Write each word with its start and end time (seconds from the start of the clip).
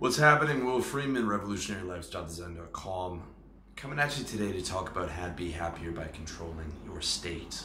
What's 0.00 0.16
happening? 0.16 0.64
Will 0.64 0.80
Freeman, 0.80 1.26
revolutionarylifestyledesign.com. 1.26 3.22
Coming 3.74 3.98
at 3.98 4.16
you 4.16 4.22
today 4.24 4.52
to 4.52 4.62
talk 4.64 4.92
about 4.92 5.10
how 5.10 5.26
to 5.26 5.32
be 5.32 5.50
happier 5.50 5.90
by 5.90 6.04
controlling 6.04 6.72
your 6.84 7.00
state. 7.00 7.64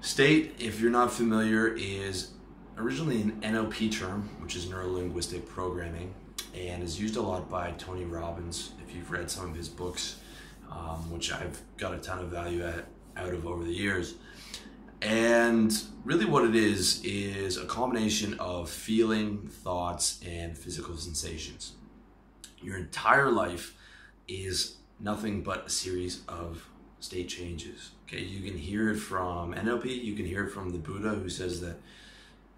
State, 0.00 0.54
if 0.58 0.80
you're 0.80 0.90
not 0.90 1.12
familiar, 1.12 1.68
is 1.68 2.30
originally 2.78 3.20
an 3.20 3.32
NLP 3.42 3.92
term, 3.92 4.30
which 4.40 4.56
is 4.56 4.70
neuro 4.70 4.90
linguistic 4.90 5.46
programming, 5.46 6.14
and 6.54 6.82
is 6.82 6.98
used 6.98 7.16
a 7.16 7.20
lot 7.20 7.50
by 7.50 7.72
Tony 7.72 8.06
Robbins. 8.06 8.70
If 8.82 8.96
you've 8.96 9.10
read 9.10 9.30
some 9.30 9.50
of 9.50 9.54
his 9.54 9.68
books, 9.68 10.20
um, 10.72 11.10
which 11.10 11.30
I've 11.30 11.60
got 11.76 11.92
a 11.92 11.98
ton 11.98 12.20
of 12.20 12.30
value 12.30 12.64
at, 12.64 12.86
out 13.18 13.34
of 13.34 13.46
over 13.46 13.64
the 13.64 13.70
years. 13.70 14.14
And 15.04 15.70
really, 16.02 16.24
what 16.24 16.44
it 16.44 16.56
is 16.56 17.04
is 17.04 17.58
a 17.58 17.66
combination 17.66 18.34
of 18.40 18.70
feeling, 18.70 19.46
thoughts, 19.46 20.18
and 20.26 20.56
physical 20.56 20.96
sensations. 20.96 21.72
Your 22.62 22.78
entire 22.78 23.30
life 23.30 23.74
is 24.26 24.76
nothing 24.98 25.42
but 25.42 25.66
a 25.66 25.68
series 25.68 26.22
of 26.26 26.66
state 27.00 27.28
changes. 27.28 27.90
Okay, 28.08 28.22
you 28.22 28.50
can 28.50 28.58
hear 28.58 28.88
it 28.88 28.96
from 28.96 29.52
NLP, 29.52 30.02
you 30.02 30.14
can 30.14 30.24
hear 30.24 30.44
it 30.44 30.50
from 30.50 30.70
the 30.70 30.78
Buddha 30.78 31.10
who 31.10 31.28
says 31.28 31.60
that 31.60 31.76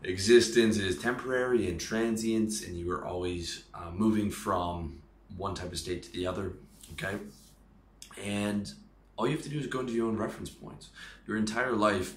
existence 0.05 0.77
is 0.77 1.03
temporary 1.03 1.69
and 1.69 1.81
transient, 1.81 2.63
and 2.65 2.79
you 2.79 2.93
are 2.93 3.05
always 3.05 3.65
uh, 3.75 3.91
moving 3.93 4.31
from 4.31 5.03
one 5.37 5.57
type 5.57 5.73
of 5.73 5.79
state 5.79 6.05
to 6.05 6.13
the 6.13 6.29
other. 6.29 6.53
Okay, 6.93 7.19
and 8.23 8.73
all 9.17 9.27
you 9.27 9.33
have 9.33 9.43
to 9.45 9.49
do 9.49 9.59
is 9.59 9.67
go 9.67 9.81
into 9.81 9.93
your 9.93 10.07
own 10.09 10.17
reference 10.17 10.51
points. 10.51 10.91
Your 11.27 11.37
entire 11.37 11.73
life 11.73 12.15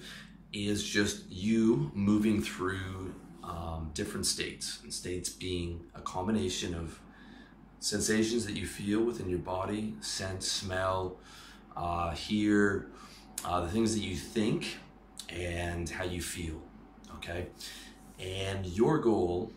is 0.52 0.84
just 0.84 1.30
you 1.30 1.91
moving 1.94 2.41
through 2.41 3.13
um, 3.44 3.91
different 3.94 4.26
states, 4.26 4.80
and 4.84 4.94
states 4.94 5.30
being 5.30 5.81
a 5.95 6.02
combination 6.02 6.76
of 6.76 6.99
sensations 7.80 8.45
that 8.45 8.55
you 8.55 8.67
feel 8.67 9.02
within 9.02 9.30
your 9.30 9.40
body, 9.40 9.96
sense, 10.01 10.51
smell, 10.51 11.18
uh, 11.76 12.12
hear, 12.12 12.88
uh, 13.45 13.62
the 13.62 13.70
things 13.70 13.95
that 13.95 14.01
you 14.01 14.16
think, 14.16 14.77
and 15.29 15.90
how 15.90 16.04
you 16.04 16.21
feel. 16.21 16.62
Okay, 17.16 17.48
and 18.20 18.66
your 18.66 18.99
goal, 18.99 19.51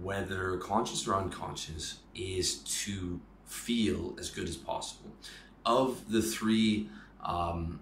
whether 0.00 0.56
conscious 0.58 1.06
or 1.06 1.14
unconscious, 1.14 1.98
is 2.14 2.58
to 2.58 3.20
feel 3.44 4.16
as 4.18 4.30
good 4.30 4.48
as 4.48 4.56
possible. 4.56 5.10
Of 5.64 6.10
the 6.10 6.22
three 6.22 6.88
um, 7.22 7.80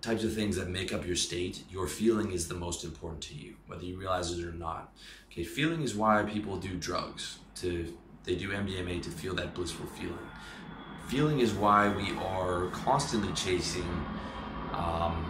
types 0.00 0.24
of 0.24 0.34
things 0.34 0.56
that 0.56 0.68
make 0.68 0.92
up 0.92 1.06
your 1.06 1.16
state, 1.16 1.64
your 1.70 1.86
feeling 1.88 2.32
is 2.32 2.48
the 2.48 2.54
most 2.54 2.84
important 2.84 3.22
to 3.24 3.34
you, 3.34 3.56
whether 3.66 3.84
you 3.84 3.98
realize 3.98 4.30
it 4.30 4.44
or 4.44 4.52
not. 4.52 4.92
Okay, 5.30 5.44
feeling 5.44 5.82
is 5.82 5.94
why 5.94 6.22
people 6.22 6.56
do 6.56 6.76
drugs. 6.76 7.38
To 7.56 7.92
they 8.24 8.34
do 8.34 8.50
MDMA 8.50 9.02
to 9.02 9.10
feel 9.10 9.34
that 9.36 9.54
blissful 9.54 9.86
feeling. 9.86 10.18
Feeling 11.08 11.40
is 11.40 11.54
why 11.54 11.88
we 11.88 12.16
are 12.18 12.66
constantly 12.66 13.32
chasing 13.32 13.88
um, 14.72 15.24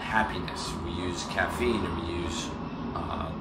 happiness. 0.00 0.70
We 0.84 0.92
use 0.92 1.24
caffeine, 1.24 1.84
or 1.84 2.00
we 2.00 2.22
use 2.22 2.46
uh, 2.94 3.32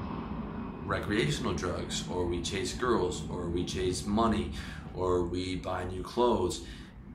recreational 0.85 1.53
drugs, 1.53 2.03
or 2.09 2.25
we 2.25 2.41
chase 2.41 2.73
girls, 2.73 3.23
or 3.29 3.49
we 3.49 3.63
chase 3.63 4.05
money, 4.05 4.51
or 4.95 5.23
we 5.23 5.55
buy 5.55 5.83
new 5.85 6.03
clothes 6.03 6.65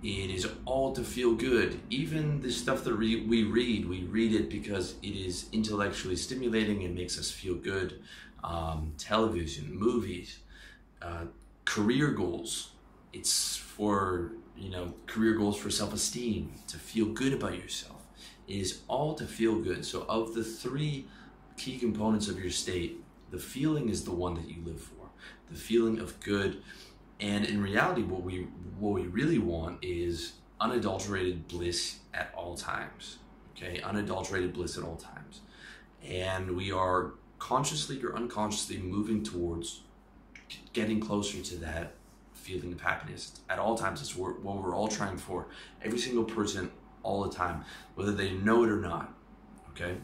it 0.06 0.30
is 0.30 0.46
all 0.64 0.92
to 0.92 1.02
feel 1.02 1.34
good. 1.34 1.80
Even 1.90 2.40
the 2.40 2.52
stuff 2.52 2.84
that 2.84 2.96
we, 2.96 3.42
read, 3.42 3.88
we 3.88 4.04
read 4.04 4.32
it 4.34 4.48
because 4.48 4.94
it 5.02 5.16
is 5.16 5.46
intellectually 5.52 6.14
stimulating 6.14 6.84
and 6.84 6.94
makes 6.94 7.18
us 7.18 7.30
feel 7.30 7.56
good. 7.56 8.00
Um, 8.44 8.92
television, 8.98 9.74
movies, 9.76 10.38
uh, 11.02 11.24
career 11.64 12.12
goals. 12.12 12.70
It's 13.12 13.56
for, 13.56 14.32
you 14.56 14.70
know, 14.70 14.94
career 15.06 15.34
goals 15.34 15.56
for 15.56 15.70
self 15.70 15.92
esteem, 15.92 16.52
to 16.68 16.78
feel 16.78 17.06
good 17.06 17.32
about 17.32 17.56
yourself. 17.56 18.02
It 18.46 18.56
is 18.56 18.82
all 18.86 19.14
to 19.14 19.24
feel 19.24 19.60
good. 19.60 19.84
So, 19.84 20.06
of 20.08 20.34
the 20.34 20.44
three 20.44 21.06
key 21.56 21.78
components 21.78 22.28
of 22.28 22.38
your 22.38 22.50
state, 22.50 23.00
the 23.30 23.38
feeling 23.38 23.88
is 23.88 24.04
the 24.04 24.12
one 24.12 24.34
that 24.34 24.48
you 24.48 24.62
live 24.64 24.80
for. 24.80 25.08
The 25.50 25.58
feeling 25.58 25.98
of 25.98 26.20
good 26.20 26.62
and 27.20 27.44
in 27.44 27.62
reality, 27.62 28.02
what 28.02 28.22
we 28.22 28.46
what 28.78 28.92
we 28.92 29.06
really 29.06 29.38
want 29.38 29.78
is 29.82 30.34
unadulterated 30.60 31.48
bliss 31.48 32.00
at 32.12 32.32
all 32.36 32.56
times. 32.56 33.18
Okay, 33.56 33.80
unadulterated 33.80 34.52
bliss 34.52 34.76
at 34.76 34.84
all 34.84 34.96
times, 34.96 35.40
and 36.06 36.56
we 36.56 36.70
are 36.70 37.14
consciously 37.38 38.02
or 38.02 38.14
unconsciously 38.14 38.78
moving 38.78 39.22
towards 39.22 39.82
getting 40.72 41.00
closer 41.00 41.42
to 41.42 41.56
that 41.56 41.94
feeling 42.34 42.72
of 42.72 42.80
happiness 42.80 43.40
at 43.48 43.58
all 43.58 43.76
times. 43.76 44.00
It's 44.02 44.14
what 44.14 44.42
we're 44.42 44.74
all 44.74 44.88
trying 44.88 45.16
for. 45.16 45.48
Every 45.82 45.98
single 45.98 46.24
person, 46.24 46.70
all 47.02 47.22
the 47.24 47.34
time, 47.34 47.64
whether 47.94 48.12
they 48.12 48.32
know 48.32 48.62
it 48.64 48.70
or 48.70 48.80
not. 48.80 49.14
Okay, 49.70 49.96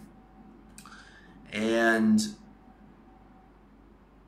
and 1.52 2.22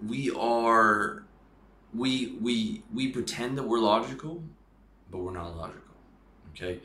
we 0.07 0.31
are 0.31 1.24
we 1.95 2.37
we 2.41 2.83
we 2.93 3.09
pretend 3.09 3.57
that 3.59 3.63
we're 3.65 3.81
logical, 3.81 4.43
but 5.11 5.19
we're 5.19 5.33
not 5.33 5.57
logical. 5.57 5.81
Okay, 6.51 6.81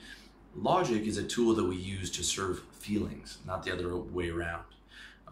logic 0.55 1.05
is 1.05 1.17
a 1.17 1.23
tool 1.23 1.53
that 1.55 1.63
we 1.63 1.75
use 1.75 2.09
to 2.11 2.23
serve 2.23 2.63
feelings, 2.73 3.39
not 3.45 3.63
the 3.63 3.73
other 3.73 3.95
way 3.95 4.29
around. 4.29 4.63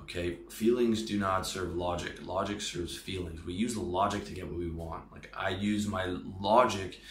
Okay, 0.03 0.37
feelings 0.49 1.03
do 1.03 1.19
not 1.19 1.45
serve 1.45 1.75
logic. 1.75 2.25
Logic 2.25 2.61
serves 2.61 2.95
feelings. 2.95 3.45
We 3.45 3.53
use 3.53 3.73
the 3.73 3.81
logic 3.81 4.25
to 4.25 4.33
get 4.33 4.47
what 4.47 4.57
we 4.57 4.69
want. 4.69 5.11
Like 5.11 5.33
I 5.35 5.49
use 5.49 5.87
my 5.87 6.05
logic 6.39 7.01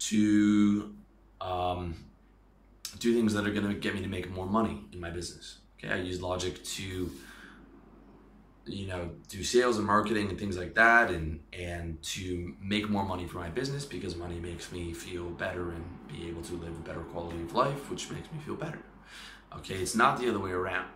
to 0.00 0.94
um, 1.40 1.96
do 2.98 3.14
things 3.14 3.34
that 3.34 3.46
are 3.46 3.52
going 3.52 3.66
to 3.66 3.74
get 3.74 3.94
me 3.94 4.02
to 4.02 4.08
make 4.08 4.30
more 4.30 4.46
money 4.46 4.84
in 4.92 5.00
my 5.00 5.10
business. 5.10 5.58
Okay, 5.78 5.92
I 5.92 5.96
use 5.96 6.22
logic 6.22 6.62
to 6.64 7.10
you 8.66 8.86
know 8.86 9.10
do 9.28 9.42
sales 9.44 9.76
and 9.76 9.86
marketing 9.86 10.28
and 10.30 10.38
things 10.38 10.56
like 10.56 10.74
that 10.74 11.10
and 11.10 11.40
and 11.52 12.02
to 12.02 12.54
make 12.62 12.88
more 12.88 13.04
money 13.04 13.26
for 13.26 13.38
my 13.38 13.48
business 13.50 13.84
because 13.84 14.16
money 14.16 14.40
makes 14.40 14.72
me 14.72 14.92
feel 14.92 15.24
better 15.30 15.70
and 15.72 15.84
be 16.08 16.28
able 16.28 16.42
to 16.42 16.54
live 16.54 16.70
a 16.70 16.80
better 16.80 17.00
quality 17.00 17.40
of 17.42 17.54
life 17.54 17.90
which 17.90 18.10
makes 18.10 18.30
me 18.32 18.38
feel 18.44 18.54
better. 18.54 18.80
Okay 19.56 19.74
it's 19.74 19.94
not 19.94 20.18
the 20.18 20.28
other 20.28 20.38
way 20.38 20.50
around. 20.50 20.88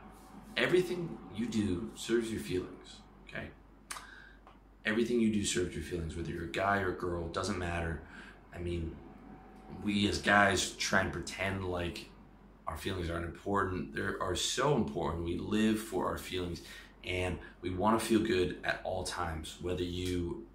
Everything 0.56 1.18
you 1.34 1.46
do 1.46 1.90
serves 1.94 2.30
your 2.30 2.40
feelings 2.40 3.00
okay? 3.28 3.48
Everything 4.86 5.20
you 5.20 5.30
do 5.32 5.44
serves 5.44 5.74
your 5.74 5.84
feelings 5.84 6.16
whether 6.16 6.30
you're 6.30 6.44
a 6.44 6.52
guy 6.52 6.80
or 6.80 6.92
a 6.92 6.98
girl 6.98 7.28
doesn't 7.28 7.58
matter. 7.58 8.02
I 8.54 8.58
mean 8.58 8.96
we 9.84 10.08
as 10.08 10.22
guys 10.22 10.70
try 10.70 11.02
and 11.02 11.12
pretend 11.12 11.64
like 11.64 12.08
our 12.66 12.76
feelings 12.76 13.08
aren't 13.08 13.24
important. 13.24 13.94
They 13.94 14.02
are 14.02 14.34
so 14.34 14.76
important. 14.76 15.24
We 15.24 15.38
live 15.38 15.78
for 15.78 16.06
our 16.06 16.18
feelings 16.18 16.60
and 17.08 17.38
we 17.62 17.70
want 17.70 17.98
to 17.98 18.04
feel 18.04 18.20
good 18.20 18.58
at 18.62 18.80
all 18.84 19.02
times, 19.02 19.56
whether 19.62 19.82
you 19.82 20.46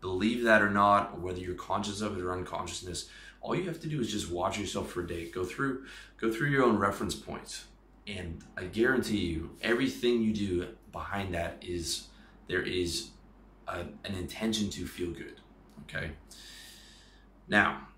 believe 0.00 0.44
that 0.44 0.62
or 0.62 0.70
not, 0.70 1.10
or 1.12 1.18
whether 1.18 1.40
you're 1.40 1.56
conscious 1.56 2.00
of 2.00 2.16
it 2.16 2.22
or 2.22 2.32
unconsciousness. 2.32 3.10
All 3.40 3.54
you 3.54 3.64
have 3.64 3.80
to 3.80 3.88
do 3.88 4.00
is 4.00 4.10
just 4.10 4.30
watch 4.30 4.58
yourself 4.58 4.90
for 4.90 5.02
a 5.02 5.06
day. 5.06 5.28
Go 5.28 5.44
through, 5.44 5.86
go 6.20 6.32
through 6.32 6.50
your 6.50 6.62
own 6.62 6.78
reference 6.78 7.16
points, 7.16 7.64
and 8.06 8.42
I 8.56 8.64
guarantee 8.64 9.18
you, 9.18 9.50
everything 9.60 10.22
you 10.22 10.32
do 10.32 10.68
behind 10.92 11.34
that 11.34 11.62
is 11.62 12.06
there 12.46 12.62
is 12.62 13.10
a, 13.66 13.80
an 13.80 14.14
intention 14.16 14.70
to 14.70 14.86
feel 14.86 15.10
good. 15.10 15.40
Okay. 15.82 16.12
Now, 17.48 17.88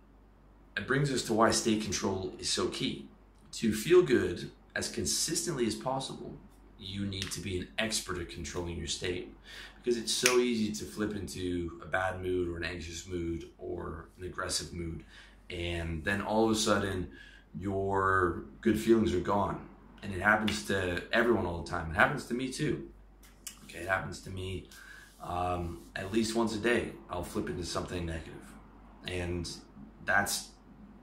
it 0.76 0.86
brings 0.86 1.12
us 1.12 1.22
to 1.24 1.34
why 1.34 1.50
state 1.50 1.82
control 1.82 2.34
is 2.38 2.48
so 2.48 2.68
key. 2.68 3.08
To 3.52 3.72
feel 3.72 4.02
good 4.02 4.50
as 4.74 4.88
consistently 4.88 5.66
as 5.66 5.74
possible, 5.74 6.34
you 6.80 7.06
need 7.06 7.30
to 7.32 7.40
be 7.40 7.58
an 7.58 7.68
expert 7.78 8.18
at 8.18 8.30
controlling 8.30 8.76
your 8.76 8.86
state. 8.86 9.34
Because 9.82 9.98
it's 9.98 10.12
so 10.12 10.38
easy 10.38 10.72
to 10.72 10.84
flip 10.84 11.14
into 11.14 11.80
a 11.82 11.86
bad 11.86 12.22
mood 12.22 12.48
or 12.48 12.56
an 12.56 12.64
anxious 12.64 13.06
mood 13.06 13.48
or 13.58 14.08
an 14.18 14.24
aggressive 14.24 14.72
mood. 14.72 15.04
And 15.48 16.04
then 16.04 16.20
all 16.20 16.44
of 16.44 16.50
a 16.50 16.54
sudden 16.54 17.10
your 17.58 18.44
good 18.60 18.78
feelings 18.78 19.14
are 19.14 19.20
gone. 19.20 19.66
And 20.02 20.14
it 20.14 20.20
happens 20.20 20.64
to 20.66 21.02
everyone 21.12 21.46
all 21.46 21.62
the 21.62 21.70
time. 21.70 21.90
It 21.90 21.94
happens 21.94 22.26
to 22.26 22.34
me 22.34 22.52
too. 22.52 22.88
Okay 23.64 23.80
it 23.80 23.88
happens 23.88 24.20
to 24.20 24.30
me 24.30 24.68
um, 25.22 25.80
at 25.94 26.12
least 26.12 26.34
once 26.34 26.54
a 26.54 26.58
day 26.58 26.92
i'll 27.10 27.22
flip 27.22 27.48
into 27.48 27.64
something 27.64 28.06
negative. 28.06 28.34
And 29.06 29.48
that's 30.04 30.48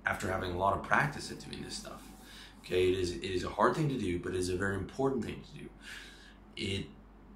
after 0.06 0.32
having 0.32 0.52
a 0.52 0.58
lot 0.58 0.76
of 0.76 0.84
practice 0.84 1.32
at 1.32 1.40
doing 1.40 1.64
this 1.64 1.76
stuff 1.76 2.07
Okay, 2.68 2.90
it 2.90 3.00
is 3.00 3.16
it 3.16 3.24
is 3.24 3.46
a 3.46 3.50
hard 3.50 3.76
thing 3.78 3.88
to 3.88 3.98
do, 3.98 4.20
but 4.20 4.34
it 4.34 4.40
is 4.40 4.50
a 4.50 4.58
very 4.58 4.76
important 4.76 5.24
thing 5.24 5.42
to 5.42 5.60
do. 5.60 5.70
It, 6.58 6.88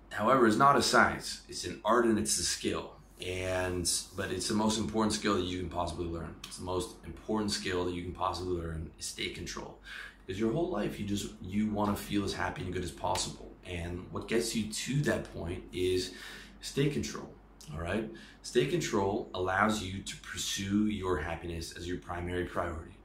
however, 0.09 0.45
is 0.45 0.57
not 0.57 0.75
a 0.75 0.81
science. 0.81 1.43
It's 1.47 1.63
an 1.63 1.79
art 1.85 2.05
and 2.05 2.19
it's 2.19 2.37
a 2.37 2.43
skill. 2.43 2.91
And 3.25 3.89
but 4.17 4.29
it's 4.31 4.49
the 4.49 4.55
most 4.55 4.77
important 4.77 5.13
skill 5.13 5.35
that 5.35 5.45
you 5.45 5.59
can 5.59 5.69
possibly 5.69 6.05
learn. 6.05 6.35
It's 6.43 6.57
the 6.57 6.65
most 6.65 6.95
important 7.05 7.51
skill 7.51 7.85
that 7.85 7.93
you 7.93 8.03
can 8.03 8.11
possibly 8.11 8.61
learn 8.61 8.91
is 8.99 9.05
state 9.05 9.35
control. 9.35 9.79
Because 10.25 10.37
your 10.37 10.51
whole 10.51 10.69
life 10.69 10.99
you 10.99 11.05
just 11.05 11.29
you 11.41 11.69
want 11.69 11.95
to 11.95 12.03
feel 12.03 12.25
as 12.25 12.33
happy 12.33 12.63
and 12.63 12.73
good 12.73 12.83
as 12.83 12.91
possible. 12.91 13.53
And 13.65 14.07
what 14.11 14.27
gets 14.27 14.53
you 14.53 14.69
to 14.69 14.95
that 15.03 15.33
point 15.33 15.63
is 15.71 16.11
state 16.59 16.91
control. 16.91 17.29
All 17.73 17.79
right? 17.79 18.09
State 18.41 18.69
control 18.69 19.29
allows 19.33 19.81
you 19.81 20.01
to 20.01 20.17
pursue 20.17 20.87
your 20.87 21.19
happiness 21.19 21.71
as 21.77 21.87
your 21.87 21.99
primary 21.99 22.43
priority. 22.43 22.97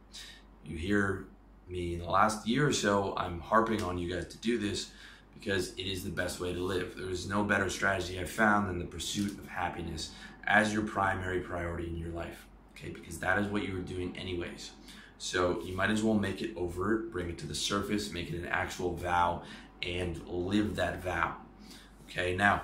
You 0.64 0.76
hear 0.76 1.26
me 1.68 1.94
in 1.94 2.00
the 2.00 2.10
last 2.10 2.46
year 2.46 2.66
or 2.66 2.72
so, 2.72 3.14
I'm 3.16 3.40
harping 3.40 3.82
on 3.82 3.98
you 3.98 4.12
guys 4.12 4.26
to 4.28 4.38
do 4.38 4.58
this 4.58 4.90
because 5.38 5.72
it 5.74 5.86
is 5.86 6.04
the 6.04 6.10
best 6.10 6.40
way 6.40 6.52
to 6.52 6.60
live. 6.60 6.94
There 6.96 7.10
is 7.10 7.28
no 7.28 7.44
better 7.44 7.68
strategy 7.68 8.18
I've 8.18 8.30
found 8.30 8.68
than 8.68 8.78
the 8.78 8.84
pursuit 8.84 9.38
of 9.38 9.48
happiness 9.48 10.12
as 10.46 10.72
your 10.72 10.82
primary 10.82 11.40
priority 11.40 11.88
in 11.88 11.96
your 11.96 12.10
life. 12.10 12.46
Okay, 12.76 12.90
because 12.90 13.18
that 13.18 13.38
is 13.38 13.46
what 13.46 13.66
you 13.66 13.74
were 13.74 13.80
doing 13.80 14.16
anyways. 14.16 14.70
So 15.18 15.62
you 15.62 15.74
might 15.74 15.90
as 15.90 16.02
well 16.02 16.14
make 16.14 16.42
it 16.42 16.56
overt, 16.56 17.10
bring 17.10 17.28
it 17.30 17.38
to 17.38 17.46
the 17.46 17.54
surface, 17.54 18.12
make 18.12 18.30
it 18.30 18.36
an 18.36 18.46
actual 18.46 18.94
vow, 18.94 19.42
and 19.82 20.20
live 20.26 20.76
that 20.76 21.02
vow. 21.02 21.36
Okay, 22.08 22.36
now 22.36 22.62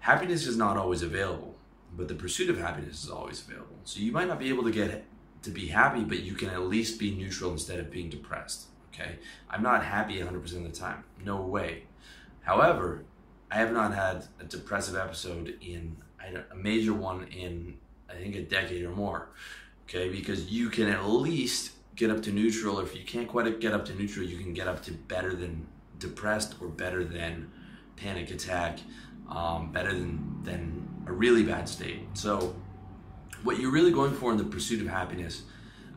happiness 0.00 0.46
is 0.46 0.56
not 0.56 0.76
always 0.76 1.02
available, 1.02 1.56
but 1.96 2.08
the 2.08 2.14
pursuit 2.14 2.50
of 2.50 2.58
happiness 2.58 3.04
is 3.04 3.10
always 3.10 3.42
available. 3.46 3.76
So 3.84 4.00
you 4.00 4.12
might 4.12 4.28
not 4.28 4.38
be 4.38 4.50
able 4.50 4.64
to 4.64 4.70
get 4.70 5.04
to 5.42 5.50
be 5.50 5.68
happy, 5.68 6.04
but 6.04 6.20
you 6.20 6.34
can 6.34 6.50
at 6.50 6.62
least 6.62 6.98
be 6.98 7.14
neutral 7.14 7.52
instead 7.52 7.78
of 7.78 7.90
being 7.90 8.10
depressed. 8.10 8.66
Okay, 8.92 9.16
I'm 9.48 9.62
not 9.62 9.84
happy 9.84 10.18
100% 10.18 10.34
of 10.34 10.62
the 10.64 10.70
time. 10.70 11.04
No 11.24 11.40
way. 11.40 11.84
However, 12.40 13.04
I 13.50 13.56
have 13.56 13.72
not 13.72 13.94
had 13.94 14.26
a 14.40 14.44
depressive 14.44 14.96
episode 14.96 15.56
in 15.60 15.96
a 16.52 16.56
major 16.56 16.92
one 16.92 17.26
in 17.28 17.78
I 18.10 18.14
think 18.14 18.34
a 18.36 18.42
decade 18.42 18.84
or 18.84 18.90
more. 18.90 19.28
Okay, 19.84 20.08
because 20.08 20.50
you 20.50 20.68
can 20.68 20.88
at 20.88 21.06
least 21.06 21.72
get 21.96 22.10
up 22.10 22.22
to 22.22 22.32
neutral, 22.32 22.78
or 22.80 22.82
if 22.82 22.94
you 22.94 23.04
can't 23.04 23.28
quite 23.28 23.60
get 23.60 23.72
up 23.72 23.84
to 23.86 23.94
neutral, 23.94 24.24
you 24.24 24.38
can 24.38 24.52
get 24.52 24.68
up 24.68 24.82
to 24.84 24.92
better 24.92 25.34
than 25.34 25.66
depressed 25.98 26.54
or 26.60 26.68
better 26.68 27.04
than 27.04 27.50
panic 27.96 28.30
attack, 28.30 28.78
um, 29.28 29.72
better 29.72 29.92
than 29.92 30.42
than 30.42 30.88
a 31.06 31.12
really 31.12 31.42
bad 31.42 31.68
state. 31.68 32.00
So, 32.14 32.54
what 33.42 33.58
you're 33.58 33.70
really 33.70 33.92
going 33.92 34.12
for 34.12 34.30
in 34.32 34.38
the 34.38 34.44
pursuit 34.44 34.80
of 34.80 34.88
happiness, 34.88 35.42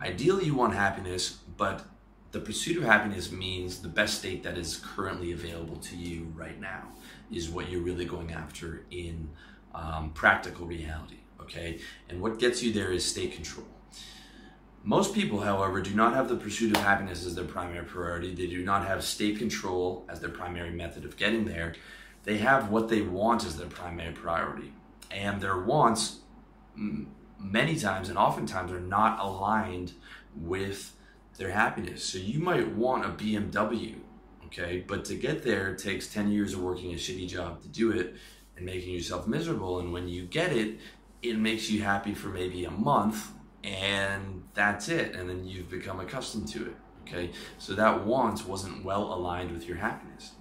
ideally 0.01 0.45
you 0.45 0.55
want 0.55 0.73
happiness, 0.73 1.39
but 1.57 1.85
the 2.31 2.39
pursuit 2.39 2.77
of 2.77 2.83
happiness 2.83 3.31
means 3.31 3.79
the 3.79 3.89
best 3.89 4.19
state 4.19 4.43
that 4.43 4.57
is 4.57 4.81
currently 4.95 5.31
available 5.33 5.75
to 5.77 5.95
you 5.95 6.31
right 6.35 6.59
now 6.59 6.87
is 7.31 7.49
what 7.49 7.69
you're 7.69 7.81
really 7.81 8.05
going 8.05 8.31
after 8.31 8.85
in 8.91 9.29
um, 9.75 10.11
practical 10.11 10.65
reality. 10.65 11.17
Okay, 11.41 11.79
and 12.07 12.21
what 12.21 12.39
gets 12.39 12.61
you 12.61 12.71
there 12.71 12.91
is 12.91 13.03
state 13.03 13.33
control. 13.33 13.65
Most 14.83 15.13
people, 15.13 15.41
however, 15.41 15.81
do 15.81 15.93
not 15.93 16.13
have 16.13 16.29
the 16.29 16.35
pursuit 16.35 16.75
of 16.75 16.81
happiness 16.81 17.25
as 17.25 17.35
their 17.35 17.45
primary 17.45 17.85
priority. 17.85 18.33
They 18.33 18.47
do 18.47 18.63
not 18.63 18.85
have 18.87 19.03
state 19.03 19.37
control 19.37 20.05
as 20.09 20.19
their 20.19 20.29
primary 20.29 20.71
method 20.71 21.03
of 21.03 21.17
getting 21.17 21.45
there. 21.45 21.75
They 22.23 22.37
have 22.37 22.69
what 22.69 22.89
they 22.89 23.01
want 23.01 23.45
as 23.45 23.57
their 23.57 23.67
primary 23.67 24.13
priority. 24.13 24.73
And 25.11 25.41
their 25.41 25.59
wants, 25.59 26.19
many 27.41 27.75
times 27.75 28.09
and 28.09 28.17
oftentimes, 28.17 28.71
are 28.71 28.79
not 28.79 29.19
aligned 29.19 29.93
with 30.35 30.93
their 31.37 31.51
happiness. 31.51 32.03
So 32.03 32.17
you 32.17 32.39
might 32.39 32.69
want 32.69 33.05
a 33.05 33.09
BMW, 33.09 33.95
okay? 34.45 34.83
But 34.85 35.05
to 35.05 35.15
get 35.15 35.43
there, 35.43 35.75
takes 35.75 36.07
10 36.07 36.31
years 36.31 36.53
of 36.53 36.61
working 36.61 36.91
a 36.91 36.95
shitty 36.95 37.27
job 37.27 37.61
to 37.63 37.67
do 37.67 37.91
it 37.91 38.15
and 38.55 38.65
making 38.65 38.93
yourself 38.93 39.27
miserable. 39.27 39.79
And 39.79 39.91
when 39.91 40.07
you 40.07 40.23
get 40.23 40.51
it, 40.53 40.79
it 41.21 41.37
makes 41.37 41.69
you 41.69 41.81
happy 41.81 42.13
for 42.13 42.29
maybe 42.29 42.65
a 42.65 42.71
month 42.71 43.31
and 43.63 44.43
that's 44.53 44.89
it 44.89 45.15
and 45.15 45.29
then 45.29 45.45
you've 45.45 45.69
become 45.69 45.99
accustomed 45.99 46.47
to 46.47 46.65
it 46.65 46.75
okay 47.03 47.29
so 47.57 47.73
that 47.73 48.05
want 48.05 48.45
wasn't 48.47 48.83
well 48.83 49.13
aligned 49.13 49.51
with 49.51 49.67
your 49.67 49.77
happiness 49.77 50.31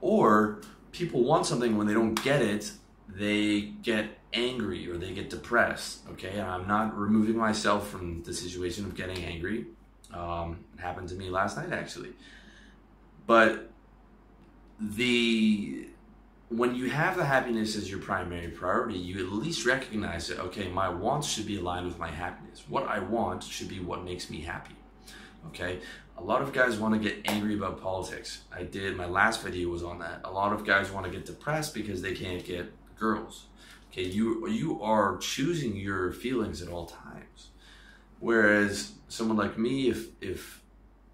or 0.00 0.60
people 0.92 1.24
want 1.24 1.44
something 1.44 1.76
when 1.76 1.86
they 1.86 1.94
don't 1.94 2.22
get 2.22 2.40
it 2.40 2.72
they 3.16 3.60
get 3.60 4.18
angry 4.32 4.88
or 4.88 4.96
they 4.96 5.12
get 5.12 5.28
depressed 5.28 6.00
okay 6.08 6.38
and 6.38 6.48
i'm 6.48 6.66
not 6.66 6.96
removing 6.96 7.36
myself 7.36 7.88
from 7.88 8.22
the 8.22 8.32
situation 8.32 8.84
of 8.84 8.94
getting 8.94 9.24
angry 9.24 9.66
um, 10.12 10.58
it 10.74 10.80
happened 10.80 11.08
to 11.08 11.14
me 11.14 11.28
last 11.28 11.56
night 11.56 11.72
actually 11.72 12.12
but 13.26 13.70
the 14.80 15.86
when 16.50 16.74
you 16.74 16.90
have 16.90 17.16
the 17.16 17.24
happiness 17.24 17.76
as 17.76 17.88
your 17.88 18.00
primary 18.00 18.48
priority, 18.48 18.98
you 18.98 19.24
at 19.24 19.32
least 19.32 19.64
recognize 19.64 20.26
that, 20.26 20.40
okay, 20.40 20.68
my 20.68 20.88
wants 20.88 21.28
should 21.28 21.46
be 21.46 21.58
aligned 21.58 21.86
with 21.86 21.98
my 21.98 22.10
happiness. 22.10 22.64
What 22.68 22.88
I 22.88 22.98
want 22.98 23.44
should 23.44 23.68
be 23.68 23.78
what 23.78 24.04
makes 24.04 24.28
me 24.28 24.40
happy. 24.40 24.74
Okay? 25.46 25.78
A 26.18 26.22
lot 26.22 26.42
of 26.42 26.52
guys 26.52 26.76
want 26.76 27.00
to 27.00 27.08
get 27.08 27.20
angry 27.24 27.54
about 27.54 27.80
politics. 27.80 28.42
I 28.52 28.64
did, 28.64 28.96
my 28.96 29.06
last 29.06 29.42
video 29.42 29.68
was 29.68 29.84
on 29.84 30.00
that. 30.00 30.22
A 30.24 30.30
lot 30.30 30.52
of 30.52 30.66
guys 30.66 30.90
want 30.90 31.06
to 31.06 31.12
get 31.12 31.24
depressed 31.24 31.72
because 31.72 32.02
they 32.02 32.14
can't 32.14 32.44
get 32.44 32.72
girls. 33.00 33.46
Okay, 33.90 34.04
you 34.04 34.46
you 34.48 34.80
are 34.82 35.16
choosing 35.16 35.74
your 35.74 36.12
feelings 36.12 36.62
at 36.62 36.68
all 36.68 36.86
times. 36.86 37.48
Whereas 38.20 38.92
someone 39.08 39.36
like 39.36 39.58
me, 39.58 39.88
if 39.88 40.08
if 40.20 40.62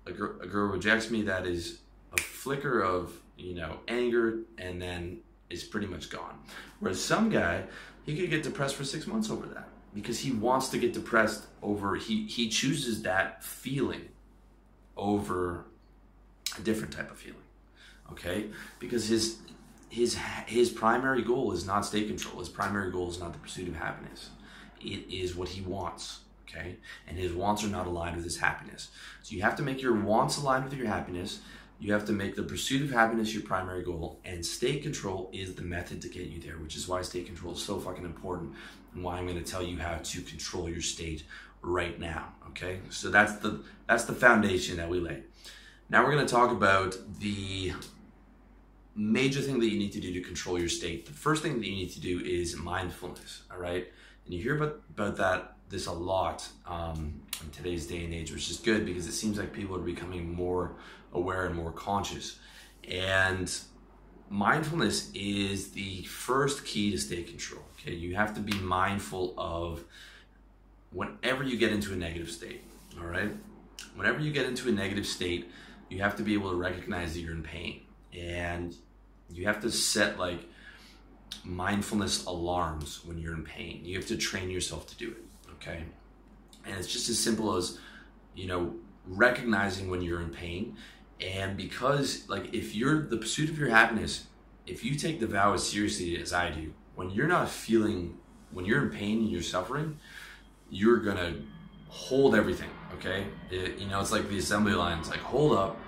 a, 0.07 0.11
a 0.11 0.13
girl 0.47 0.69
rejects 0.69 1.11
me, 1.11 1.23
that 1.23 1.47
is 1.47 1.79
a 2.13 2.21
flicker 2.21 2.81
of 2.81 3.19
you 3.39 3.55
know 3.55 3.79
anger, 3.89 4.41
and 4.59 4.83
then 4.83 5.21
is 5.49 5.65
pretty 5.65 5.87
much 5.87 6.11
gone. 6.11 6.39
Whereas 6.81 7.03
some 7.03 7.31
guy, 7.31 7.65
he 8.05 8.17
could 8.17 8.29
get 8.29 8.43
depressed 8.43 8.75
for 8.75 8.85
six 8.85 9.07
months 9.07 9.31
over 9.31 9.47
that 9.47 9.69
because 9.95 10.19
he 10.19 10.33
wants 10.33 10.69
to 10.69 10.79
get 10.79 10.93
depressed 10.93 11.47
over 11.63 11.97
he 11.97 12.27
he 12.27 12.49
chooses 12.51 13.03
that 13.03 13.43
feeling 13.43 14.09
over 14.97 15.65
a 16.59 16.61
different 16.61 16.93
type 16.93 17.11
of 17.11 17.19
feeling. 17.19 17.41
Okay, 18.13 18.47
because 18.79 19.09
his 19.09 19.39
his 19.97 20.19
his 20.47 20.71
primary 20.71 21.23
goal 21.23 21.53
is 21.53 21.67
not 21.67 21.85
state 21.85 22.09
control. 22.09 22.39
His 22.39 22.49
primary 22.49 22.91
goal 22.91 23.09
is 23.11 23.19
not 23.19 23.33
the 23.33 23.39
pursuit 23.39 23.69
of 23.69 23.77
happiness. 23.77 24.31
It 24.81 25.11
is 25.11 25.35
what 25.35 25.49
he 25.49 25.63
wants. 25.63 26.21
Okay, 26.49 26.77
and 27.09 27.19
his 27.19 27.33
wants 27.33 27.65
are 27.65 27.69
not 27.69 27.87
aligned 27.87 28.17
with 28.17 28.25
his 28.25 28.39
happiness. 28.39 28.89
So 29.23 29.35
you 29.35 29.43
have 29.43 29.57
to 29.57 29.63
make 29.63 29.83
your 29.83 29.95
wants 29.95 30.39
aligned 30.39 30.65
with 30.65 30.75
your 30.75 30.87
happiness 30.87 31.41
you 31.79 31.93
have 31.93 32.07
to 32.07 32.13
make 32.13 32.37
the 32.37 32.43
pursuit 32.43 32.83
of 32.83 32.91
happiness 32.91 33.35
your 33.35 33.43
primary 33.43 33.83
goal, 33.83 34.19
and 34.25 34.45
state 34.45 34.83
control 34.83 35.31
is 35.33 35.55
the 35.55 35.63
method 35.63 36.01
to 36.03 36.09
get 36.09 36.27
you 36.29 36.41
there, 36.41 36.57
which 36.59 36.77
is 36.77 36.89
why 36.89 37.03
state 37.03 37.27
control 37.27 37.53
is 37.53 37.63
so 37.63 37.79
fucking 37.79 38.05
important 38.05 38.55
and 38.95 39.05
why 39.05 39.19
I'm 39.19 39.27
going 39.27 39.43
to 39.43 39.51
tell 39.51 39.63
you 39.63 39.79
how 39.79 39.99
to 40.03 40.21
control 40.23 40.71
your 40.71 40.81
state 40.81 41.25
right 41.61 41.99
now. 42.01 42.33
Okay, 42.49 42.81
so 42.89 43.11
that's 43.11 43.37
the 43.37 43.63
that's 43.87 44.05
the 44.05 44.15
foundation 44.15 44.79
that 44.79 44.89
we 44.89 45.01
lay. 45.01 45.23
Now 45.91 46.03
we're 46.03 46.13
going 46.13 46.27
to 46.27 46.33
talk 46.33 46.51
about 46.51 46.97
the 47.21 47.73
major 48.97 49.41
thing 49.41 49.61
that 49.61 49.69
you 49.69 49.79
need 49.79 49.93
to 49.93 50.01
do 50.01 50.13
to 50.15 50.21
control 50.21 50.59
your 50.59 50.71
state. 50.71 51.07
The 51.07 51.13
first 51.13 51.43
thing 51.43 51.61
that 51.61 51.67
you 51.67 51.75
need 51.75 51.91
to 51.91 52.01
do 52.01 52.21
is 52.25 52.57
mindfulness. 52.57 53.43
All 53.53 53.59
right, 53.59 53.87
and 54.25 54.35
you 54.35 54.43
hear 54.43 54.57
about 54.57 54.81
about 54.91 55.17
that 55.17 55.57
this 55.69 55.87
a 55.87 55.93
lot 55.93 56.49
um, 56.67 57.21
in 57.43 57.51
today's 57.51 57.87
day 57.87 58.05
and 58.05 58.15
age, 58.15 58.33
which 58.33 58.51
is 58.51 58.59
good 58.59 58.87
because 58.87 59.07
it 59.07 59.13
seems 59.13 59.39
like 59.39 59.53
people 59.53 59.77
are 59.77 59.81
becoming 59.81 60.33
more 60.33 60.77
aware 61.13 61.47
and 61.47 61.55
more 61.55 61.73
conscious. 61.73 62.39
And 62.89 63.53
mindfulness 64.31 65.11
is 65.15 65.73
the 65.73 66.05
first 66.05 66.65
key 66.65 66.91
to 66.93 66.99
state 66.99 67.29
control. 67.29 67.63
Okay, 67.81 67.95
you 67.95 68.15
have 68.15 68.35
to 68.35 68.41
be 68.41 68.55
mindful 68.59 69.35
of 69.37 69.85
whenever 70.93 71.43
you 71.43 71.57
get 71.57 71.73
into 71.73 71.93
a 71.93 71.97
negative 71.97 72.31
state. 72.31 72.63
All 72.99 73.07
right, 73.07 73.31
whenever 73.97 74.21
you 74.21 74.33
get 74.33 74.47
into 74.47 74.69
a 74.69 74.73
negative 74.73 75.07
state, 75.07 75.51
you 75.89 76.01
have 76.01 76.17
to 76.17 76.23
be 76.23 76.35
able 76.35 76.51
to 76.51 76.57
recognize 76.57 77.15
that 77.15 77.21
you're 77.21 77.35
in 77.35 77.43
pain, 77.43 77.83
and 78.13 78.75
you 79.31 79.47
have 79.47 79.61
to 79.63 79.71
set 79.71 80.19
like 80.19 80.41
mindfulness 81.45 82.25
alarms 82.27 83.05
when 83.05 83.19
you're 83.19 83.35
in 83.35 83.45
pain. 83.45 83.81
You 83.85 83.97
have 83.97 84.07
to 84.09 84.17
train 84.17 84.51
yourself 84.51 84.87
to 84.89 84.97
do 84.97 85.11
it. 85.11 85.25
Okay, 85.55 85.85
and 86.65 86.77
it's 86.77 86.93
just 86.93 87.09
as 87.09 87.19
simple 87.19 87.57
as 87.57 87.79
you 88.35 88.47
know 88.47 88.75
recognizing 89.07 89.89
when 89.89 90.03
you're 90.03 90.21
in 90.21 90.31
pain 90.31 90.77
and 91.21 91.57
because, 91.57 92.29
like, 92.29 92.53
if 92.53 92.75
you're 92.75 93.07
the 93.07 93.17
pursuit 93.17 93.49
of 93.49 93.59
your 93.59 93.71
happiness, 93.71 94.27
if 94.67 94.85
you 94.85 94.97
take 94.97 95.21
the 95.21 95.27
vow 95.27 95.55
as 95.55 95.67
seriously 95.67 96.21
as 96.21 96.33
I 96.33 96.51
do, 96.51 96.73
when 96.95 97.11
you're 97.11 97.29
not 97.29 97.49
feeling, 97.49 98.19
when 98.51 98.65
you're 98.65 98.83
in 98.83 98.91
pain 98.91 99.21
and 99.21 99.31
you're 99.31 99.43
suffering, 99.43 99.99
you're 100.69 100.99
gonna 100.99 101.37
hold 101.89 102.35
everything, 102.35 102.69
okay? 102.95 103.27
It, 103.51 103.79
you 103.79 103.87
know, 103.87 104.01
it's 104.01 104.13
like 104.13 104.29
the 104.29 104.39
assembly 104.39 104.75
lines, 104.75 105.09
like, 105.09 105.21
hold 105.21 105.57
up, 105.57 105.79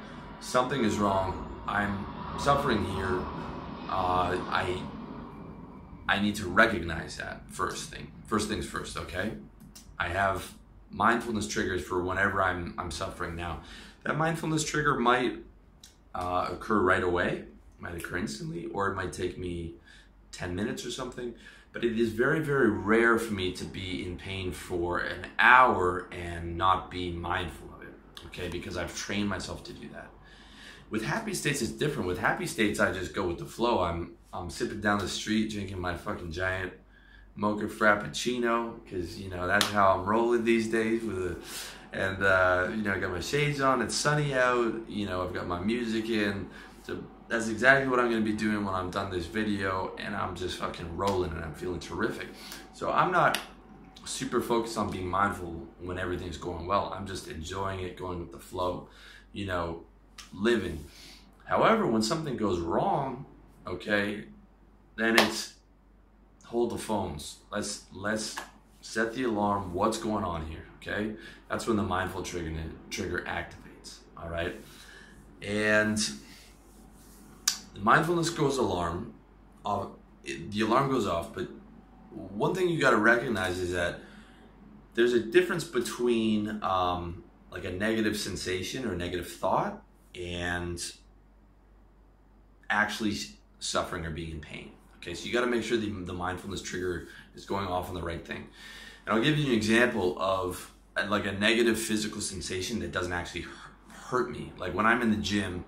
something 0.41 0.83
is 0.83 0.97
wrong. 0.97 1.63
I'm 1.67 2.07
suffering 2.39 2.85
here. 2.85 3.21
Uh, 3.89 4.39
I 4.49 4.81
I 6.09 6.21
need 6.21 6.37
to 6.37 6.47
recognize 6.49 7.17
that 7.17 7.43
first 7.51 7.91
thing. 7.91 8.11
First 8.27 8.49
things 8.49 8.67
first, 8.67 8.97
okay? 8.97 9.33
I 9.99 10.09
have 10.09 10.55
mindfulness 10.91 11.49
triggers 11.49 11.85
for 11.85 12.03
whenever 12.03 12.43
I'm 12.43 12.75
I'm 12.79 12.91
suffering 12.91 13.37
now. 13.37 13.63
That 14.05 14.17
mindfulness 14.17 14.65
trigger 14.65 14.99
might 14.99 15.39
uh, 16.15 16.49
occur 16.53 16.81
right 16.81 17.03
away, 17.03 17.45
might 17.79 17.97
occur 17.97 18.19
instantly, 18.19 18.67
or 18.67 18.89
it 18.89 18.95
might 18.95 19.13
take 19.13 19.37
me 19.37 19.75
10 20.33 20.55
minutes 20.55 20.87
or 20.87 20.91
something. 20.91 21.35
But 21.73 21.85
it 21.85 21.99
is 21.99 22.13
very, 22.13 22.41
very 22.41 22.71
rare 22.71 23.19
for 23.19 23.35
me 23.35 23.53
to 23.53 23.65
be 23.65 24.05
in 24.05 24.17
pain 24.17 24.53
for 24.53 25.01
an 25.01 25.27
hour 25.39 26.09
and 26.11 26.57
not 26.57 26.91
be 26.91 27.11
mindful 27.13 27.69
of 27.75 27.83
it, 27.83 27.95
okay? 28.27 28.49
Because 28.49 28.77
I've 28.77 28.97
trained 28.97 29.29
myself 29.29 29.63
to 29.65 29.73
do 29.73 29.89
that. 29.93 30.09
With 30.91 31.05
happy 31.05 31.35
states, 31.35 31.63
it's 31.63 31.73
different. 31.73 32.09
With 32.09 32.19
happy 32.19 32.47
states, 32.47 32.81
I 32.81 32.93
just 32.93 33.15
go 33.15 33.27
with 33.27 33.39
the 33.39 33.45
flow. 33.45 33.83
I'm 33.83 34.13
I'm 34.33 34.51
sipping 34.51 34.81
down 34.81 34.99
the 34.99 35.09
street, 35.09 35.51
drinking 35.51 35.81
my 35.81 35.97
fucking 35.97 36.33
giant 36.33 36.73
mocha 37.35 37.67
frappuccino 37.67 38.83
because 38.83 39.21
you 39.21 39.31
know 39.31 39.47
that's 39.47 39.67
how 39.67 39.97
I'm 39.97 40.05
rolling 40.05 40.45
these 40.45 40.69
days 40.69 41.05
with 41.05 41.19
a 41.19 41.37
and 41.93 42.23
uh, 42.23 42.69
you 42.71 42.83
know 42.83 42.93
I 42.93 42.99
got 42.99 43.13
my 43.13 43.21
shades 43.21 43.61
on. 43.61 43.83
It's 43.83 43.95
sunny 43.95 44.35
out. 44.35 44.75
You 44.89 45.07
know 45.07 45.23
I've 45.23 45.35
got 45.35 45.47
my 45.47 45.61
music 45.61 46.09
in. 46.11 46.49
So 46.83 47.03
that's 47.29 47.49
exactly 47.49 47.89
what 47.89 48.01
I'm 48.01 48.11
to 48.11 48.21
be 48.21 48.33
doing 48.33 48.65
when 48.65 48.75
I'm 48.75 48.91
done 48.91 49.11
this 49.11 49.27
video, 49.27 49.93
and 49.99 50.17
I'm 50.17 50.35
just 50.35 50.57
fucking 50.59 50.97
rolling, 50.97 51.31
and 51.33 51.45
I'm 51.45 51.55
feeling 51.55 51.81
terrific. 51.81 52.29
So 52.73 52.91
I'm 52.91 53.13
not 53.13 53.39
super 54.05 54.41
focused 54.41 54.79
on 54.79 54.91
being 54.91 55.07
mindful 55.07 55.67
when 55.81 55.99
everything's 55.99 56.39
going 56.39 56.67
well. 56.67 56.93
I'm 56.97 57.07
just 57.07 57.29
enjoying 57.29 57.81
it, 57.81 57.97
going 57.97 58.21
with 58.21 58.33
the 58.33 58.39
flow. 58.39 58.89
You 59.33 59.47
know, 59.47 59.85
living. 60.33 60.85
However, 61.45 61.87
when 61.87 62.03
something 62.03 62.37
goes 62.37 62.61
wrong, 62.61 63.25
okay, 63.67 64.25
then 64.97 65.19
it's 65.19 65.55
hold 66.45 66.71
the 66.71 66.79
phones. 66.79 67.39
Let's 67.51 67.85
let's 67.93 68.37
set 68.81 69.15
the 69.15 69.25
alarm. 69.25 69.73
What's 69.73 69.99
going 69.99 70.25
on 70.25 70.47
here? 70.47 70.65
Okay, 70.77 71.15
that's 71.49 71.67
when 71.67 71.77
the 71.77 71.83
mindful 71.83 72.23
trigger 72.23 72.53
trigger 72.91 73.25
activates. 73.27 73.99
All 74.17 74.29
right, 74.29 74.57
and 75.41 75.97
the 77.75 77.81
mindfulness 77.81 78.31
goes 78.31 78.59
alarm. 78.59 79.15
Uh, 79.65 79.87
it, 80.25 80.51
the 80.51 80.63
alarm 80.63 80.91
goes 80.91 81.07
off, 81.07 81.33
but 81.33 81.49
one 82.11 82.55
thing 82.55 82.69
you 82.69 82.81
got 82.81 82.91
to 82.91 82.97
recognize 82.97 83.59
is 83.59 83.73
that 83.73 84.01
there's 84.95 85.13
a 85.13 85.21
difference 85.21 85.65
between 85.65 86.63
um, 86.63 87.23
like 87.51 87.65
a 87.65 87.71
negative 87.71 88.17
sensation 88.17 88.87
or 88.87 88.95
negative 88.95 89.31
thought 89.31 89.83
and 90.19 90.93
actually 92.71 93.17
suffering 93.59 94.05
or 94.05 94.11
being 94.11 94.33
in 94.33 94.41
pain. 94.41 94.73
Okay, 94.97 95.15
so 95.15 95.27
you 95.27 95.33
got 95.33 95.43
to 95.43 95.47
make 95.47 95.63
sure 95.63 95.77
the, 95.79 95.91
the 95.91 96.13
mindfulness 96.13 96.61
trigger 96.61 97.09
is 97.35 97.45
going 97.45 97.67
off 97.67 97.89
on 97.89 97.95
the 97.95 98.03
right 98.03 98.27
thing. 98.27 98.49
And 99.07 99.15
I'll 99.15 99.23
give 99.23 99.39
you 99.39 99.47
an 99.47 99.53
example 99.53 100.17
of 100.21 100.71
uh, 100.97 101.07
like 101.09 101.25
a 101.27 101.33
negative 101.33 101.79
physical 101.79 102.21
sensation 102.21 102.81
that 102.81 102.93
doesn't 102.93 103.13
actually 103.13 103.47
hurt 103.89 104.31
me. 104.31 104.53
Like 104.59 104.75
when 104.75 104.87
I'm 104.87 105.01
in 105.03 105.11
the 105.11 105.17
gym 105.17 105.65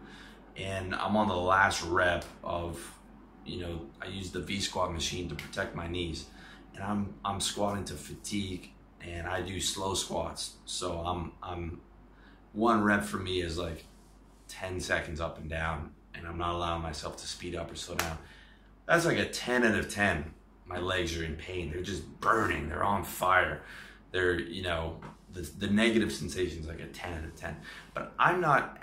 and 0.57 0.95
I'm 0.95 1.17
on 1.17 1.29
the 1.29 1.37
last 1.37 1.83
rep 1.85 2.25
of, 2.43 2.99
you 3.47 3.61
know, 3.61 3.87
I 4.03 4.07
use 4.07 4.31
the 4.31 4.41
V 4.41 4.61
squat 4.61 4.93
machine 4.93 5.29
to 5.29 5.35
protect 5.35 5.75
my 5.75 5.89
knees, 5.89 6.27
and 6.75 6.83
I'm 6.83 7.15
I'm 7.25 7.41
squatting 7.41 7.85
to 7.87 7.95
fatigue, 7.95 8.71
and 9.01 9.27
I 9.27 9.41
do 9.41 9.61
slow 9.61 9.95
squats. 9.95 10.57
So 10.67 10.99
I'm 10.99 11.33
I'm 11.43 11.81
one 12.53 12.83
rep 12.83 13.05
for 13.05 13.17
me 13.19 13.41
is 13.41 13.57
like 13.57 13.85
10 14.51 14.81
seconds 14.81 15.21
up 15.21 15.39
and 15.39 15.49
down, 15.49 15.93
and 16.15 16.27
I'm 16.27 16.39
not 16.39 16.55
allowing 16.55 16.83
myself 16.83 17.17
to 17.19 17.27
speed 17.27 17.55
up 17.55 17.71
or 17.73 17.77
slow 17.77 17.95
down. 17.95 18.19
That's 18.87 19.07
like 19.07 19.19
a 19.19 19.27
10 19.27 19.65
out 19.65 19.79
of 19.79 19.89
10. 19.89 20.35
My 20.67 20.79
legs 20.79 21.17
are 21.17 21.25
in 21.25 21.37
pain. 21.37 21.71
They're 21.71 21.83
just 21.83 22.21
burning. 22.21 22.69
They're 22.69 22.85
on 22.85 23.05
fire. 23.05 23.63
They're, 24.11 24.39
you 24.41 24.63
know, 24.63 25.01
the, 25.33 25.43
the 25.43 25.69
negative 25.69 26.13
sensations 26.13 26.67
like 26.67 26.81
a 26.81 26.87
10 26.87 27.13
out 27.19 27.25
of 27.25 27.37
10. 27.37 27.57
But 27.95 28.13
I'm 28.19 28.41
not, 28.41 28.79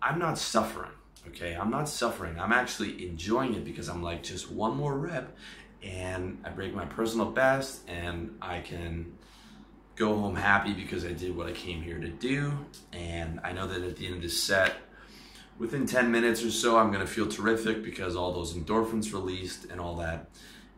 I'm 0.00 0.18
not 0.18 0.38
suffering. 0.38 0.90
Okay. 1.28 1.54
I'm 1.54 1.70
not 1.70 1.88
suffering. 1.88 2.38
I'm 2.38 2.52
actually 2.52 3.06
enjoying 3.06 3.54
it 3.54 3.64
because 3.64 3.88
I'm 3.88 4.02
like 4.02 4.22
just 4.22 4.50
one 4.50 4.76
more 4.76 4.96
rep 4.96 5.36
and 5.82 6.40
I 6.44 6.50
break 6.50 6.74
my 6.74 6.84
personal 6.84 7.26
best 7.26 7.88
and 7.88 8.36
I 8.40 8.60
can 8.60 9.12
go 9.94 10.16
home 10.16 10.36
happy 10.36 10.72
because 10.72 11.04
I 11.04 11.12
did 11.12 11.36
what 11.36 11.46
I 11.46 11.52
came 11.52 11.82
here 11.82 11.98
to 11.98 12.08
do. 12.08 12.52
And 12.92 13.40
I 13.44 13.52
know 13.52 13.66
that 13.66 13.82
at 13.82 13.96
the 13.96 14.06
end 14.06 14.16
of 14.16 14.22
this 14.22 14.42
set, 14.42 14.74
within 15.58 15.86
10 15.86 16.10
minutes 16.10 16.42
or 16.42 16.50
so, 16.50 16.78
I'm 16.78 16.90
to 16.92 17.06
feel 17.06 17.28
terrific 17.28 17.82
because 17.82 18.16
all 18.16 18.32
those 18.32 18.54
endorphins 18.54 19.12
released 19.12 19.66
and 19.66 19.80
all 19.80 19.96
that. 19.96 20.28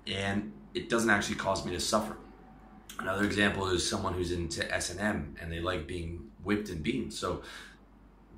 And 0.06 0.52
it 0.74 0.88
doesn't 0.88 1.10
actually 1.10 1.36
cause 1.36 1.64
me 1.64 1.72
to 1.72 1.80
suffer. 1.80 2.16
Another 2.98 3.24
example 3.24 3.68
is 3.68 3.88
someone 3.88 4.14
who's 4.14 4.30
into 4.30 4.72
S&M 4.72 5.36
and 5.40 5.50
they 5.50 5.60
like 5.60 5.86
being 5.86 6.30
whipped 6.42 6.68
and 6.68 6.82
beaten. 6.82 7.10
So 7.10 7.42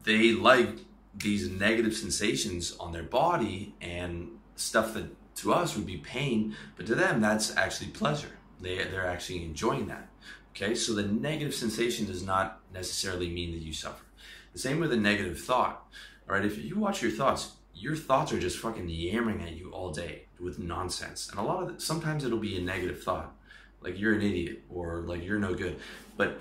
they 0.05 0.33
like 0.33 0.78
these 1.14 1.50
negative 1.50 1.95
sensations 1.95 2.76
on 2.78 2.93
their 2.93 3.02
body 3.02 3.75
and 3.81 4.28
stuff 4.55 4.95
that 4.95 5.07
to 5.37 5.52
us 5.52 5.76
would 5.76 5.87
be 5.87 5.99
pain, 5.99 6.57
but 6.76 6.87
to 6.87 6.95
them 6.95 7.21
that's 7.21 7.55
actually 7.57 7.88
pleasure. 7.88 8.31
They 8.61 8.76
they're 8.85 9.07
actually 9.07 9.45
enjoying 9.45 9.87
that. 9.88 10.09
Okay? 10.55 10.75
So 10.75 10.95
the 10.95 11.02
negative 11.02 11.55
sensation 11.55 12.07
does 12.07 12.23
not 12.23 12.61
necessarily 12.73 13.28
mean 13.28 13.52
that 13.52 13.61
you 13.61 13.73
suffer. 13.73 14.05
The 14.52 14.59
same 14.59 14.81
with 14.81 14.93
a 14.93 14.97
negative 14.97 15.38
thought. 15.38 15.87
Right, 16.26 16.45
if 16.45 16.59
you 16.59 16.76
watch 16.76 17.02
your 17.02 17.12
thoughts, 17.12 17.52
your 17.73 17.95
thoughts 17.95 18.33
are 18.33 18.40
just 18.40 18.59
fucking 18.59 18.88
yammering 18.88 19.42
at 19.42 19.52
you 19.52 19.71
all 19.71 19.92
day 19.92 20.25
with 20.40 20.59
nonsense. 20.59 21.28
And 21.30 21.38
a 21.38 21.42
lot 21.42 21.62
of 21.62 21.71
it, 21.71 21.80
sometimes 21.80 22.25
it'll 22.25 22.38
be 22.38 22.56
a 22.59 22.61
negative 22.61 23.02
thought, 23.02 23.33
like 23.80 23.99
you're 23.99 24.14
an 24.14 24.23
idiot 24.23 24.64
or 24.68 25.02
like 25.02 25.25
you're 25.25 25.38
no 25.38 25.54
good. 25.54 25.78
But 26.16 26.40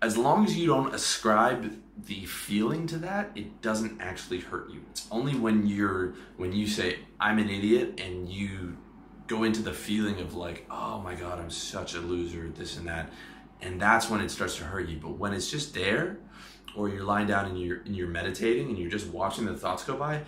as 0.00 0.16
long 0.16 0.44
as 0.46 0.56
you 0.56 0.66
don't 0.66 0.94
ascribe 0.94 1.76
the 2.06 2.24
feeling 2.24 2.86
to 2.86 2.98
that, 2.98 3.30
it 3.34 3.60
doesn't 3.60 4.00
actually 4.00 4.40
hurt 4.40 4.70
you. 4.70 4.80
It's 4.90 5.06
only 5.10 5.34
when 5.34 5.66
you're 5.66 6.14
when 6.36 6.52
you 6.52 6.66
say 6.66 7.00
I'm 7.18 7.38
an 7.38 7.50
idiot 7.50 8.00
and 8.00 8.28
you 8.28 8.78
go 9.26 9.44
into 9.44 9.62
the 9.62 9.72
feeling 9.72 10.20
of 10.20 10.34
like, 10.34 10.66
oh 10.70 11.00
my 11.00 11.14
god, 11.14 11.38
I'm 11.38 11.50
such 11.50 11.94
a 11.94 12.00
loser, 12.00 12.48
this 12.48 12.78
and 12.78 12.88
that, 12.88 13.12
and 13.60 13.80
that's 13.80 14.08
when 14.08 14.20
it 14.20 14.30
starts 14.30 14.56
to 14.56 14.64
hurt 14.64 14.88
you. 14.88 14.98
But 14.98 15.18
when 15.18 15.34
it's 15.34 15.50
just 15.50 15.74
there, 15.74 16.18
or 16.76 16.88
you're 16.88 17.04
lying 17.04 17.26
down 17.26 17.46
and 17.46 17.60
you're 17.60 17.78
and 17.78 17.96
you're 17.96 18.08
meditating 18.08 18.68
and 18.68 18.78
you're 18.78 18.90
just 18.90 19.08
watching 19.08 19.46
the 19.46 19.56
thoughts 19.56 19.84
go 19.84 19.96
by, 19.96 20.22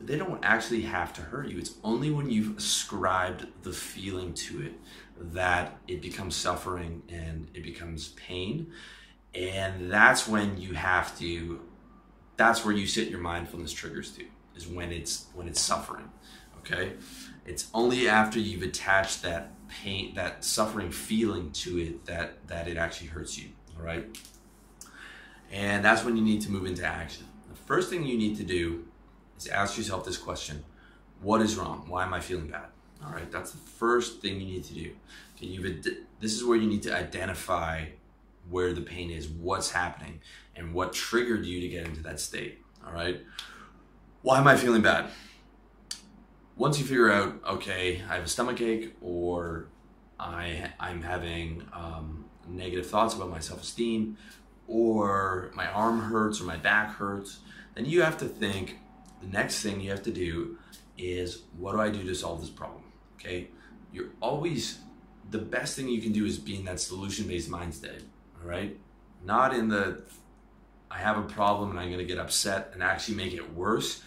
they 0.00 0.16
don't 0.16 0.42
actually 0.44 0.82
have 0.82 1.12
to 1.14 1.22
hurt 1.22 1.48
you. 1.48 1.58
It's 1.58 1.74
only 1.84 2.10
when 2.10 2.30
you've 2.30 2.56
ascribed 2.56 3.46
the 3.62 3.72
feeling 3.72 4.34
to 4.34 4.62
it 4.62 4.72
that 5.16 5.78
it 5.86 6.02
becomes 6.02 6.34
suffering 6.34 7.02
and 7.08 7.48
it 7.54 7.62
becomes 7.62 8.08
pain. 8.10 8.72
And 9.34 9.90
that's 9.90 10.26
when 10.26 10.60
you 10.60 10.74
have 10.74 11.16
to 11.18 11.60
that's 12.36 12.64
where 12.64 12.74
you 12.74 12.86
set 12.86 13.08
your 13.08 13.20
mindfulness 13.20 13.72
triggers 13.72 14.10
to 14.12 14.24
is 14.56 14.66
when 14.66 14.92
it's 14.92 15.26
when 15.34 15.48
it's 15.48 15.60
suffering. 15.60 16.10
Okay? 16.58 16.94
It's 17.44 17.68
only 17.74 18.08
after 18.08 18.38
you've 18.38 18.62
attached 18.62 19.22
that 19.22 19.52
pain 19.68 20.14
that 20.14 20.44
suffering 20.44 20.90
feeling 20.90 21.50
to 21.52 21.78
it 21.78 22.06
that 22.06 22.46
that 22.48 22.68
it 22.68 22.76
actually 22.76 23.08
hurts 23.08 23.38
you. 23.38 23.50
All 23.78 23.84
right? 23.84 24.06
And 25.52 25.84
that's 25.84 26.02
when 26.02 26.16
you 26.16 26.24
need 26.24 26.40
to 26.42 26.50
move 26.50 26.64
into 26.64 26.84
action. 26.84 27.26
The 27.48 27.54
first 27.54 27.90
thing 27.90 28.04
you 28.04 28.16
need 28.16 28.38
to 28.38 28.42
do 28.42 28.86
is 29.36 29.46
ask 29.46 29.76
yourself 29.76 30.04
this 30.04 30.16
question 30.16 30.64
What 31.20 31.42
is 31.42 31.56
wrong? 31.56 31.84
Why 31.86 32.04
am 32.04 32.14
I 32.14 32.20
feeling 32.20 32.48
bad? 32.48 32.66
All 33.04 33.12
right, 33.12 33.30
that's 33.30 33.50
the 33.50 33.58
first 33.58 34.20
thing 34.20 34.40
you 34.40 34.46
need 34.46 34.64
to 34.64 34.74
do. 34.74 34.90
Okay, 35.36 35.46
you've, 35.46 35.84
this 36.20 36.32
is 36.32 36.44
where 36.44 36.56
you 36.56 36.68
need 36.68 36.82
to 36.84 36.96
identify 36.96 37.86
where 38.48 38.72
the 38.72 38.80
pain 38.80 39.10
is, 39.10 39.28
what's 39.28 39.70
happening, 39.72 40.20
and 40.56 40.72
what 40.72 40.92
triggered 40.92 41.44
you 41.44 41.60
to 41.60 41.68
get 41.68 41.86
into 41.86 42.02
that 42.02 42.20
state. 42.20 42.60
All 42.86 42.92
right, 42.92 43.20
why 44.22 44.38
am 44.38 44.46
I 44.46 44.56
feeling 44.56 44.82
bad? 44.82 45.10
Once 46.56 46.78
you 46.78 46.84
figure 46.84 47.10
out, 47.10 47.40
okay, 47.46 48.02
I 48.08 48.14
have 48.14 48.24
a 48.24 48.28
stomach 48.28 48.60
ache, 48.60 48.94
or 49.00 49.66
I 50.18 50.70
I'm 50.78 51.02
having 51.02 51.66
um, 51.72 52.26
negative 52.48 52.86
thoughts 52.86 53.14
about 53.14 53.30
my 53.30 53.40
self 53.40 53.62
esteem, 53.62 54.16
or 54.72 55.52
my 55.54 55.70
arm 55.70 56.00
hurts 56.00 56.40
or 56.40 56.44
my 56.44 56.56
back 56.56 56.94
hurts, 56.94 57.40
then 57.74 57.84
you 57.84 58.00
have 58.00 58.16
to 58.16 58.24
think 58.24 58.78
the 59.20 59.26
next 59.26 59.62
thing 59.62 59.80
you 59.80 59.90
have 59.90 60.02
to 60.02 60.10
do 60.10 60.56
is 60.96 61.42
what 61.58 61.72
do 61.72 61.80
I 61.80 61.90
do 61.90 62.02
to 62.04 62.14
solve 62.14 62.40
this 62.40 62.48
problem? 62.48 62.82
Okay? 63.16 63.48
You're 63.92 64.10
always 64.22 64.78
the 65.30 65.38
best 65.38 65.76
thing 65.76 65.88
you 65.88 66.00
can 66.00 66.12
do 66.12 66.24
is 66.24 66.38
be 66.38 66.56
in 66.56 66.64
that 66.64 66.80
solution 66.80 67.28
based 67.28 67.50
mindset, 67.50 68.00
all 68.40 68.48
right? 68.48 68.78
Not 69.22 69.54
in 69.54 69.68
the 69.68 70.02
I 70.90 70.98
have 70.98 71.18
a 71.18 71.22
problem 71.22 71.70
and 71.70 71.78
I'm 71.78 71.90
gonna 71.90 72.04
get 72.04 72.18
upset 72.18 72.70
and 72.72 72.82
actually 72.82 73.16
make 73.16 73.34
it 73.34 73.54
worse 73.54 74.02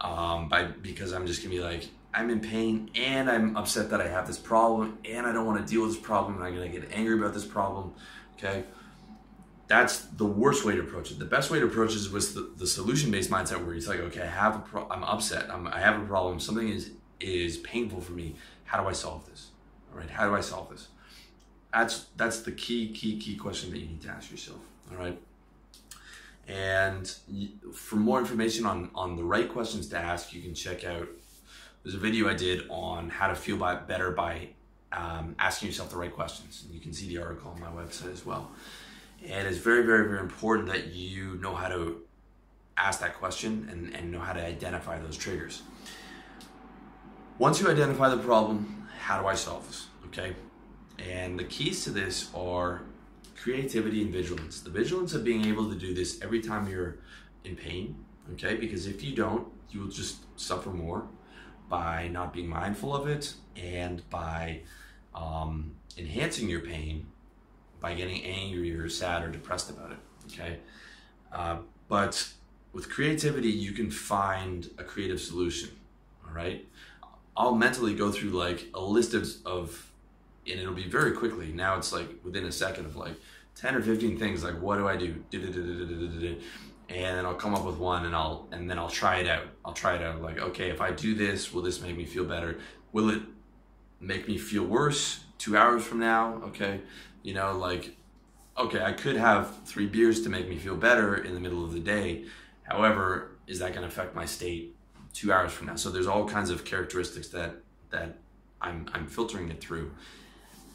um, 0.00 0.48
by 0.48 0.64
because 0.64 1.12
I'm 1.14 1.26
just 1.26 1.42
gonna 1.42 1.54
be 1.54 1.60
like 1.60 1.88
I'm 2.12 2.28
in 2.28 2.40
pain 2.40 2.90
and 2.94 3.30
I'm 3.30 3.56
upset 3.56 3.88
that 3.90 4.02
I 4.02 4.08
have 4.08 4.26
this 4.26 4.38
problem 4.38 4.98
and 5.06 5.26
I 5.26 5.32
don't 5.32 5.46
want 5.46 5.66
to 5.66 5.70
deal 5.70 5.82
with 5.82 5.94
this 5.94 6.02
problem 6.02 6.36
and 6.36 6.44
I'm 6.44 6.54
gonna 6.54 6.68
get 6.68 6.90
angry 6.92 7.18
about 7.18 7.32
this 7.32 7.46
problem. 7.46 7.94
Okay, 8.36 8.64
that's 9.72 10.00
the 10.00 10.26
worst 10.26 10.66
way 10.66 10.74
to 10.76 10.82
approach 10.82 11.10
it. 11.10 11.18
The 11.18 11.24
best 11.24 11.50
way 11.50 11.58
to 11.58 11.64
approach 11.64 11.96
it 11.96 12.12
was 12.12 12.34
the, 12.34 12.52
the 12.58 12.66
solution-based 12.66 13.30
mindset 13.30 13.64
where 13.64 13.74
it's 13.74 13.88
like, 13.88 14.00
okay, 14.00 14.20
I 14.20 14.26
have 14.26 14.56
a 14.56 14.58
pro- 14.58 14.86
I'm 14.90 15.02
upset. 15.02 15.48
I'm, 15.50 15.66
I 15.66 15.80
have 15.80 15.98
a 15.98 16.04
problem. 16.04 16.38
Something 16.40 16.68
is 16.68 16.90
is 17.20 17.56
painful 17.56 18.02
for 18.02 18.12
me. 18.12 18.36
How 18.64 18.82
do 18.82 18.86
I 18.86 18.92
solve 18.92 19.24
this? 19.30 19.48
All 19.90 19.98
right, 19.98 20.10
how 20.10 20.28
do 20.28 20.34
I 20.34 20.40
solve 20.40 20.68
this? 20.68 20.88
That's 21.72 22.04
that's 22.18 22.40
the 22.40 22.52
key, 22.52 22.92
key, 22.92 23.18
key 23.18 23.34
question 23.34 23.70
that 23.70 23.78
you 23.78 23.86
need 23.86 24.02
to 24.02 24.10
ask 24.10 24.30
yourself. 24.30 24.60
All 24.90 24.98
right. 24.98 25.18
And 26.46 27.10
for 27.72 27.96
more 27.96 28.18
information 28.18 28.66
on 28.66 28.90
on 28.94 29.16
the 29.16 29.24
right 29.24 29.50
questions 29.50 29.88
to 29.88 29.96
ask, 29.96 30.34
you 30.34 30.42
can 30.42 30.54
check 30.54 30.84
out. 30.84 31.08
There's 31.82 31.94
a 31.94 32.04
video 32.08 32.28
I 32.28 32.34
did 32.34 32.68
on 32.68 33.08
how 33.08 33.28
to 33.28 33.34
feel 33.34 33.56
by, 33.56 33.74
better 33.76 34.10
by 34.10 34.50
um, 34.92 35.34
asking 35.38 35.68
yourself 35.68 35.88
the 35.90 35.96
right 35.96 36.14
questions. 36.14 36.62
And 36.62 36.74
you 36.74 36.80
can 36.80 36.92
see 36.92 37.08
the 37.08 37.22
article 37.22 37.50
on 37.52 37.58
my 37.58 37.72
website 37.82 38.12
as 38.12 38.26
well. 38.26 38.50
And 39.24 39.46
it's 39.46 39.58
very, 39.58 39.84
very, 39.84 40.08
very 40.08 40.20
important 40.20 40.68
that 40.68 40.88
you 40.88 41.36
know 41.36 41.54
how 41.54 41.68
to 41.68 42.02
ask 42.76 43.00
that 43.00 43.14
question 43.14 43.68
and, 43.70 43.94
and 43.94 44.10
know 44.10 44.18
how 44.18 44.32
to 44.32 44.44
identify 44.44 44.98
those 44.98 45.16
triggers. 45.16 45.62
Once 47.38 47.60
you 47.60 47.68
identify 47.68 48.08
the 48.08 48.18
problem, 48.18 48.88
how 48.98 49.20
do 49.20 49.26
I 49.26 49.34
solve 49.34 49.66
this? 49.68 49.86
Okay. 50.06 50.34
And 50.98 51.38
the 51.38 51.44
keys 51.44 51.84
to 51.84 51.90
this 51.90 52.30
are 52.34 52.82
creativity 53.36 54.02
and 54.02 54.12
vigilance. 54.12 54.60
The 54.60 54.70
vigilance 54.70 55.14
of 55.14 55.24
being 55.24 55.44
able 55.46 55.68
to 55.70 55.76
do 55.76 55.94
this 55.94 56.20
every 56.22 56.40
time 56.40 56.68
you're 56.68 56.98
in 57.44 57.56
pain, 57.56 57.96
okay? 58.32 58.54
Because 58.54 58.86
if 58.86 59.02
you 59.02 59.14
don't, 59.14 59.48
you 59.70 59.80
will 59.80 59.88
just 59.88 60.18
suffer 60.38 60.70
more 60.70 61.06
by 61.68 62.08
not 62.08 62.32
being 62.32 62.48
mindful 62.48 62.94
of 62.94 63.08
it 63.08 63.34
and 63.56 64.08
by 64.10 64.60
um, 65.14 65.72
enhancing 65.96 66.48
your 66.48 66.60
pain 66.60 67.06
by 67.82 67.92
getting 67.92 68.22
angry 68.24 68.72
or 68.72 68.88
sad 68.88 69.22
or 69.22 69.28
depressed 69.28 69.68
about 69.68 69.90
it, 69.90 69.98
okay? 70.32 70.58
Uh, 71.32 71.58
but 71.88 72.28
with 72.72 72.88
creativity, 72.88 73.50
you 73.50 73.72
can 73.72 73.90
find 73.90 74.70
a 74.78 74.84
creative 74.84 75.20
solution, 75.20 75.70
all 76.26 76.32
right? 76.32 76.66
I'll 77.36 77.54
mentally 77.54 77.94
go 77.94 78.10
through 78.10 78.30
like 78.30 78.68
a 78.72 78.80
list 78.80 79.14
of, 79.14 79.28
of 79.44 79.90
and 80.46 80.58
it'll 80.60 80.74
be 80.74 80.88
very 80.88 81.12
quickly. 81.12 81.52
Now 81.52 81.76
it's 81.76 81.92
like 81.92 82.08
within 82.24 82.44
a 82.44 82.52
second 82.52 82.86
of 82.86 82.96
like 82.96 83.14
10 83.56 83.74
or 83.74 83.82
15 83.82 84.18
things 84.18 84.42
like 84.44 84.60
what 84.60 84.76
do 84.76 84.88
I 84.88 84.96
do? 84.96 85.14
And 86.88 87.16
then 87.16 87.24
I'll 87.24 87.34
come 87.34 87.54
up 87.54 87.64
with 87.64 87.78
one 87.78 88.06
and 88.06 88.14
I'll 88.14 88.48
and 88.52 88.68
then 88.68 88.78
I'll 88.78 88.90
try 88.90 89.18
it 89.18 89.28
out. 89.28 89.44
I'll 89.64 89.72
try 89.72 89.96
it 89.96 90.02
out 90.02 90.20
like 90.20 90.38
okay, 90.38 90.70
if 90.70 90.80
I 90.80 90.90
do 90.90 91.14
this, 91.14 91.52
will 91.52 91.62
this 91.62 91.80
make 91.80 91.96
me 91.96 92.04
feel 92.04 92.24
better? 92.24 92.58
Will 92.92 93.10
it 93.10 93.22
make 94.00 94.28
me 94.28 94.36
feel 94.36 94.64
worse 94.64 95.20
2 95.38 95.56
hours 95.56 95.84
from 95.84 96.00
now? 96.00 96.40
Okay. 96.46 96.80
You 97.22 97.34
know, 97.34 97.56
like 97.56 97.96
okay, 98.58 98.82
I 98.82 98.92
could 98.92 99.16
have 99.16 99.64
3 99.64 99.86
beers 99.86 100.22
to 100.22 100.28
make 100.28 100.46
me 100.48 100.56
feel 100.58 100.76
better 100.76 101.16
in 101.16 101.32
the 101.32 101.40
middle 101.40 101.64
of 101.64 101.72
the 101.72 101.80
day. 101.80 102.26
However, 102.64 103.36
is 103.46 103.58
that 103.60 103.70
going 103.70 103.82
to 103.82 103.88
affect 103.88 104.14
my 104.14 104.26
state 104.26 104.76
2 105.14 105.32
hours 105.32 105.52
from 105.52 105.68
now? 105.68 105.76
So 105.76 105.90
there's 105.90 106.06
all 106.06 106.28
kinds 106.28 106.50
of 106.50 106.64
characteristics 106.64 107.28
that 107.28 107.56
that 107.90 108.18
I'm 108.60 108.86
I'm 108.92 109.06
filtering 109.06 109.50
it 109.50 109.60
through 109.60 109.92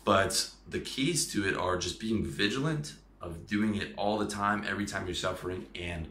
but 0.08 0.50
the 0.70 0.80
keys 0.80 1.28
to 1.34 1.46
it 1.46 1.58
are 1.58 1.76
just 1.78 2.00
being 2.00 2.26
vigilant 2.26 2.94
of 3.22 3.46
doing 3.46 3.76
it 3.76 3.94
all 3.98 4.18
the 4.18 4.26
time, 4.26 4.64
every 4.66 4.86
time 4.86 5.06
you're 5.06 5.14
suffering, 5.14 5.66
and 5.76 6.08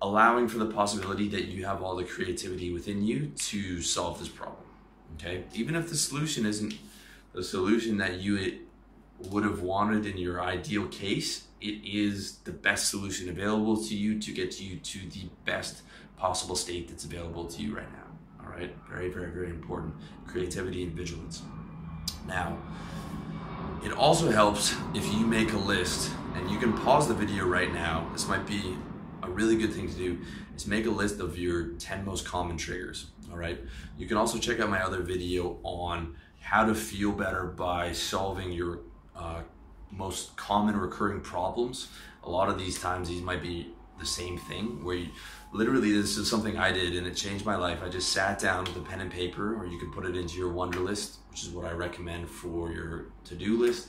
allowing 0.00 0.46
for 0.46 0.58
the 0.58 0.66
possibility 0.66 1.26
that 1.26 1.46
you 1.46 1.64
have 1.64 1.82
all 1.82 1.96
the 1.96 2.04
creativity 2.04 2.72
within 2.72 3.04
you 3.04 3.32
to 3.34 3.82
solve 3.82 4.20
this 4.20 4.28
problem. 4.28 4.62
Okay, 5.14 5.42
even 5.54 5.74
if 5.74 5.88
the 5.88 5.96
solution 5.96 6.46
isn't 6.46 6.74
the 7.32 7.42
solution 7.42 7.96
that 7.96 8.20
you 8.20 8.60
would 9.18 9.44
have 9.44 9.62
wanted 9.62 10.06
in 10.06 10.16
your 10.16 10.42
ideal 10.42 10.86
case, 10.88 11.44
it 11.60 11.80
is 11.84 12.38
the 12.38 12.50
best 12.50 12.90
solution 12.90 13.28
available 13.28 13.76
to 13.76 13.96
you 13.96 14.18
to 14.20 14.32
get 14.32 14.60
you 14.60 14.76
to 14.76 14.98
the 15.10 15.28
best 15.44 15.82
possible 16.16 16.56
state 16.56 16.88
that's 16.88 17.04
available 17.04 17.46
to 17.46 17.62
you 17.62 17.74
right 17.74 17.90
now. 17.92 18.44
All 18.44 18.50
right, 18.50 18.74
very, 18.88 19.08
very, 19.08 19.30
very 19.30 19.50
important 19.50 19.94
creativity 20.26 20.82
and 20.82 20.92
vigilance. 20.92 21.42
Now, 22.26 22.58
it 23.84 23.92
also 23.92 24.30
helps 24.30 24.74
if 24.94 25.12
you 25.12 25.26
make 25.26 25.52
a 25.52 25.58
list 25.58 26.10
and 26.34 26.50
you 26.50 26.58
can 26.58 26.72
pause 26.72 27.08
the 27.08 27.14
video 27.14 27.46
right 27.46 27.72
now. 27.72 28.08
This 28.12 28.28
might 28.28 28.46
be 28.46 28.76
a 29.22 29.30
really 29.30 29.56
good 29.56 29.72
thing 29.72 29.88
to 29.88 29.94
do 29.94 30.18
is 30.54 30.66
make 30.66 30.86
a 30.86 30.90
list 30.90 31.20
of 31.20 31.38
your 31.38 31.68
10 31.78 32.04
most 32.04 32.26
common 32.26 32.56
triggers. 32.56 33.06
All 33.30 33.36
right. 33.38 33.58
You 33.98 34.06
can 34.06 34.16
also 34.16 34.38
check 34.38 34.60
out 34.60 34.70
my 34.70 34.82
other 34.82 35.00
video 35.02 35.58
on 35.62 36.16
how 36.40 36.64
to 36.66 36.74
feel 36.74 37.12
better 37.12 37.44
by 37.44 37.92
solving 37.92 38.52
your 38.52 38.80
uh, 39.16 39.42
most 39.90 40.36
common 40.36 40.76
recurring 40.76 41.20
problems. 41.20 41.88
A 42.24 42.30
lot 42.30 42.48
of 42.48 42.58
these 42.58 42.80
times, 42.80 43.08
these 43.08 43.22
might 43.22 43.42
be 43.42 43.72
the 43.98 44.06
same 44.06 44.38
thing 44.38 44.84
where 44.84 44.96
you, 44.96 45.08
literally 45.52 45.92
this 45.92 46.16
is 46.16 46.28
something 46.28 46.56
I 46.56 46.72
did 46.72 46.96
and 46.96 47.06
it 47.06 47.14
changed 47.14 47.46
my 47.46 47.56
life. 47.56 47.80
I 47.82 47.88
just 47.88 48.12
sat 48.12 48.38
down 48.38 48.64
with 48.64 48.76
a 48.76 48.80
pen 48.80 49.00
and 49.00 49.10
paper, 49.10 49.54
or 49.54 49.66
you 49.66 49.78
can 49.78 49.92
put 49.92 50.04
it 50.04 50.16
into 50.16 50.36
your 50.36 50.52
Wunderlist, 50.52 51.16
which 51.30 51.44
is 51.44 51.50
what 51.50 51.64
I 51.64 51.72
recommend 51.72 52.28
for 52.28 52.72
your 52.72 53.06
to-do 53.24 53.58
list. 53.58 53.88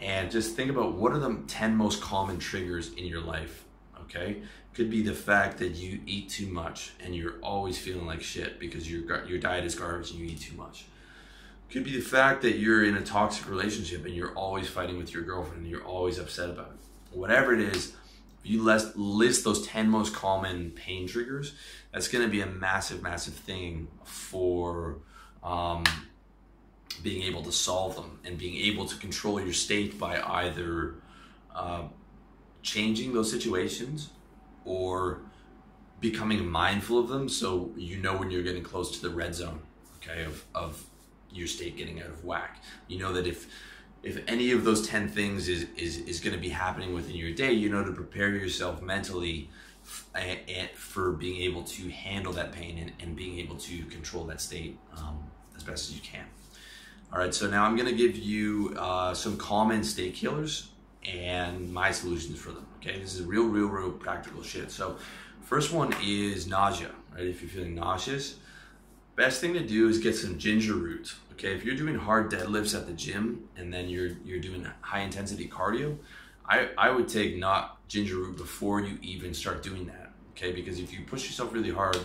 And 0.00 0.30
just 0.30 0.56
think 0.56 0.70
about 0.70 0.94
what 0.94 1.12
are 1.12 1.18
the 1.18 1.42
10 1.46 1.76
most 1.76 2.00
common 2.00 2.38
triggers 2.38 2.92
in 2.94 3.06
your 3.06 3.20
life. 3.20 3.64
Okay, 4.02 4.42
could 4.74 4.90
be 4.90 5.02
the 5.02 5.14
fact 5.14 5.58
that 5.58 5.70
you 5.76 6.00
eat 6.06 6.28
too 6.28 6.48
much 6.48 6.92
and 7.00 7.14
you're 7.14 7.38
always 7.40 7.78
feeling 7.78 8.04
like 8.04 8.20
shit 8.20 8.58
because 8.58 8.90
your 8.90 9.24
your 9.26 9.38
diet 9.38 9.64
is 9.64 9.76
garbage 9.76 10.10
and 10.10 10.18
you 10.18 10.26
eat 10.26 10.40
too 10.40 10.56
much. 10.56 10.86
Could 11.72 11.84
be 11.84 11.92
the 11.92 12.00
fact 12.00 12.42
that 12.42 12.58
you're 12.58 12.84
in 12.84 12.96
a 12.96 13.00
toxic 13.00 13.48
relationship 13.48 14.04
and 14.04 14.14
you're 14.14 14.34
always 14.34 14.68
fighting 14.68 14.98
with 14.98 15.14
your 15.14 15.22
girlfriend 15.22 15.62
and 15.62 15.70
you're 15.70 15.84
always 15.84 16.18
upset 16.18 16.50
about 16.50 16.66
it. 16.66 17.16
Whatever 17.16 17.54
it 17.54 17.60
is, 17.60 17.94
you 18.42 18.62
list, 18.62 18.94
list 18.94 19.42
those 19.42 19.66
10 19.66 19.88
most 19.88 20.14
common 20.14 20.72
pain 20.72 21.08
triggers, 21.08 21.54
that's 21.90 22.08
going 22.08 22.22
to 22.24 22.30
be 22.30 22.42
a 22.42 22.46
massive, 22.46 23.02
massive 23.02 23.32
thing 23.32 23.88
for 24.04 24.98
um, 25.42 25.84
being 27.02 27.22
able 27.22 27.42
to 27.42 27.52
solve 27.52 27.94
them 27.96 28.18
and 28.22 28.36
being 28.36 28.56
able 28.66 28.84
to 28.84 28.96
control 28.96 29.40
your 29.40 29.54
state 29.54 29.98
by 29.98 30.20
either 30.20 30.96
uh, 31.54 31.84
changing 32.62 33.14
those 33.14 33.30
situations 33.30 34.10
or 34.66 35.22
becoming 36.00 36.46
mindful 36.46 36.98
of 36.98 37.08
them 37.08 37.30
so 37.30 37.72
you 37.76 37.96
know 37.96 38.16
when 38.16 38.30
you're 38.30 38.42
getting 38.42 38.62
close 38.62 38.90
to 38.90 39.00
the 39.00 39.14
red 39.14 39.34
zone 39.34 39.60
okay 39.96 40.24
of, 40.24 40.44
of 40.54 40.84
your 41.32 41.46
state 41.46 41.76
getting 41.76 42.00
out 42.00 42.08
of 42.08 42.24
whack 42.24 42.62
you 42.88 42.98
know 42.98 43.12
that 43.12 43.26
if 43.26 43.46
if 44.02 44.22
any 44.26 44.50
of 44.50 44.64
those 44.64 44.88
10 44.88 45.08
things 45.08 45.48
is, 45.48 45.66
is, 45.76 45.98
is 45.98 46.18
going 46.18 46.34
to 46.34 46.40
be 46.40 46.48
happening 46.48 46.92
within 46.92 47.14
your 47.14 47.30
day, 47.30 47.52
you 47.52 47.68
know 47.68 47.84
to 47.84 47.92
prepare 47.92 48.30
yourself 48.30 48.82
mentally 48.82 49.48
for 50.74 51.12
being 51.12 51.42
able 51.42 51.62
to 51.62 51.88
handle 51.90 52.32
that 52.32 52.52
pain 52.52 52.78
and, 52.78 52.92
and 53.00 53.16
being 53.16 53.38
able 53.38 53.56
to 53.56 53.84
control 53.86 54.24
that 54.24 54.40
state 54.40 54.78
um, 54.96 55.18
as 55.56 55.62
best 55.62 55.90
as 55.90 55.94
you 55.94 56.00
can. 56.02 56.24
All 57.12 57.18
right, 57.18 57.34
so 57.34 57.48
now 57.48 57.64
I'm 57.64 57.76
going 57.76 57.88
to 57.88 57.94
give 57.94 58.16
you 58.16 58.74
uh, 58.78 59.12
some 59.12 59.36
common 59.36 59.84
state 59.84 60.14
killers 60.14 60.70
and 61.04 61.72
my 61.72 61.90
solutions 61.90 62.38
for 62.38 62.52
them. 62.52 62.66
Okay, 62.76 62.98
this 62.98 63.14
is 63.14 63.22
real, 63.22 63.44
real, 63.44 63.66
real 63.66 63.90
practical 63.90 64.42
shit. 64.42 64.70
So, 64.70 64.96
first 65.42 65.72
one 65.72 65.94
is 66.02 66.46
nausea. 66.46 66.90
Right, 67.14 67.26
if 67.26 67.42
you're 67.42 67.50
feeling 67.50 67.74
nauseous, 67.74 68.36
best 69.16 69.40
thing 69.40 69.54
to 69.54 69.66
do 69.66 69.88
is 69.88 69.98
get 69.98 70.16
some 70.16 70.38
ginger 70.38 70.74
root. 70.74 71.14
Okay, 71.32 71.54
if 71.54 71.64
you're 71.64 71.76
doing 71.76 71.96
hard 71.96 72.30
deadlifts 72.30 72.74
at 72.74 72.86
the 72.86 72.92
gym 72.92 73.48
and 73.56 73.72
then 73.72 73.88
you're 73.88 74.12
you're 74.24 74.40
doing 74.40 74.66
high 74.80 75.00
intensity 75.00 75.48
cardio, 75.48 75.96
I 76.48 76.70
I 76.78 76.90
would 76.90 77.08
take 77.08 77.36
not 77.36 77.86
ginger 77.88 78.16
root 78.16 78.36
before 78.36 78.80
you 78.80 78.98
even 79.02 79.34
start 79.34 79.62
doing 79.62 79.86
that. 79.86 80.12
Okay, 80.30 80.52
because 80.52 80.78
if 80.78 80.92
you 80.92 81.04
push 81.04 81.26
yourself 81.26 81.52
really 81.52 81.70
hard, 81.70 81.98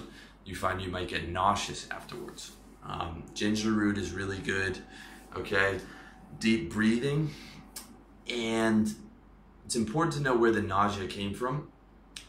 you 0.46 0.56
find 0.56 0.82
you 0.82 0.90
might 0.90 1.08
get 1.08 1.30
nauseous 1.30 1.88
afterwards. 1.92 2.52
Um, 2.84 3.24
ginger 3.34 3.72
root 3.72 3.98
is 3.98 4.12
really 4.12 4.40
good. 4.40 4.78
Okay, 5.36 5.80
deep 6.40 6.72
breathing, 6.72 7.30
and 8.30 8.94
it's 9.66 9.76
important 9.76 10.14
to 10.16 10.22
know 10.22 10.36
where 10.36 10.52
the 10.52 10.62
nausea 10.62 11.08
came 11.08 11.34
from. 11.34 11.70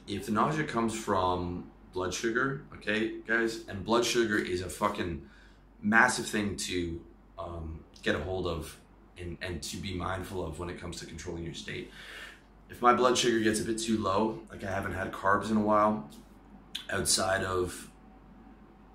If 0.06 0.26
the 0.26 0.32
nausea 0.32 0.64
comes 0.64 0.94
from 0.94 1.67
blood 1.92 2.14
sugar, 2.14 2.62
okay, 2.77 3.14
guys, 3.27 3.66
and 3.68 3.85
blood 3.85 4.05
sugar 4.05 4.38
is 4.38 4.62
a 4.62 4.68
fucking 4.68 5.22
massive 5.83 6.27
thing 6.27 6.57
to 6.57 7.01
um, 7.38 7.81
get 8.03 8.14
a 8.14 8.18
hold 8.18 8.46
of 8.46 8.79
and, 9.18 9.38
and 9.42 9.62
to 9.62 9.77
be 9.77 9.94
mindful 9.94 10.44
of 10.44 10.59
when 10.59 10.68
it 10.70 10.81
comes 10.81 10.98
to 11.01 11.07
controlling 11.07 11.44
your 11.44 11.55
state. 11.55 11.90
If 12.70 12.83
my 12.83 12.92
blood 12.94 13.16
sugar 13.16 13.40
gets 13.40 13.61
a 13.61 13.64
bit 13.64 13.79
too 13.79 13.98
low, 13.98 14.40
like 14.51 14.62
I 14.64 14.70
haven't 14.70 14.92
had 14.92 15.12
carbs 15.12 15.51
in 15.51 15.57
a 15.57 15.61
while, 15.61 16.09
outside 16.90 17.42
of, 17.44 17.90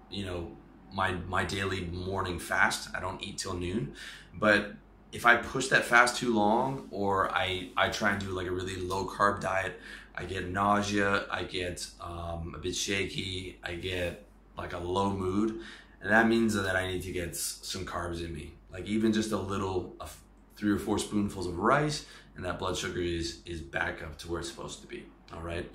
you 0.10 0.26
know, 0.26 0.52
my 0.92 1.14
my 1.28 1.44
daily 1.44 1.86
morning 1.86 2.38
fast, 2.38 2.90
I 2.96 3.00
don't 3.00 3.22
eat 3.24 3.40
till 3.40 3.56
noon, 3.56 3.94
but 4.36 4.74
if 5.12 5.26
I 5.26 5.38
push 5.38 5.68
that 5.68 5.86
fast 5.86 6.18
too 6.18 6.34
long 6.34 6.88
or 6.92 7.32
I, 7.32 7.70
I 7.78 7.90
try 7.90 8.12
and 8.12 8.20
do 8.20 8.30
like 8.30 8.48
a 8.48 8.52
really 8.52 8.76
low 8.76 9.06
carb 9.06 9.42
diet, 9.42 9.80
I 10.16 10.26
get 10.26 10.50
nausea, 10.50 11.26
I 11.32 11.44
get 11.44 11.88
um, 12.00 12.54
a 12.56 12.60
bit 12.60 12.76
shaky, 12.76 13.58
I 13.64 13.76
get 13.76 14.26
like 14.58 14.74
a 14.74 14.78
low 14.78 15.12
mood. 15.12 15.60
And 16.02 16.12
that 16.12 16.28
means 16.28 16.54
that 16.54 16.76
I 16.76 16.88
need 16.88 17.02
to 17.04 17.12
get 17.12 17.36
some 17.36 17.86
carbs 17.86 18.24
in 18.24 18.34
me. 18.34 18.52
Like 18.72 18.86
even 18.86 19.14
just 19.14 19.32
a 19.32 19.38
little, 19.38 19.96
a 20.00 20.08
three 20.56 20.72
or 20.72 20.80
four 20.80 21.00
spoonfuls 21.00 21.48
of 21.48 21.58
rice, 21.58 22.06
and 22.36 22.46
that 22.46 22.60
blood 22.60 22.78
sugar 22.78 23.02
is, 23.02 23.40
is 23.46 23.62
back 23.62 24.04
up 24.04 24.18
to 24.20 24.30
where 24.30 24.40
it's 24.40 24.50
supposed 24.50 24.82
to 24.82 24.88
be. 24.88 25.06
All 25.34 25.42
right. 25.42 25.70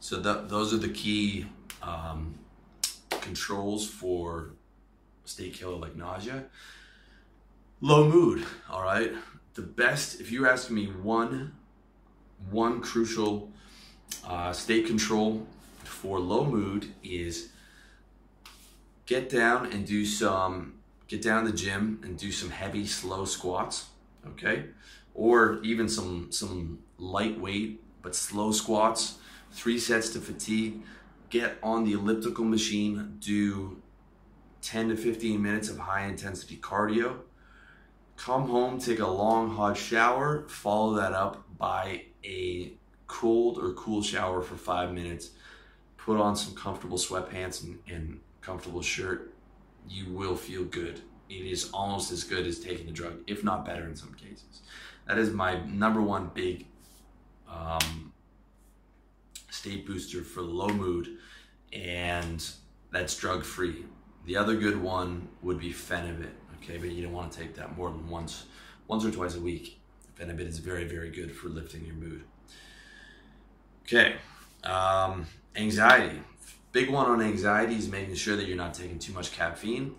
So 0.00 0.20
those 0.20 0.74
are 0.74 0.78
the 0.78 0.88
key 0.88 1.46
um, 1.82 2.34
controls 3.10 3.88
for 3.88 4.50
state 5.24 5.54
killer 5.54 5.76
like 5.76 5.96
nausea. 5.96 6.44
Low 7.80 8.08
mood, 8.08 8.44
all 8.70 8.82
right? 8.82 9.12
The 9.54 9.62
best, 9.62 10.20
if 10.20 10.30
you 10.30 10.48
ask 10.48 10.70
me 10.70 10.86
one, 10.86 11.54
one 12.50 12.80
crucial 12.80 13.50
uh, 14.26 14.52
state 14.52 14.86
control 14.86 15.46
for 15.84 16.18
low 16.18 16.44
mood 16.44 16.92
is 17.02 17.50
get 19.06 19.28
down 19.28 19.66
and 19.72 19.86
do 19.86 20.04
some, 20.04 20.74
get 21.08 21.22
down 21.22 21.44
the 21.44 21.52
gym 21.52 22.00
and 22.02 22.18
do 22.18 22.32
some 22.32 22.50
heavy, 22.50 22.86
slow 22.86 23.24
squats, 23.24 23.86
okay? 24.26 24.64
Or 25.14 25.60
even 25.62 25.88
some, 25.88 26.28
some 26.30 26.80
lightweight 26.98 27.80
but 28.02 28.16
slow 28.16 28.52
squats, 28.52 29.18
three 29.52 29.78
sets 29.78 30.10
to 30.10 30.20
fatigue. 30.20 30.82
Get 31.30 31.58
on 31.62 31.84
the 31.84 31.92
elliptical 31.92 32.44
machine, 32.44 33.16
do 33.18 33.80
10 34.62 34.90
to 34.90 34.96
15 34.96 35.42
minutes 35.42 35.68
of 35.68 35.78
high 35.78 36.04
intensity 36.06 36.56
cardio 36.56 37.20
come 38.22 38.48
home, 38.48 38.78
take 38.78 39.00
a 39.00 39.06
long 39.06 39.50
hot 39.50 39.76
shower, 39.76 40.44
follow 40.48 40.94
that 40.94 41.12
up 41.12 41.44
by 41.58 42.04
a 42.24 42.72
cold 43.12 43.58
or 43.58 43.74
cool 43.74 44.02
shower 44.02 44.40
for 44.40 44.56
five 44.56 44.92
minutes, 44.92 45.30
put 45.98 46.18
on 46.18 46.34
some 46.34 46.54
comfortable 46.54 46.96
sweatpants 46.96 47.62
and, 47.62 47.78
and 47.86 48.18
comfortable 48.40 48.80
shirt, 48.80 49.34
you 49.86 50.10
will 50.10 50.34
feel 50.34 50.64
good. 50.64 51.02
It 51.28 51.44
is 51.46 51.70
almost 51.74 52.10
as 52.10 52.24
good 52.24 52.46
as 52.46 52.58
taking 52.58 52.86
the 52.86 52.92
drug, 52.92 53.18
if 53.26 53.44
not 53.44 53.66
better 53.66 53.84
in 53.84 53.94
some 53.94 54.14
cases. 54.14 54.62
That 55.06 55.18
is 55.18 55.30
my 55.30 55.62
number 55.66 56.00
one 56.00 56.30
big 56.32 56.66
um, 57.48 58.12
state 59.50 59.86
booster 59.86 60.22
for 60.22 60.40
low 60.40 60.68
mood, 60.68 61.18
and 61.72 62.42
that's 62.92 63.14
drug 63.16 63.44
free. 63.44 63.84
The 64.24 64.38
other 64.38 64.56
good 64.56 64.80
one 64.80 65.28
would 65.42 65.58
be 65.58 65.70
Phenibut, 65.70 66.30
okay, 66.56 66.78
but 66.78 66.90
you 66.90 67.02
don't 67.02 67.12
want 67.12 67.30
to 67.30 67.38
take 67.38 67.54
that 67.56 67.76
more 67.76 67.90
than 67.90 68.08
once, 68.08 68.46
once 68.88 69.04
or 69.04 69.10
twice 69.10 69.36
a 69.36 69.40
week. 69.40 69.80
Phenibut 70.18 70.48
is 70.48 70.58
very, 70.58 70.84
very 70.84 71.10
good 71.10 71.34
for 71.34 71.48
lifting 71.48 71.84
your 71.84 71.96
mood. 71.96 72.24
Okay, 73.82 74.16
um, 74.64 75.26
anxiety. 75.56 76.20
Big 76.72 76.88
one 76.88 77.06
on 77.06 77.20
anxiety 77.20 77.74
is 77.74 77.88
making 77.88 78.14
sure 78.14 78.36
that 78.36 78.46
you're 78.46 78.56
not 78.56 78.74
taking 78.74 78.98
too 78.98 79.12
much 79.12 79.32
caffeine. 79.32 79.94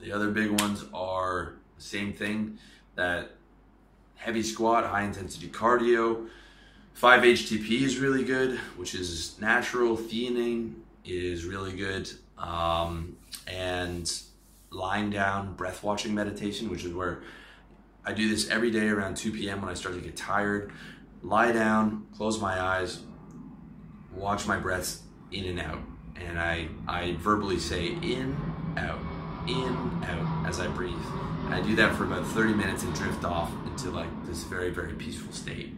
The 0.00 0.12
other 0.12 0.30
big 0.30 0.50
ones 0.60 0.84
are 0.92 1.54
the 1.76 1.82
same 1.82 2.12
thing 2.12 2.58
that 2.96 3.30
heavy 4.16 4.42
squat, 4.42 4.84
high 4.84 5.02
intensity 5.02 5.48
cardio. 5.48 6.28
5-HTP 7.00 7.82
is 7.82 7.98
really 7.98 8.24
good, 8.24 8.58
which 8.76 8.94
is 8.94 9.40
natural. 9.40 9.96
Theanine 9.96 10.74
is 11.04 11.44
really 11.44 11.74
good. 11.74 12.10
Um, 12.36 13.16
and 13.46 14.12
lying 14.70 15.10
down, 15.10 15.54
breath 15.54 15.82
watching 15.82 16.14
meditation, 16.14 16.68
which 16.68 16.84
is 16.84 16.92
where 16.92 17.22
I 18.04 18.12
do 18.12 18.28
this 18.28 18.50
every 18.50 18.70
day 18.70 18.88
around 18.88 19.16
2 19.16 19.32
p.m. 19.32 19.60
when 19.60 19.70
I 19.70 19.74
start 19.74 19.94
to 19.94 20.00
get 20.00 20.16
tired. 20.16 20.72
Lie 21.22 21.52
down, 21.52 22.06
close 22.16 22.40
my 22.40 22.60
eyes, 22.60 23.00
watch 24.14 24.46
my 24.46 24.56
breaths 24.56 25.02
in 25.30 25.44
and 25.44 25.60
out. 25.60 25.80
And 26.16 26.38
I, 26.38 26.68
I 26.86 27.14
verbally 27.14 27.58
say 27.58 27.88
in, 27.88 28.36
out, 28.76 29.00
in, 29.48 30.04
out 30.04 30.46
as 30.46 30.60
I 30.60 30.68
breathe. 30.68 30.94
I 31.48 31.60
do 31.60 31.74
that 31.76 31.94
for 31.96 32.04
about 32.04 32.26
30 32.26 32.54
minutes 32.54 32.82
and 32.82 32.94
drift 32.94 33.24
off 33.24 33.52
into 33.66 33.90
like 33.90 34.26
this 34.26 34.44
very, 34.44 34.70
very 34.70 34.94
peaceful 34.94 35.32
state. 35.32 35.74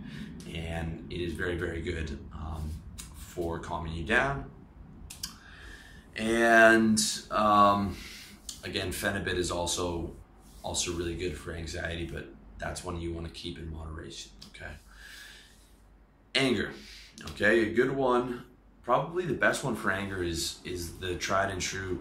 And 0.54 1.06
it 1.10 1.20
is 1.20 1.32
very, 1.32 1.56
very 1.56 1.80
good 1.80 2.18
um, 2.32 2.70
for 3.16 3.58
calming 3.58 3.94
you 3.94 4.04
down. 4.04 4.50
And 6.16 7.00
um, 7.30 7.96
again, 8.62 8.90
Phenibut 8.90 9.34
is 9.34 9.50
also 9.50 10.12
also 10.62 10.92
really 10.92 11.14
good 11.14 11.36
for 11.36 11.52
anxiety, 11.52 12.08
but 12.10 12.26
that's 12.58 12.82
one 12.82 13.00
you 13.00 13.12
want 13.12 13.26
to 13.26 13.32
keep 13.32 13.58
in 13.58 13.70
moderation. 13.72 14.30
Okay. 14.54 14.72
Anger. 16.34 16.72
Okay, 17.30 17.68
a 17.68 17.72
good 17.72 17.90
one. 17.90 18.44
Probably 18.82 19.24
the 19.24 19.34
best 19.34 19.64
one 19.64 19.76
for 19.76 19.90
anger 19.90 20.22
is 20.22 20.58
is 20.64 20.98
the 20.98 21.14
tried 21.14 21.50
and 21.50 21.60
true. 21.60 22.00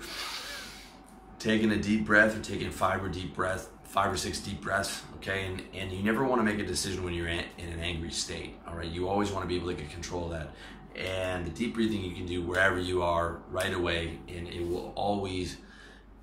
Taking 1.39 1.71
a 1.71 1.78
deep 1.78 2.06
breath 2.06 2.38
or 2.38 2.41
taking 2.41 2.71
five 2.71 3.04
or 3.04 3.10
deep 3.10 3.36
breath 3.36 3.69
five 3.93 4.12
or 4.12 4.17
six 4.17 4.39
deep 4.39 4.60
breaths 4.60 5.04
okay? 5.17 5.45
And 5.45 5.62
and 5.73 5.91
you 5.91 6.02
never 6.02 6.23
want 6.23 6.39
to 6.39 6.43
make 6.43 6.60
a 6.60 6.65
decision 6.65 7.04
when 7.04 7.13
you're 7.13 7.28
in 7.28 7.45
an 7.60 7.80
angry 7.80 8.10
state 8.10 8.56
all 8.67 8.76
right? 8.76 8.89
You 8.89 9.08
always 9.08 9.32
want 9.32 9.43
to 9.43 9.47
be 9.47 9.56
able 9.56 9.67
to 9.67 9.76
get 9.76 9.91
control 9.91 10.26
of 10.26 10.32
that. 10.32 10.49
And 10.95 11.45
the 11.45 11.52
deep 11.52 11.76
breathing 11.76 12.04
you 12.04 12.15
can 12.15 12.26
do 12.26 12.41
wherever 12.41 12.80
you 12.80 13.04
are 13.04 13.39
right 13.49 13.71
away 13.71 14.19
and 14.28 14.47
it 14.47 14.67
will 14.67 14.93
always 14.95 15.58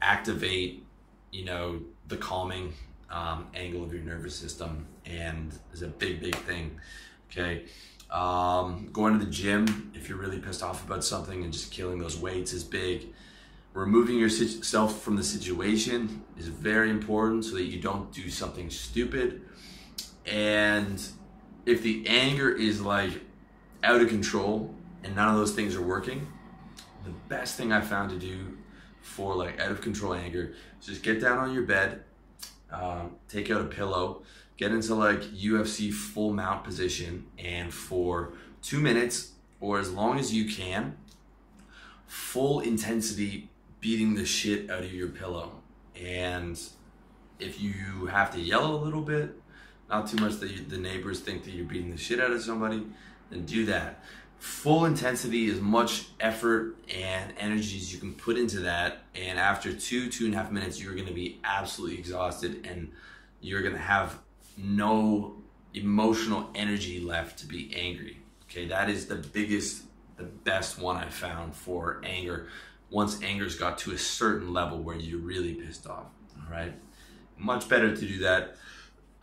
activate 0.02 0.84
you 1.30 1.44
know 1.44 1.80
the 2.08 2.16
calming 2.16 2.72
um, 3.08 3.46
angle 3.54 3.84
of 3.84 3.92
your 3.92 4.02
nervous 4.02 4.34
system 4.34 4.86
and 5.06 5.56
is 5.72 5.82
a 5.82 5.88
big 5.88 6.20
big 6.20 6.34
thing 6.34 6.76
okay 7.30 7.66
um, 8.10 8.88
going 8.92 9.18
to 9.18 9.24
the 9.24 9.30
gym, 9.30 9.92
if 9.94 10.08
you're 10.08 10.18
really 10.18 10.38
pissed 10.38 10.62
off 10.62 10.84
about 10.84 11.04
something 11.04 11.44
and 11.44 11.52
just 11.52 11.70
killing 11.70 11.98
those 11.98 12.18
weights 12.18 12.52
is 12.52 12.64
big. 12.64 13.08
Removing 13.72 14.18
yourself 14.18 15.00
from 15.00 15.14
the 15.14 15.22
situation 15.22 16.24
is 16.36 16.48
very 16.48 16.90
important 16.90 17.44
so 17.44 17.54
that 17.54 17.64
you 17.64 17.80
don't 17.80 18.12
do 18.12 18.28
something 18.28 18.68
stupid. 18.68 19.42
And 20.26 21.00
if 21.66 21.82
the 21.82 22.04
anger 22.08 22.50
is 22.50 22.80
like 22.80 23.12
out 23.84 24.00
of 24.00 24.08
control 24.08 24.74
and 25.04 25.14
none 25.14 25.28
of 25.28 25.36
those 25.36 25.52
things 25.52 25.76
are 25.76 25.82
working, 25.82 26.26
the 27.04 27.10
best 27.28 27.56
thing 27.56 27.72
I 27.72 27.80
found 27.80 28.10
to 28.10 28.18
do 28.18 28.58
for 29.02 29.34
like 29.36 29.60
out 29.60 29.70
of 29.70 29.80
control 29.80 30.14
anger 30.14 30.54
is 30.80 30.86
just 30.86 31.02
get 31.02 31.20
down 31.20 31.38
on 31.38 31.54
your 31.54 31.62
bed, 31.62 32.02
uh, 32.72 33.04
take 33.28 33.50
out 33.50 33.60
a 33.60 33.64
pillow, 33.64 34.22
get 34.60 34.72
into 34.72 34.94
like 34.94 35.22
UFC 35.22 35.90
full 35.92 36.34
mount 36.34 36.62
position 36.62 37.26
and 37.38 37.72
for 37.72 38.34
two 38.62 38.78
minutes 38.78 39.32
or 39.58 39.78
as 39.78 39.90
long 39.90 40.18
as 40.18 40.34
you 40.34 40.44
can, 40.44 40.96
full 42.06 42.60
intensity 42.60 43.48
beating 43.80 44.14
the 44.14 44.24
shit 44.26 44.70
out 44.70 44.84
of 44.84 44.92
your 44.92 45.08
pillow. 45.08 45.52
And 45.98 46.60
if 47.38 47.58
you 47.58 48.06
have 48.06 48.32
to 48.34 48.40
yell 48.40 48.74
a 48.74 48.76
little 48.76 49.00
bit, 49.00 49.34
not 49.88 50.06
too 50.06 50.18
much 50.18 50.36
that 50.40 50.50
you, 50.50 50.62
the 50.62 50.76
neighbors 50.76 51.20
think 51.20 51.44
that 51.44 51.52
you're 51.52 51.64
beating 51.64 51.90
the 51.90 51.96
shit 51.96 52.20
out 52.20 52.30
of 52.30 52.42
somebody, 52.42 52.86
then 53.30 53.46
do 53.46 53.64
that. 53.64 54.04
Full 54.38 54.84
intensity, 54.84 55.50
as 55.50 55.60
much 55.60 56.08
effort 56.20 56.76
and 56.94 57.32
energy 57.38 57.78
as 57.78 57.92
you 57.92 57.98
can 57.98 58.12
put 58.12 58.36
into 58.36 58.60
that. 58.60 59.04
And 59.14 59.38
after 59.38 59.72
two, 59.72 60.10
two 60.10 60.26
and 60.26 60.34
a 60.34 60.36
half 60.36 60.50
minutes, 60.50 60.82
you're 60.82 60.94
gonna 60.94 61.12
be 61.12 61.40
absolutely 61.44 61.98
exhausted 61.98 62.66
and 62.66 62.92
you're 63.40 63.62
gonna 63.62 63.78
have 63.78 64.18
no 64.56 65.36
emotional 65.74 66.50
energy 66.54 67.00
left 67.00 67.38
to 67.40 67.46
be 67.46 67.72
angry. 67.74 68.18
Okay, 68.44 68.66
that 68.66 68.90
is 68.90 69.06
the 69.06 69.16
biggest, 69.16 69.84
the 70.16 70.24
best 70.24 70.78
one 70.78 70.96
I 70.96 71.08
found 71.08 71.54
for 71.54 72.00
anger. 72.04 72.48
Once 72.90 73.22
anger's 73.22 73.54
got 73.54 73.78
to 73.78 73.92
a 73.92 73.98
certain 73.98 74.52
level 74.52 74.78
where 74.78 74.96
you're 74.96 75.20
really 75.20 75.54
pissed 75.54 75.86
off. 75.86 76.06
All 76.36 76.50
right, 76.50 76.72
much 77.38 77.68
better 77.68 77.94
to 77.94 78.06
do 78.06 78.18
that 78.18 78.56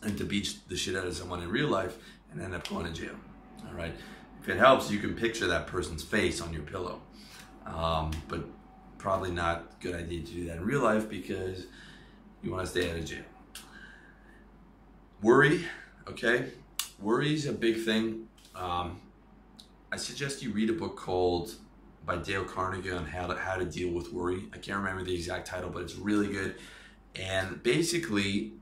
than 0.00 0.16
to 0.16 0.24
beat 0.24 0.56
the 0.68 0.76
shit 0.76 0.96
out 0.96 1.06
of 1.06 1.14
someone 1.14 1.42
in 1.42 1.50
real 1.50 1.68
life 1.68 1.98
and 2.32 2.40
end 2.40 2.54
up 2.54 2.66
going 2.68 2.86
to 2.86 2.92
jail. 2.92 3.16
All 3.68 3.74
right, 3.74 3.94
if 4.40 4.48
it 4.48 4.56
helps, 4.56 4.90
you 4.90 4.98
can 4.98 5.14
picture 5.14 5.46
that 5.48 5.66
person's 5.66 6.02
face 6.02 6.40
on 6.40 6.52
your 6.54 6.62
pillow, 6.62 7.02
um, 7.66 8.10
but 8.28 8.44
probably 8.96 9.30
not 9.30 9.78
good 9.80 9.94
idea 9.94 10.22
to 10.22 10.32
do 10.32 10.44
that 10.46 10.56
in 10.56 10.64
real 10.64 10.80
life 10.80 11.08
because 11.08 11.66
you 12.42 12.50
want 12.50 12.64
to 12.64 12.70
stay 12.70 12.90
out 12.90 12.96
of 12.96 13.04
jail. 13.04 13.24
Worry, 15.22 15.64
okay? 16.06 16.50
Worry 17.00 17.32
is 17.32 17.46
a 17.46 17.52
big 17.52 17.82
thing. 17.84 18.28
Um, 18.54 19.00
I 19.90 19.96
suggest 19.96 20.42
you 20.42 20.50
read 20.52 20.68
a 20.68 20.74
book 20.74 20.96
called 20.96 21.54
by 22.04 22.16
Dale 22.16 22.44
Carnegie 22.44 22.90
on 22.90 23.06
how 23.06 23.26
to, 23.26 23.34
how 23.34 23.56
to 23.56 23.64
deal 23.64 23.92
with 23.92 24.12
worry. 24.12 24.44
I 24.52 24.58
can't 24.58 24.78
remember 24.78 25.02
the 25.02 25.14
exact 25.14 25.46
title, 25.46 25.70
but 25.70 25.82
it's 25.82 25.96
really 25.96 26.28
good. 26.28 26.56
And 27.14 27.62
basically, 27.62 28.52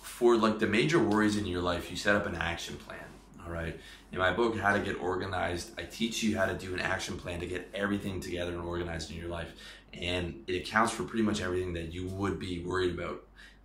for 0.00 0.36
like 0.36 0.58
the 0.58 0.66
major 0.66 0.98
worries 0.98 1.36
in 1.36 1.44
your 1.44 1.60
life, 1.60 1.90
you 1.90 1.98
set 1.98 2.16
up 2.16 2.24
an 2.24 2.34
action 2.34 2.76
plan. 2.76 2.98
All 3.44 3.52
right. 3.52 3.78
In 4.10 4.18
my 4.18 4.32
book, 4.32 4.56
How 4.56 4.72
to 4.72 4.80
Get 4.80 4.98
Organized, 4.98 5.78
I 5.78 5.82
teach 5.82 6.22
you 6.22 6.38
how 6.38 6.46
to 6.46 6.54
do 6.54 6.72
an 6.72 6.80
action 6.80 7.18
plan 7.18 7.40
to 7.40 7.46
get 7.46 7.68
everything 7.74 8.20
together 8.20 8.52
and 8.52 8.62
organized 8.62 9.10
in 9.10 9.18
your 9.18 9.28
life. 9.28 9.52
And 9.92 10.44
it 10.46 10.62
accounts 10.62 10.94
for 10.94 11.02
pretty 11.02 11.24
much 11.24 11.42
everything 11.42 11.74
that 11.74 11.92
you 11.92 12.06
would 12.06 12.38
be 12.38 12.64
worried 12.64 12.94
about 12.94 13.22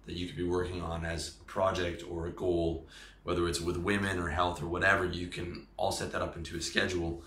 that 0.09 0.17
you 0.17 0.27
could 0.27 0.35
be 0.35 0.43
working 0.43 0.81
on 0.81 1.05
as 1.05 1.35
a 1.39 1.43
project 1.45 2.03
or 2.09 2.25
a 2.25 2.31
goal, 2.31 2.87
whether 3.23 3.47
it's 3.47 3.61
with 3.61 3.77
women 3.77 4.17
or 4.17 4.29
health 4.29 4.61
or 4.61 4.67
whatever, 4.67 5.05
you 5.05 5.27
can 5.27 5.67
all 5.77 5.91
set 5.91 6.11
that 6.11 6.21
up 6.21 6.35
into 6.35 6.57
a 6.57 6.61
schedule. 6.61 7.21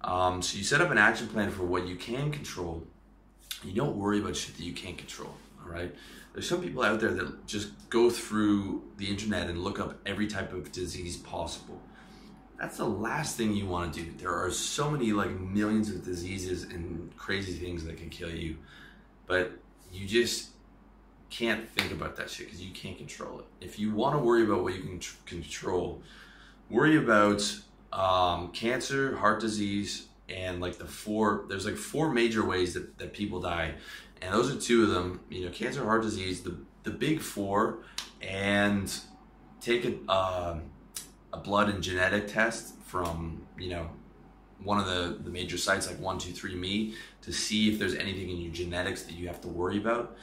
Um, 0.00 0.42
so 0.42 0.58
you 0.58 0.64
set 0.64 0.80
up 0.80 0.90
an 0.90 0.98
action 0.98 1.28
plan 1.28 1.50
for 1.50 1.64
what 1.64 1.86
you 1.86 1.94
can 1.94 2.32
control. 2.32 2.82
You 3.62 3.72
don't 3.72 3.96
worry 3.96 4.18
about 4.18 4.36
shit 4.36 4.56
that 4.56 4.64
you 4.64 4.72
can't 4.72 4.98
control. 4.98 5.32
All 5.62 5.70
right. 5.70 5.94
There's 6.32 6.48
some 6.48 6.60
people 6.60 6.82
out 6.82 6.98
there 6.98 7.12
that 7.12 7.46
just 7.46 7.70
go 7.88 8.10
through 8.10 8.82
the 8.96 9.06
internet 9.06 9.48
and 9.48 9.62
look 9.62 9.78
up 9.78 10.00
every 10.04 10.26
type 10.26 10.52
of 10.52 10.72
disease 10.72 11.16
possible. 11.16 11.80
That's 12.58 12.76
the 12.76 12.88
last 12.88 13.36
thing 13.36 13.54
you 13.54 13.66
want 13.66 13.94
to 13.94 14.00
do. 14.02 14.12
There 14.18 14.34
are 14.34 14.50
so 14.50 14.90
many 14.90 15.12
like 15.12 15.30
millions 15.38 15.88
of 15.90 16.04
diseases 16.04 16.64
and 16.64 17.16
crazy 17.16 17.52
things 17.52 17.84
that 17.84 17.96
can 17.96 18.10
kill 18.10 18.30
you, 18.30 18.56
but 19.26 19.52
you 19.92 20.06
just 20.06 20.48
can't 21.36 21.68
think 21.70 21.90
about 21.90 22.16
that 22.16 22.30
shit 22.30 22.46
because 22.46 22.62
you 22.62 22.72
can't 22.72 22.96
control 22.96 23.40
it. 23.40 23.46
If 23.60 23.78
you 23.78 23.92
want 23.92 24.14
to 24.14 24.18
worry 24.22 24.44
about 24.44 24.62
what 24.62 24.74
you 24.74 24.82
can 24.82 25.00
tr- 25.00 25.16
control, 25.26 26.02
worry 26.70 26.96
about 26.96 27.42
um, 27.92 28.52
cancer, 28.52 29.16
heart 29.16 29.40
disease, 29.40 30.06
and 30.28 30.60
like 30.60 30.78
the 30.78 30.86
four. 30.86 31.44
There's 31.48 31.66
like 31.66 31.76
four 31.76 32.12
major 32.12 32.44
ways 32.44 32.74
that, 32.74 32.98
that 32.98 33.12
people 33.12 33.40
die, 33.40 33.74
and 34.22 34.32
those 34.32 34.54
are 34.54 34.58
two 34.58 34.84
of 34.84 34.90
them. 34.90 35.20
You 35.28 35.46
know, 35.46 35.50
cancer, 35.50 35.84
heart 35.84 36.02
disease, 36.02 36.42
the 36.42 36.56
the 36.84 36.90
big 36.90 37.20
four, 37.20 37.78
and 38.22 38.92
take 39.60 39.84
a 39.84 40.10
uh, 40.10 40.58
a 41.32 41.38
blood 41.38 41.68
and 41.68 41.82
genetic 41.82 42.28
test 42.28 42.76
from 42.84 43.46
you 43.58 43.70
know 43.70 43.90
one 44.62 44.78
of 44.78 44.86
the, 44.86 45.18
the 45.22 45.30
major 45.30 45.58
sites 45.58 45.86
like 45.86 45.98
123me 45.98 46.94
to 47.20 47.32
see 47.32 47.70
if 47.70 47.78
there's 47.78 47.94
anything 47.94 48.30
in 48.30 48.38
your 48.38 48.52
genetics 48.52 49.02
that 49.02 49.12
you 49.12 49.26
have 49.26 49.38
to 49.40 49.48
worry 49.48 49.76
about 49.76 50.16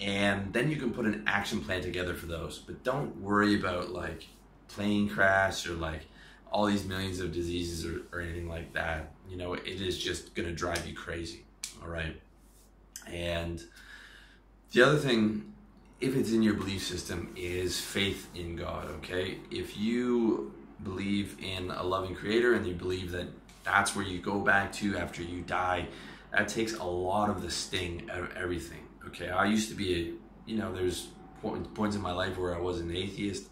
and 0.00 0.52
then 0.52 0.70
you 0.70 0.76
can 0.76 0.92
put 0.92 1.06
an 1.06 1.24
action 1.26 1.60
plan 1.60 1.82
together 1.82 2.14
for 2.14 2.26
those. 2.26 2.58
But 2.58 2.84
don't 2.84 3.16
worry 3.20 3.58
about 3.58 3.90
like 3.90 4.26
plane 4.68 5.08
crash 5.08 5.66
or 5.66 5.74
like 5.74 6.02
all 6.50 6.66
these 6.66 6.84
millions 6.84 7.20
of 7.20 7.32
diseases 7.32 7.84
or, 7.84 8.02
or 8.12 8.20
anything 8.20 8.48
like 8.48 8.72
that. 8.74 9.12
You 9.28 9.36
know, 9.36 9.54
it 9.54 9.66
is 9.66 9.98
just 9.98 10.34
gonna 10.34 10.52
drive 10.52 10.86
you 10.86 10.94
crazy. 10.94 11.44
All 11.82 11.88
right. 11.88 12.20
And 13.06 13.62
the 14.72 14.82
other 14.82 14.98
thing, 14.98 15.52
if 16.00 16.14
it's 16.14 16.32
in 16.32 16.42
your 16.42 16.54
belief 16.54 16.86
system, 16.86 17.32
is 17.36 17.80
faith 17.80 18.28
in 18.34 18.54
God. 18.54 18.86
Okay. 18.98 19.38
If 19.50 19.76
you 19.76 20.52
believe 20.84 21.36
in 21.42 21.72
a 21.72 21.82
loving 21.82 22.14
creator 22.14 22.54
and 22.54 22.64
you 22.66 22.74
believe 22.74 23.10
that 23.10 23.26
that's 23.64 23.96
where 23.96 24.04
you 24.04 24.20
go 24.20 24.38
back 24.38 24.72
to 24.74 24.96
after 24.96 25.22
you 25.22 25.40
die, 25.42 25.88
that 26.30 26.46
takes 26.46 26.74
a 26.74 26.84
lot 26.84 27.30
of 27.30 27.42
the 27.42 27.50
sting 27.50 28.08
out 28.10 28.20
of 28.20 28.36
everything 28.36 28.87
okay, 29.08 29.28
I 29.28 29.46
used 29.46 29.68
to 29.70 29.74
be 29.74 29.94
a, 29.94 30.50
you 30.50 30.56
know, 30.56 30.72
there's 30.72 31.08
points 31.74 31.96
in 31.96 32.02
my 32.02 32.12
life 32.12 32.36
where 32.38 32.54
I 32.54 32.58
was 32.58 32.80
an 32.80 32.94
atheist. 32.94 33.48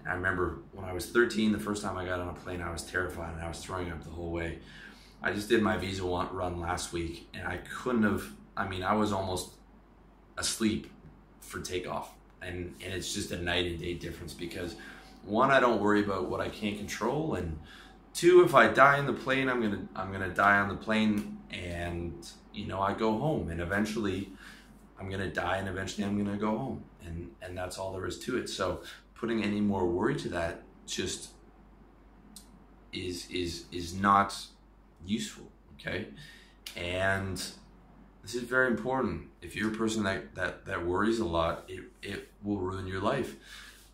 And 0.00 0.08
I 0.08 0.14
remember 0.14 0.58
when 0.72 0.84
I 0.84 0.92
was 0.92 1.06
13, 1.10 1.52
the 1.52 1.58
first 1.58 1.82
time 1.82 1.96
I 1.96 2.04
got 2.04 2.20
on 2.20 2.28
a 2.28 2.34
plane, 2.34 2.60
I 2.60 2.70
was 2.70 2.82
terrified 2.82 3.34
and 3.34 3.42
I 3.42 3.48
was 3.48 3.58
throwing 3.58 3.90
up 3.90 4.02
the 4.04 4.10
whole 4.10 4.30
way. 4.30 4.58
I 5.22 5.32
just 5.32 5.48
did 5.48 5.62
my 5.62 5.76
visa 5.76 6.04
run 6.04 6.60
last 6.60 6.92
week 6.92 7.28
and 7.34 7.46
I 7.46 7.58
couldn't 7.58 8.04
have, 8.04 8.24
I 8.56 8.68
mean, 8.68 8.82
I 8.82 8.94
was 8.94 9.12
almost 9.12 9.54
asleep 10.36 10.90
for 11.40 11.60
takeoff. 11.60 12.12
And, 12.42 12.74
and 12.84 12.92
it's 12.92 13.14
just 13.14 13.32
a 13.32 13.38
night 13.38 13.66
and 13.66 13.78
day 13.78 13.94
difference 13.94 14.32
because 14.32 14.76
one, 15.24 15.50
I 15.50 15.58
don't 15.58 15.80
worry 15.80 16.04
about 16.04 16.28
what 16.28 16.40
I 16.40 16.48
can't 16.48 16.78
control. 16.78 17.34
And 17.34 17.58
two, 18.14 18.44
if 18.44 18.54
I 18.54 18.68
die 18.68 18.98
in 18.98 19.06
the 19.06 19.12
plane, 19.12 19.48
I'm 19.48 19.60
going 19.60 19.72
to, 19.72 19.88
I'm 19.96 20.12
going 20.12 20.28
to 20.28 20.34
die 20.34 20.58
on 20.58 20.68
the 20.68 20.76
plane 20.76 21.38
and, 21.50 22.14
you 22.52 22.66
know, 22.66 22.80
I 22.80 22.92
go 22.92 23.18
home 23.18 23.50
and 23.50 23.60
eventually, 23.60 24.30
I'm 24.98 25.10
gonna 25.10 25.30
die 25.30 25.58
and 25.58 25.68
eventually 25.68 26.04
I'm 26.04 26.22
gonna 26.22 26.36
go 26.36 26.56
home. 26.56 26.84
And 27.04 27.30
and 27.42 27.56
that's 27.56 27.78
all 27.78 27.92
there 27.92 28.06
is 28.06 28.18
to 28.20 28.36
it. 28.38 28.48
So 28.48 28.82
putting 29.14 29.42
any 29.42 29.60
more 29.60 29.86
worry 29.86 30.16
to 30.16 30.28
that 30.30 30.62
just 30.86 31.30
is 32.92 33.30
is 33.30 33.64
is 33.72 33.94
not 33.94 34.36
useful. 35.04 35.50
Okay. 35.74 36.06
And 36.76 37.36
this 38.22 38.34
is 38.34 38.42
very 38.42 38.66
important. 38.66 39.28
If 39.40 39.54
you're 39.54 39.72
a 39.72 39.76
person 39.76 40.02
that, 40.02 40.34
that, 40.34 40.66
that 40.66 40.84
worries 40.84 41.20
a 41.20 41.24
lot, 41.24 41.64
it, 41.68 41.84
it 42.02 42.28
will 42.42 42.58
ruin 42.58 42.88
your 42.88 43.00
life. 43.00 43.36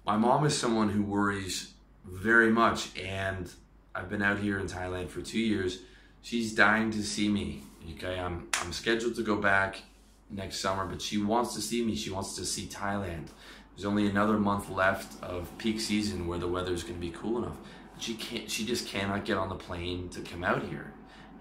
My 0.06 0.16
mom 0.16 0.46
is 0.46 0.56
someone 0.56 0.88
who 0.88 1.02
worries 1.02 1.74
very 2.06 2.50
much, 2.50 2.98
and 2.98 3.52
I've 3.94 4.08
been 4.08 4.22
out 4.22 4.38
here 4.38 4.58
in 4.58 4.66
Thailand 4.66 5.10
for 5.10 5.20
two 5.20 5.38
years. 5.38 5.80
She's 6.22 6.54
dying 6.54 6.90
to 6.92 7.02
see 7.02 7.28
me. 7.28 7.62
Okay, 7.92 8.18
I'm 8.18 8.48
I'm 8.60 8.72
scheduled 8.72 9.16
to 9.16 9.22
go 9.22 9.36
back 9.36 9.82
next 10.32 10.60
summer, 10.60 10.86
but 10.86 11.00
she 11.00 11.18
wants 11.18 11.54
to 11.54 11.60
see 11.60 11.84
me. 11.84 11.94
She 11.94 12.10
wants 12.10 12.34
to 12.36 12.44
see 12.44 12.66
Thailand. 12.66 13.28
There's 13.74 13.84
only 13.84 14.06
another 14.06 14.38
month 14.38 14.68
left 14.68 15.22
of 15.22 15.56
peak 15.58 15.80
season 15.80 16.26
where 16.26 16.38
the 16.38 16.48
weather 16.48 16.72
is 16.72 16.82
going 16.82 16.96
to 16.96 17.00
be 17.00 17.10
cool 17.10 17.38
enough. 17.38 17.56
She 17.98 18.14
can't. 18.14 18.50
She 18.50 18.64
just 18.64 18.86
cannot 18.86 19.24
get 19.24 19.36
on 19.36 19.48
the 19.48 19.54
plane 19.54 20.08
to 20.10 20.20
come 20.20 20.44
out 20.44 20.64
here. 20.64 20.92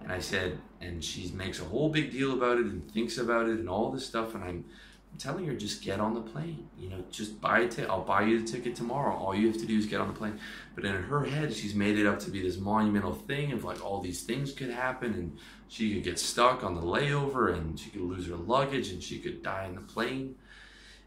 And 0.01 0.12
I 0.12 0.19
said, 0.19 0.60
and 0.80 1.04
she 1.04 1.32
makes 1.34 1.60
a 1.60 1.63
whole 1.63 1.89
big 1.89 2.12
deal 2.12 2.34
about 2.34 2.58
it 2.58 2.65
and 2.65 2.89
thinks 2.91 3.17
about 3.17 3.47
it 3.47 3.60
and 3.60 3.69
all 3.69 3.91
this 3.91 4.06
stuff. 4.06 4.34
And 4.34 4.43
I'm, 4.43 4.65
I'm 5.12 5.17
telling 5.17 5.45
her, 5.45 5.54
just 5.54 5.84
get 5.84 5.99
on 5.99 6.13
the 6.13 6.21
plane. 6.21 6.67
You 6.77 6.89
know, 6.89 7.04
just 7.12 7.39
buy 7.39 7.60
a 7.60 7.67
ticket. 7.67 7.89
I'll 7.89 8.04
buy 8.04 8.23
you 8.23 8.41
the 8.41 8.51
ticket 8.51 8.75
tomorrow. 8.75 9.15
All 9.15 9.36
you 9.36 9.47
have 9.47 9.58
to 9.58 9.65
do 9.65 9.77
is 9.77 9.86
get 9.86 10.01
on 10.01 10.08
the 10.08 10.13
plane. 10.13 10.39
But 10.73 10.86
in 10.86 10.93
her 10.93 11.23
head, 11.25 11.54
she's 11.54 11.75
made 11.75 11.99
it 11.99 12.08
up 12.08 12.19
to 12.21 12.32
be 12.32 12.41
this 12.41 12.58
monumental 12.58 13.13
thing 13.13 13.51
of 13.51 13.63
like 13.63 13.84
all 13.84 14.01
these 14.01 14.23
things 14.23 14.51
could 14.51 14.69
happen 14.69 15.13
and 15.13 15.38
she 15.72 15.94
could 15.94 16.04
get 16.04 16.20
stuck 16.20 16.66
on 16.66 16.76
the 16.76 16.82
layover 16.82 17.54
and 17.54 17.80
she 17.80 17.90
could 17.90 18.02
lose 18.02 18.28
her 18.28 18.36
luggage 18.36 18.90
and 18.90 19.02
she 19.02 19.20
could 19.20 19.42
die 19.42 19.66
in 19.66 19.76
the 19.76 19.82
plane. 19.82 20.36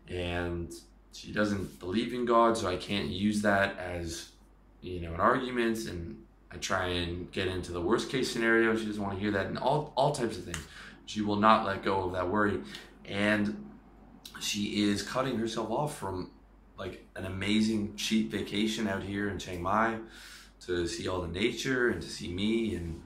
And 0.09 0.73
she 1.13 1.33
doesn't 1.33 1.79
believe 1.79 2.15
in 2.15 2.25
God, 2.25 2.57
so 2.57 2.67
I 2.67 2.77
can't 2.77 3.09
use 3.09 3.43
that 3.43 3.79
as, 3.79 4.31
you 4.81 5.03
know, 5.03 5.13
an 5.13 5.21
argument. 5.21 5.85
And 5.85 6.25
I 6.51 6.57
try 6.57 6.87
and 6.87 7.31
get 7.31 7.47
into 7.47 7.73
the 7.73 7.81
worst 7.81 8.09
case 8.09 8.33
scenario. 8.33 8.75
She 8.75 8.87
doesn't 8.87 9.03
want 9.03 9.17
to 9.17 9.21
hear 9.21 9.33
that 9.33 9.49
and 9.49 9.59
all, 9.59 9.93
all 9.97 10.13
types 10.13 10.39
of 10.39 10.45
things. 10.45 10.67
She 11.05 11.21
will 11.21 11.37
not 11.37 11.67
let 11.67 11.85
go 11.85 12.05
of 12.05 12.15
that 12.15 12.27
worry. 12.27 12.61
And 13.05 13.71
she 14.41 14.89
is 14.89 15.03
cutting 15.03 15.39
herself 15.39 15.71
off 15.71 15.99
from 15.99 16.31
like 16.79 17.05
an 17.17 17.27
amazing 17.27 17.97
cheap 17.97 18.31
vacation 18.31 18.89
out 18.89 19.03
here 19.03 19.29
in 19.29 19.39
Chiang 19.39 19.61
Mai 19.61 19.99
to 20.61 20.89
see 20.89 21.07
all 21.07 21.21
the 21.21 21.29
nature 21.29 21.91
and 21.91 22.01
to 22.01 22.09
see 22.09 22.33
me 22.33 22.75
and 22.77 23.03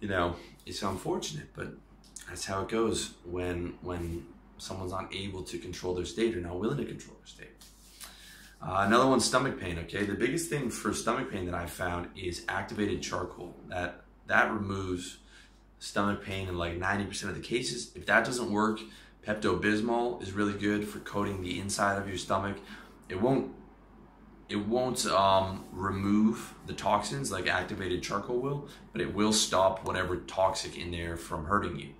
you 0.00 0.08
know 0.08 0.36
it's 0.66 0.82
unfortunate, 0.82 1.48
but 1.54 1.68
that's 2.28 2.44
how 2.44 2.62
it 2.62 2.68
goes 2.68 3.14
when 3.24 3.74
when 3.82 4.26
someone's 4.58 4.92
not 4.92 5.12
able 5.14 5.42
to 5.42 5.58
control 5.58 5.94
their 5.94 6.04
state 6.04 6.36
or 6.36 6.40
not 6.40 6.58
willing 6.58 6.78
to 6.78 6.84
control 6.84 7.16
their 7.18 7.26
state. 7.26 7.48
Uh, 8.60 8.84
another 8.86 9.08
one, 9.08 9.18
stomach 9.18 9.58
pain. 9.58 9.78
Okay, 9.80 10.04
the 10.04 10.14
biggest 10.14 10.48
thing 10.48 10.70
for 10.70 10.92
stomach 10.92 11.32
pain 11.32 11.46
that 11.46 11.54
I 11.54 11.66
found 11.66 12.08
is 12.16 12.44
activated 12.48 13.02
charcoal. 13.02 13.56
That 13.68 14.02
that 14.28 14.52
removes 14.52 15.18
stomach 15.80 16.22
pain 16.22 16.48
in 16.48 16.56
like 16.56 16.78
90% 16.78 17.24
of 17.24 17.34
the 17.34 17.40
cases. 17.40 17.90
If 17.96 18.06
that 18.06 18.24
doesn't 18.24 18.52
work, 18.52 18.78
Pepto 19.26 19.60
Bismol 19.60 20.22
is 20.22 20.32
really 20.32 20.52
good 20.52 20.86
for 20.86 21.00
coating 21.00 21.42
the 21.42 21.58
inside 21.58 21.98
of 21.98 22.06
your 22.08 22.18
stomach. 22.18 22.56
It 23.08 23.20
won't 23.20 23.52
it 24.48 24.56
won't 24.56 25.06
um, 25.06 25.64
remove 25.72 26.54
the 26.66 26.72
toxins 26.72 27.32
like 27.32 27.46
activated 27.46 28.02
charcoal 28.02 28.38
will, 28.38 28.68
but 28.92 29.00
it 29.00 29.14
will 29.14 29.32
stop 29.32 29.86
whatever 29.86 30.16
toxic 30.16 30.76
in 30.76 30.90
there 30.90 31.16
from 31.16 31.46
hurting 31.46 31.78
you. 31.78 31.90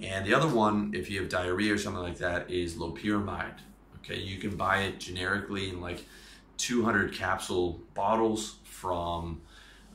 And 0.00 0.26
the 0.26 0.34
other 0.34 0.48
one, 0.48 0.92
if 0.94 1.10
you 1.10 1.20
have 1.20 1.28
diarrhea 1.28 1.74
or 1.74 1.78
something 1.78 2.02
like 2.02 2.18
that, 2.18 2.50
is 2.50 2.74
loperamide. 2.74 3.58
Okay, 3.98 4.18
you 4.18 4.38
can 4.38 4.56
buy 4.56 4.82
it 4.82 5.00
generically 5.00 5.70
in 5.70 5.80
like 5.80 6.04
200 6.58 7.14
capsule 7.14 7.80
bottles 7.94 8.56
from 8.64 9.40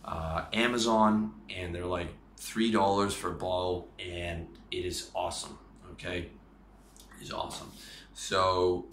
uh, 0.05 0.45
Amazon, 0.53 1.33
and 1.49 1.73
they're 1.75 1.85
like 1.85 2.09
three 2.37 2.71
dollars 2.71 3.13
for 3.13 3.29
a 3.31 3.35
bottle, 3.35 3.89
and 3.99 4.47
it 4.71 4.85
is 4.85 5.11
awesome. 5.13 5.57
Okay, 5.91 6.29
it's 7.19 7.31
awesome. 7.31 7.71
So 8.13 8.87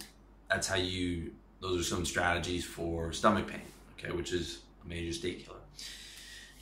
that's 0.49 0.67
how 0.67 0.75
you 0.75 1.31
those 1.67 1.81
are 1.81 1.95
some 1.95 2.05
strategies 2.05 2.63
for 2.63 3.11
stomach 3.11 3.47
pain, 3.47 3.61
okay, 3.97 4.15
which 4.15 4.31
is 4.31 4.59
a 4.85 4.87
major 4.87 5.11
state 5.11 5.45
killer. 5.45 5.57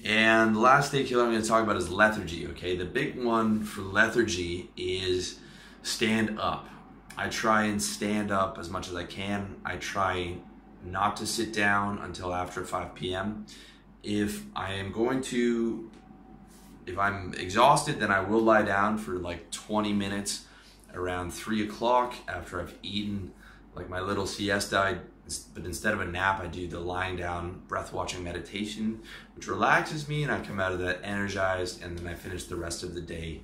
And 0.04 0.56
the 0.56 0.60
last 0.60 0.90
state 0.90 1.08
killer 1.08 1.24
I'm 1.24 1.32
going 1.32 1.42
to 1.42 1.48
talk 1.48 1.64
about 1.64 1.78
is 1.78 1.90
lethargy, 1.90 2.48
okay? 2.48 2.76
The 2.76 2.86
big 2.86 3.24
one 3.24 3.64
for 3.64 3.82
lethargy 3.82 4.70
is 4.76 5.40
stand 5.84 6.40
up. 6.40 6.68
I 7.18 7.30
try 7.30 7.66
and 7.66 7.82
stand 7.82 8.32
up 8.32 8.58
as 8.58 8.70
much 8.70 8.90
as 8.90 8.96
I 8.96 9.06
can. 9.06 9.56
I 9.64 9.78
try 9.78 10.36
not 10.84 11.16
to 11.18 11.28
sit 11.28 11.54
down 11.54 12.00
until 12.00 12.34
after 12.34 12.66
5 12.66 12.94
p.m. 12.96 13.46
If 14.04 14.44
I 14.56 14.74
am 14.74 14.92
going 14.92 15.22
to, 15.24 15.90
if 16.86 16.98
I'm 16.98 17.34
exhausted, 17.36 18.00
then 18.00 18.12
I 18.12 18.20
will 18.20 18.42
lie 18.42 18.64
down 18.64 18.98
for 18.98 19.14
like 19.14 19.50
20 19.52 19.94
minutes 19.94 20.46
around 20.94 21.32
3 21.32 21.64
o'clock 21.64 22.16
after 22.28 22.60
I've 22.60 22.76
eaten 22.84 23.32
like 23.76 23.90
my 23.90 24.00
little 24.00 24.26
siesta, 24.26 24.80
I, 24.80 24.98
but 25.54 25.66
instead 25.66 25.94
of 25.94 26.02
a 26.02 26.06
nap, 26.06 26.40
I 26.42 26.48
do 26.48 26.68
the 26.68 26.80
lying 26.80 27.18
down 27.18 27.62
breath 27.68 27.92
watching 27.94 28.24
meditation, 28.24 29.02
which 29.36 29.48
relaxes 29.48 30.08
me, 30.08 30.24
and 30.24 30.32
I 30.32 30.40
come 30.40 30.60
out 30.60 30.72
of 30.72 30.80
that 30.80 31.00
energized, 31.04 31.84
and 31.84 31.98
then 31.98 32.08
I 32.08 32.14
finish 32.14 32.46
the 32.46 32.56
rest 32.56 32.84
of 32.84 32.94
the 32.94 33.02
day 33.02 33.42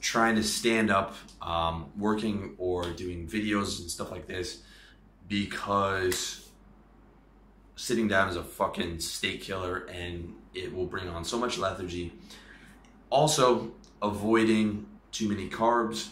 trying 0.00 0.36
to 0.36 0.42
stand 0.42 0.90
up, 0.90 1.14
um, 1.42 1.90
working 1.96 2.54
or 2.58 2.84
doing 2.90 3.26
videos 3.26 3.80
and 3.80 3.90
stuff 3.90 4.10
like 4.10 4.26
this, 4.26 4.62
because 5.26 6.48
sitting 7.76 8.06
down 8.06 8.28
is 8.28 8.36
a 8.36 8.44
fucking 8.44 9.00
state 9.00 9.40
killer, 9.40 9.86
and 9.90 10.34
it 10.54 10.74
will 10.74 10.86
bring 10.86 11.08
on 11.08 11.24
so 11.24 11.38
much 11.38 11.58
lethargy. 11.58 12.12
Also, 13.08 13.72
avoiding 14.02 14.86
too 15.12 15.28
many 15.28 15.48
carbs 15.48 16.08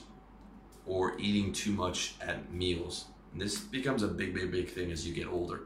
or 0.86 1.18
eating 1.18 1.52
too 1.52 1.70
much 1.70 2.14
at 2.20 2.52
meals 2.52 3.04
this 3.34 3.58
becomes 3.58 4.02
a 4.02 4.08
big, 4.08 4.34
big, 4.34 4.50
big 4.50 4.68
thing 4.68 4.90
as 4.90 5.06
you 5.06 5.14
get 5.14 5.28
older 5.28 5.62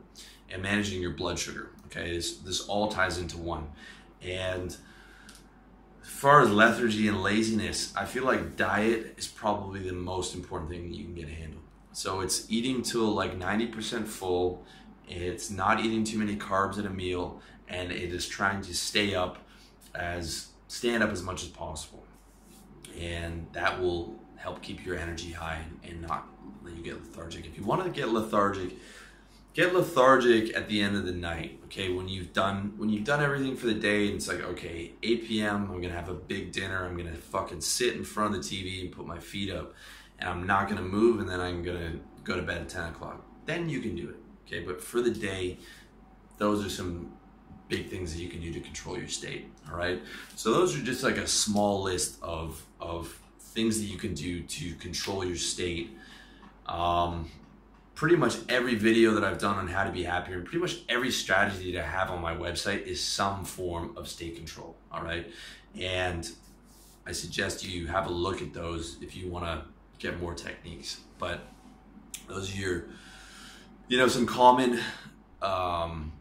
and 0.50 0.62
managing 0.62 1.00
your 1.00 1.12
blood 1.12 1.38
sugar. 1.38 1.70
Okay, 1.86 2.14
this, 2.14 2.38
this 2.38 2.66
all 2.66 2.88
ties 2.88 3.18
into 3.18 3.38
one. 3.38 3.68
And 4.22 4.76
as 6.02 6.08
far 6.08 6.42
as 6.42 6.50
lethargy 6.50 7.08
and 7.08 7.22
laziness, 7.22 7.92
I 7.96 8.04
feel 8.04 8.24
like 8.24 8.56
diet 8.56 9.14
is 9.16 9.26
probably 9.26 9.80
the 9.80 9.92
most 9.92 10.34
important 10.34 10.70
thing 10.70 10.92
you 10.92 11.04
can 11.04 11.14
get 11.14 11.28
a 11.28 11.32
handle. 11.32 11.60
So 11.92 12.20
it's 12.20 12.50
eating 12.50 12.82
till 12.82 13.12
like 13.12 13.38
90% 13.38 14.06
full, 14.06 14.64
it's 15.08 15.50
not 15.50 15.80
eating 15.80 16.04
too 16.04 16.18
many 16.18 16.36
carbs 16.36 16.78
at 16.78 16.86
a 16.86 16.90
meal, 16.90 17.40
and 17.68 17.92
it 17.92 18.12
is 18.12 18.26
trying 18.26 18.62
to 18.62 18.74
stay 18.74 19.14
up 19.14 19.38
as 19.94 20.48
stand 20.68 21.02
up 21.02 21.10
as 21.10 21.22
much 21.22 21.42
as 21.42 21.48
possible. 21.48 22.04
And 22.98 23.46
that 23.52 23.80
will 23.80 24.21
help 24.42 24.60
keep 24.60 24.84
your 24.84 24.96
energy 24.96 25.30
high 25.30 25.62
and 25.84 26.02
not 26.02 26.26
let 26.64 26.74
you 26.74 26.82
get 26.82 26.94
lethargic. 26.94 27.46
If 27.46 27.56
you 27.56 27.64
want 27.64 27.84
to 27.84 27.90
get 27.90 28.08
lethargic, 28.08 28.72
get 29.54 29.74
lethargic 29.74 30.54
at 30.56 30.68
the 30.68 30.80
end 30.80 30.96
of 30.96 31.04
the 31.04 31.12
night. 31.12 31.60
Okay, 31.66 31.92
when 31.92 32.08
you've 32.08 32.32
done 32.32 32.74
when 32.76 32.88
you've 32.90 33.04
done 33.04 33.22
everything 33.22 33.56
for 33.56 33.66
the 33.66 33.74
day, 33.74 34.06
and 34.06 34.16
it's 34.16 34.28
like 34.28 34.42
okay, 34.42 34.92
8 35.02 35.28
p.m. 35.28 35.70
I'm 35.70 35.80
gonna 35.80 35.94
have 35.94 36.08
a 36.08 36.14
big 36.14 36.52
dinner. 36.52 36.84
I'm 36.84 36.96
gonna 36.96 37.14
fucking 37.14 37.60
sit 37.60 37.94
in 37.94 38.04
front 38.04 38.34
of 38.34 38.42
the 38.42 38.48
TV 38.48 38.82
and 38.82 38.92
put 38.92 39.06
my 39.06 39.18
feet 39.18 39.50
up, 39.50 39.74
and 40.18 40.28
I'm 40.28 40.46
not 40.46 40.68
gonna 40.68 40.82
move, 40.82 41.20
and 41.20 41.28
then 41.28 41.40
I'm 41.40 41.62
gonna 41.62 42.00
go 42.24 42.36
to 42.36 42.42
bed 42.42 42.62
at 42.62 42.68
10 42.68 42.90
o'clock. 42.90 43.24
Then 43.46 43.68
you 43.68 43.80
can 43.80 43.94
do 43.94 44.08
it. 44.08 44.16
Okay, 44.46 44.64
but 44.64 44.82
for 44.82 45.00
the 45.00 45.10
day, 45.10 45.58
those 46.38 46.64
are 46.64 46.70
some 46.70 47.12
big 47.68 47.88
things 47.88 48.12
that 48.12 48.20
you 48.20 48.28
can 48.28 48.40
do 48.40 48.52
to 48.52 48.60
control 48.60 48.98
your 48.98 49.08
state. 49.08 49.46
All 49.70 49.78
right. 49.78 50.02
So 50.36 50.52
those 50.52 50.76
are 50.76 50.82
just 50.82 51.02
like 51.02 51.16
a 51.16 51.26
small 51.26 51.82
list 51.82 52.18
of 52.22 52.64
of 52.80 53.18
things 53.52 53.78
that 53.78 53.86
you 53.86 53.98
can 53.98 54.14
do 54.14 54.42
to 54.42 54.74
control 54.76 55.24
your 55.24 55.36
state. 55.36 55.96
Um, 56.66 57.30
pretty 57.94 58.16
much 58.16 58.36
every 58.48 58.74
video 58.74 59.12
that 59.12 59.24
I've 59.24 59.38
done 59.38 59.58
on 59.58 59.68
how 59.68 59.84
to 59.84 59.90
be 59.90 60.02
happier 60.02 60.40
pretty 60.40 60.58
much 60.58 60.78
every 60.88 61.10
strategy 61.10 61.72
that 61.72 61.84
I 61.84 61.86
have 61.86 62.10
on 62.10 62.20
my 62.20 62.34
website 62.34 62.86
is 62.86 63.02
some 63.02 63.44
form 63.44 63.94
of 63.96 64.08
state 64.08 64.36
control. 64.36 64.76
All 64.90 65.02
right. 65.02 65.30
And 65.78 66.28
I 67.06 67.12
suggest 67.12 67.64
you 67.64 67.86
have 67.88 68.06
a 68.06 68.10
look 68.10 68.40
at 68.42 68.52
those 68.54 68.96
if 69.02 69.16
you 69.16 69.28
want 69.28 69.44
to 69.44 69.64
get 69.98 70.20
more 70.20 70.34
techniques. 70.34 71.00
But 71.18 71.40
those 72.28 72.52
are 72.54 72.58
your, 72.58 72.84
you 73.88 73.98
know, 73.98 74.08
some 74.08 74.26
common 74.26 74.80
um, 75.42 76.12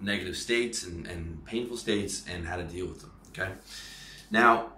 negative 0.00 0.36
states 0.36 0.84
and, 0.84 1.06
and 1.06 1.44
painful 1.46 1.76
states 1.76 2.24
and 2.28 2.46
how 2.46 2.56
to 2.56 2.64
deal 2.64 2.86
with 2.86 3.00
them. 3.00 3.12
Okay. 3.30 3.52
Now, 4.30 4.72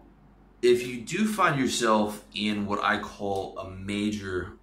if 0.65 0.87
you 0.87 0.99
do 0.99 1.27
find 1.27 1.61
yourself 1.61 2.25
in 2.35 2.65
what 2.65 2.83
I 2.83 2.99
call 2.99 3.59
a 3.59 3.69
major 3.69 4.55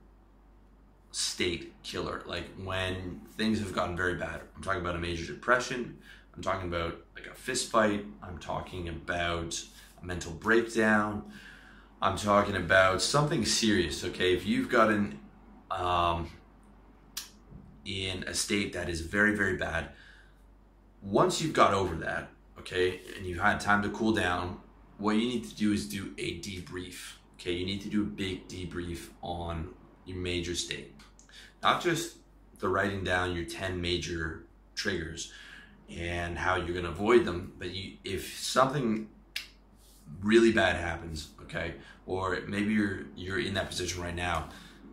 state 1.11 1.73
killer, 1.83 2.23
like 2.25 2.45
when 2.63 3.21
things 3.37 3.59
have 3.59 3.71
gotten 3.71 3.95
very 3.95 4.15
bad, 4.15 4.41
I'm 4.55 4.63
talking 4.63 4.81
about 4.81 4.95
a 4.95 4.99
major 4.99 5.31
depression, 5.31 5.99
I'm 6.35 6.41
talking 6.41 6.67
about 6.67 7.01
like 7.13 7.27
a 7.27 7.35
fist 7.35 7.69
fight, 7.69 8.05
I'm 8.23 8.39
talking 8.39 8.89
about 8.89 9.63
a 10.01 10.05
mental 10.05 10.31
breakdown, 10.31 11.23
I'm 12.01 12.17
talking 12.17 12.55
about 12.55 13.03
something 13.03 13.45
serious, 13.45 14.03
okay? 14.03 14.33
If 14.33 14.43
you've 14.43 14.69
gotten 14.69 15.19
um, 15.69 16.31
in 17.85 18.23
a 18.23 18.33
state 18.33 18.73
that 18.73 18.89
is 18.89 19.01
very, 19.01 19.35
very 19.35 19.55
bad, 19.55 19.89
once 21.03 21.43
you've 21.43 21.53
got 21.53 21.75
over 21.75 21.93
that, 21.97 22.29
okay, 22.57 23.01
and 23.15 23.27
you've 23.27 23.39
had 23.39 23.59
time 23.59 23.83
to 23.83 23.89
cool 23.89 24.13
down, 24.13 24.60
what 25.01 25.15
you 25.15 25.27
need 25.27 25.43
to 25.45 25.55
do 25.55 25.73
is 25.73 25.87
do 25.87 26.13
a 26.17 26.39
debrief. 26.39 27.13
Okay, 27.39 27.53
you 27.53 27.65
need 27.65 27.81
to 27.81 27.89
do 27.89 28.03
a 28.03 28.05
big 28.05 28.47
debrief 28.47 29.09
on 29.21 29.69
your 30.05 30.17
major 30.17 30.55
state. 30.55 30.93
Not 31.63 31.81
just 31.81 32.17
the 32.59 32.69
writing 32.69 33.03
down 33.03 33.35
your 33.35 33.45
10 33.45 33.81
major 33.81 34.45
triggers 34.75 35.33
and 35.89 36.37
how 36.37 36.55
you're 36.55 36.73
going 36.73 36.85
to 36.85 36.91
avoid 36.91 37.25
them, 37.25 37.53
but 37.57 37.71
you, 37.71 37.93
if 38.03 38.37
something 38.37 39.09
really 40.21 40.51
bad 40.51 40.75
happens, 40.75 41.29
okay, 41.41 41.73
or 42.05 42.39
maybe 42.47 42.73
you're 42.73 43.05
you're 43.15 43.39
in 43.39 43.53
that 43.55 43.69
position 43.69 44.01
right 44.01 44.15
now, 44.15 44.49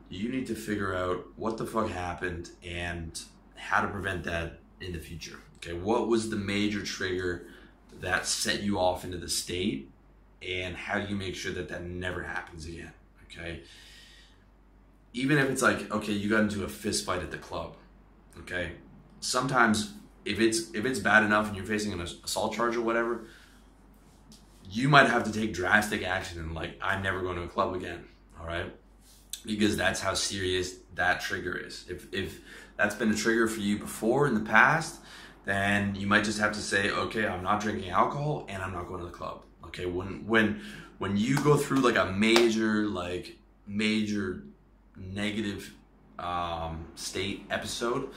you 0.08 0.30
need 0.30 0.46
to 0.46 0.54
figure 0.54 0.94
out 0.94 1.26
what 1.36 1.58
the 1.58 1.66
fuck 1.66 1.90
happened 1.90 2.50
and 2.64 3.20
how 3.56 3.82
to 3.82 3.88
prevent 3.88 4.24
that 4.24 4.60
in 4.80 4.92
the 4.92 4.98
future. 4.98 5.38
Okay, 5.56 5.74
what 5.74 6.08
was 6.08 6.30
the 6.30 6.36
major 6.36 6.82
trigger 6.82 7.46
that 8.00 8.26
set 8.26 8.62
you 8.62 8.78
off 8.78 9.04
into 9.04 9.18
the 9.18 9.28
state, 9.28 9.90
and 10.46 10.76
how 10.76 10.98
do 10.98 11.08
you 11.08 11.16
make 11.16 11.34
sure 11.34 11.52
that 11.52 11.68
that 11.68 11.84
never 11.84 12.22
happens 12.22 12.66
again? 12.66 12.92
Okay, 13.24 13.62
even 15.12 15.38
if 15.38 15.50
it's 15.50 15.62
like 15.62 15.90
okay, 15.90 16.12
you 16.12 16.28
got 16.28 16.40
into 16.40 16.64
a 16.64 16.68
fist 16.68 17.04
fight 17.04 17.22
at 17.22 17.30
the 17.30 17.38
club. 17.38 17.76
Okay, 18.40 18.72
sometimes 19.20 19.94
if 20.24 20.40
it's 20.40 20.70
if 20.74 20.84
it's 20.84 20.98
bad 20.98 21.24
enough 21.24 21.48
and 21.48 21.56
you're 21.56 21.66
facing 21.66 21.92
an 21.92 22.00
assault 22.00 22.54
charge 22.54 22.76
or 22.76 22.82
whatever, 22.82 23.26
you 24.70 24.88
might 24.88 25.08
have 25.08 25.24
to 25.24 25.32
take 25.32 25.52
drastic 25.52 26.02
action 26.02 26.40
and 26.40 26.54
like 26.54 26.78
I'm 26.82 27.02
never 27.02 27.22
going 27.22 27.36
to 27.36 27.42
a 27.42 27.48
club 27.48 27.74
again. 27.74 28.04
All 28.40 28.46
right, 28.46 28.72
because 29.44 29.76
that's 29.76 30.00
how 30.00 30.14
serious 30.14 30.76
that 30.94 31.20
trigger 31.20 31.56
is. 31.56 31.84
If 31.88 32.12
if 32.12 32.40
that's 32.76 32.94
been 32.94 33.10
a 33.10 33.16
trigger 33.16 33.48
for 33.48 33.60
you 33.60 33.78
before 33.78 34.26
in 34.26 34.34
the 34.34 34.40
past 34.40 35.00
then 35.48 35.94
you 35.94 36.06
might 36.06 36.24
just 36.24 36.38
have 36.38 36.52
to 36.52 36.60
say, 36.60 36.90
okay, 36.90 37.26
I'm 37.26 37.42
not 37.42 37.62
drinking 37.62 37.88
alcohol 37.88 38.44
and 38.50 38.62
I'm 38.62 38.70
not 38.70 38.86
going 38.86 39.00
to 39.00 39.06
the 39.06 39.12
club. 39.12 39.44
Okay, 39.68 39.86
when 39.86 40.26
when 40.26 40.60
when 40.98 41.16
you 41.16 41.36
go 41.42 41.56
through 41.56 41.78
like 41.78 41.96
a 41.96 42.10
major 42.12 42.86
like 42.86 43.36
major 43.66 44.42
negative 44.96 45.72
um, 46.18 46.86
state 46.94 47.44
episode, 47.50 48.08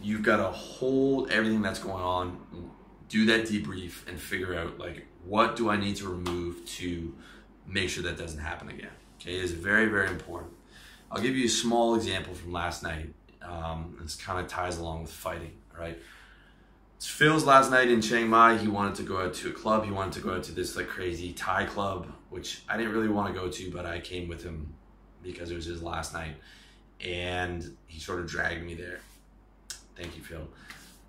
you've 0.00 0.22
got 0.22 0.38
to 0.38 0.44
hold 0.44 1.30
everything 1.30 1.60
that's 1.60 1.78
going 1.78 2.02
on, 2.02 2.70
do 3.08 3.26
that 3.26 3.42
debrief, 3.42 4.06
and 4.08 4.18
figure 4.18 4.54
out 4.54 4.78
like 4.78 5.06
what 5.24 5.56
do 5.56 5.68
I 5.68 5.76
need 5.76 5.96
to 5.96 6.08
remove 6.08 6.64
to 6.76 7.14
make 7.66 7.88
sure 7.88 8.04
that 8.04 8.16
doesn't 8.16 8.40
happen 8.40 8.68
again. 8.68 8.90
Okay, 9.20 9.34
it 9.36 9.44
is 9.44 9.52
very 9.52 9.86
very 9.86 10.08
important. 10.08 10.52
I'll 11.10 11.22
give 11.22 11.36
you 11.36 11.46
a 11.46 11.48
small 11.48 11.94
example 11.94 12.34
from 12.34 12.52
last 12.52 12.82
night. 12.82 13.12
Um, 13.42 13.96
this 14.00 14.16
kind 14.16 14.40
of 14.40 14.48
ties 14.48 14.78
along 14.78 15.02
with 15.02 15.12
fighting. 15.12 15.52
Right 15.78 15.98
Phil's 16.98 17.44
last 17.44 17.70
night 17.70 17.90
in 17.90 18.00
Chiang 18.00 18.28
Mai, 18.28 18.56
he 18.56 18.68
wanted 18.68 18.94
to 18.96 19.02
go 19.02 19.20
out 19.20 19.34
to 19.34 19.50
a 19.50 19.52
club. 19.52 19.84
He 19.84 19.90
wanted 19.90 20.14
to 20.14 20.20
go 20.20 20.34
out 20.34 20.42
to 20.44 20.52
this 20.52 20.76
like 20.76 20.88
crazy 20.88 21.32
Thai 21.32 21.66
club, 21.66 22.06
which 22.30 22.62
I 22.68 22.76
didn't 22.76 22.92
really 22.92 23.08
want 23.08 23.32
to 23.32 23.38
go 23.38 23.48
to, 23.48 23.70
but 23.70 23.84
I 23.84 24.00
came 24.00 24.28
with 24.28 24.42
him 24.42 24.74
because 25.22 25.50
it 25.50 25.56
was 25.56 25.66
his 25.66 25.82
last 25.82 26.14
night. 26.14 26.36
And 27.00 27.76
he 27.86 28.00
sort 28.00 28.20
of 28.20 28.26
dragged 28.26 28.64
me 28.64 28.74
there. 28.74 29.00
Thank 29.94 30.16
you, 30.16 30.22
Phil. 30.22 30.48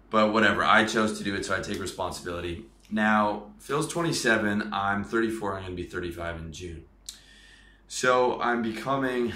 But 0.10 0.34
whatever, 0.34 0.64
I 0.64 0.86
chose 0.86 1.18
to 1.18 1.24
do 1.24 1.36
it, 1.36 1.46
so 1.46 1.56
I 1.56 1.62
take 1.62 1.80
responsibility. 1.80 2.66
Now, 2.92 3.52
Phil's 3.60 3.88
27, 3.88 4.70
I'm 4.74 5.04
34, 5.04 5.58
I'm 5.58 5.64
gonna 5.64 5.76
be 5.76 5.84
35 5.84 6.38
in 6.38 6.54
June. 6.54 6.86
So 7.88 8.40
I'm 8.42 8.62
becoming, 8.62 9.34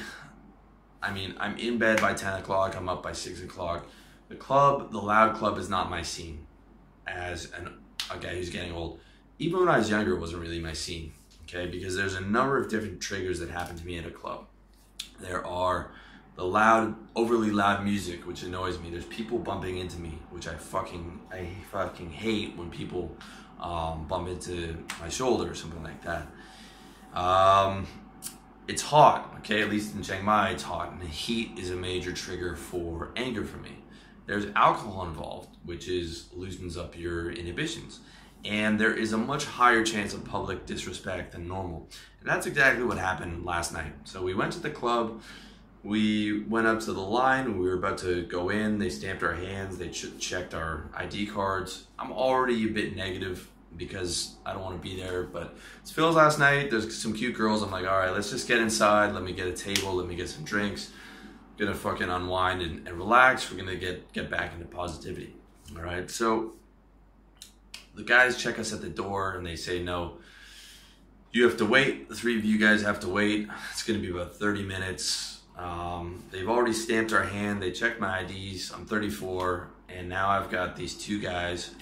I 1.01 1.11
mean, 1.11 1.35
I'm 1.37 1.57
in 1.57 1.77
bed 1.77 2.01
by 2.01 2.13
10 2.13 2.39
o'clock, 2.39 2.75
I'm 2.75 2.89
up 2.89 3.03
by 3.03 3.13
6 3.13 3.41
o'clock 3.41 3.85
the 4.31 4.37
club, 4.37 4.91
the 4.91 4.97
loud 4.97 5.35
club, 5.35 5.57
is 5.57 5.69
not 5.69 5.89
my 5.89 6.01
scene. 6.01 6.40
As 7.13 7.51
an, 7.51 7.73
a 8.09 8.17
guy 8.17 8.35
who's 8.35 8.49
getting 8.49 8.71
old, 8.71 8.99
even 9.39 9.59
when 9.59 9.69
I 9.69 9.77
was 9.77 9.89
younger, 9.89 10.13
it 10.13 10.19
wasn't 10.19 10.41
really 10.41 10.59
my 10.59 10.73
scene. 10.73 11.11
Okay, 11.43 11.67
because 11.67 11.95
there's 11.95 12.15
a 12.15 12.21
number 12.21 12.57
of 12.57 12.69
different 12.69 13.01
triggers 13.01 13.39
that 13.39 13.49
happen 13.49 13.75
to 13.75 13.85
me 13.85 13.97
at 13.97 14.05
a 14.05 14.11
club. 14.11 14.45
There 15.19 15.45
are 15.45 15.91
the 16.35 16.45
loud, 16.45 16.95
overly 17.15 17.51
loud 17.51 17.83
music, 17.83 18.25
which 18.25 18.43
annoys 18.43 18.79
me. 18.79 18.89
There's 18.89 19.05
people 19.05 19.37
bumping 19.37 19.77
into 19.77 19.99
me, 19.99 20.17
which 20.29 20.47
I 20.47 20.55
fucking, 20.55 21.19
I 21.31 21.47
fucking 21.71 22.11
hate 22.11 22.55
when 22.55 22.69
people 22.69 23.15
um, 23.59 24.05
bump 24.07 24.29
into 24.29 24.77
my 25.01 25.09
shoulder 25.09 25.51
or 25.51 25.55
something 25.55 25.83
like 25.83 26.01
that. 26.03 26.27
Um, 27.13 27.85
it's 28.67 28.81
hot, 28.81 29.35
okay? 29.39 29.61
At 29.61 29.69
least 29.69 29.93
in 29.95 30.03
Chiang 30.03 30.23
Mai, 30.23 30.51
it's 30.51 30.63
hot, 30.63 30.91
and 30.91 31.01
the 31.01 31.07
heat 31.07 31.59
is 31.59 31.69
a 31.69 31.75
major 31.75 32.13
trigger 32.13 32.55
for 32.55 33.11
anger 33.15 33.43
for 33.43 33.57
me. 33.57 33.77
There's 34.31 34.45
alcohol 34.55 35.07
involved, 35.07 35.57
which 35.65 35.89
is 35.89 36.29
loosens 36.31 36.77
up 36.77 36.97
your 36.97 37.33
inhibitions. 37.33 37.99
And 38.45 38.79
there 38.79 38.93
is 38.93 39.11
a 39.11 39.17
much 39.17 39.43
higher 39.43 39.83
chance 39.83 40.13
of 40.13 40.23
public 40.23 40.65
disrespect 40.65 41.33
than 41.33 41.49
normal. 41.49 41.89
And 42.21 42.29
that's 42.29 42.45
exactly 42.45 42.85
what 42.85 42.97
happened 42.97 43.43
last 43.43 43.73
night. 43.73 43.91
So 44.05 44.23
we 44.23 44.33
went 44.33 44.53
to 44.53 44.61
the 44.61 44.69
club, 44.69 45.21
we 45.83 46.43
went 46.43 46.65
up 46.65 46.79
to 46.79 46.93
the 46.93 47.01
line, 47.01 47.59
we 47.59 47.67
were 47.67 47.73
about 47.73 47.97
to 47.97 48.23
go 48.23 48.47
in, 48.47 48.79
they 48.79 48.89
stamped 48.89 49.21
our 49.21 49.33
hands, 49.33 49.77
they 49.77 49.89
ch- 49.89 50.17
checked 50.17 50.53
our 50.53 50.89
ID 50.95 51.25
cards. 51.25 51.87
I'm 51.99 52.13
already 52.13 52.63
a 52.63 52.71
bit 52.71 52.95
negative 52.95 53.49
because 53.75 54.35
I 54.45 54.53
don't 54.53 54.63
want 54.63 54.81
to 54.81 54.89
be 54.89 54.95
there. 54.95 55.23
But 55.23 55.57
it's 55.81 55.91
Phil's 55.91 56.15
last 56.15 56.39
night. 56.39 56.71
There's 56.71 56.97
some 56.97 57.11
cute 57.11 57.35
girls. 57.35 57.63
I'm 57.63 57.71
like, 57.71 57.85
all 57.85 57.99
right, 57.99 58.13
let's 58.13 58.29
just 58.29 58.47
get 58.47 58.59
inside. 58.59 59.13
Let 59.13 59.23
me 59.23 59.33
get 59.33 59.47
a 59.47 59.51
table. 59.51 59.93
Let 59.93 60.07
me 60.07 60.15
get 60.15 60.29
some 60.29 60.45
drinks 60.45 60.91
gonna 61.61 61.75
fucking 61.75 62.09
unwind 62.09 62.61
and, 62.61 62.87
and 62.87 62.97
relax. 62.97 63.49
We're 63.51 63.57
gonna 63.57 63.75
get 63.75 64.11
get 64.13 64.29
back 64.29 64.53
into 64.53 64.65
positivity. 64.65 65.35
All 65.75 65.83
right. 65.83 66.09
So 66.09 66.53
the 67.95 68.03
guys 68.03 68.41
check 68.41 68.57
us 68.57 68.73
at 68.73 68.81
the 68.81 68.89
door 68.89 69.35
and 69.35 69.45
they 69.45 69.55
say 69.55 69.81
no. 69.81 70.17
You 71.31 71.43
have 71.47 71.57
to 71.57 71.65
wait. 71.65 72.09
The 72.09 72.15
three 72.15 72.37
of 72.37 72.43
you 72.43 72.57
guys 72.57 72.81
have 72.81 72.99
to 73.01 73.07
wait. 73.07 73.47
It's 73.71 73.83
gonna 73.83 73.99
be 73.99 74.09
about 74.09 74.35
30 74.35 74.63
minutes. 74.63 75.41
Um, 75.57 76.23
they've 76.31 76.49
already 76.49 76.73
stamped 76.73 77.13
our 77.13 77.23
hand. 77.23 77.61
They 77.61 77.71
checked 77.71 77.99
my 77.99 78.21
IDs. 78.21 78.71
I'm 78.71 78.85
34, 78.85 79.69
and 79.89 80.09
now 80.09 80.29
I've 80.29 80.49
got 80.49 80.75
these 80.75 80.95
two 80.95 81.19
guys. 81.19 81.75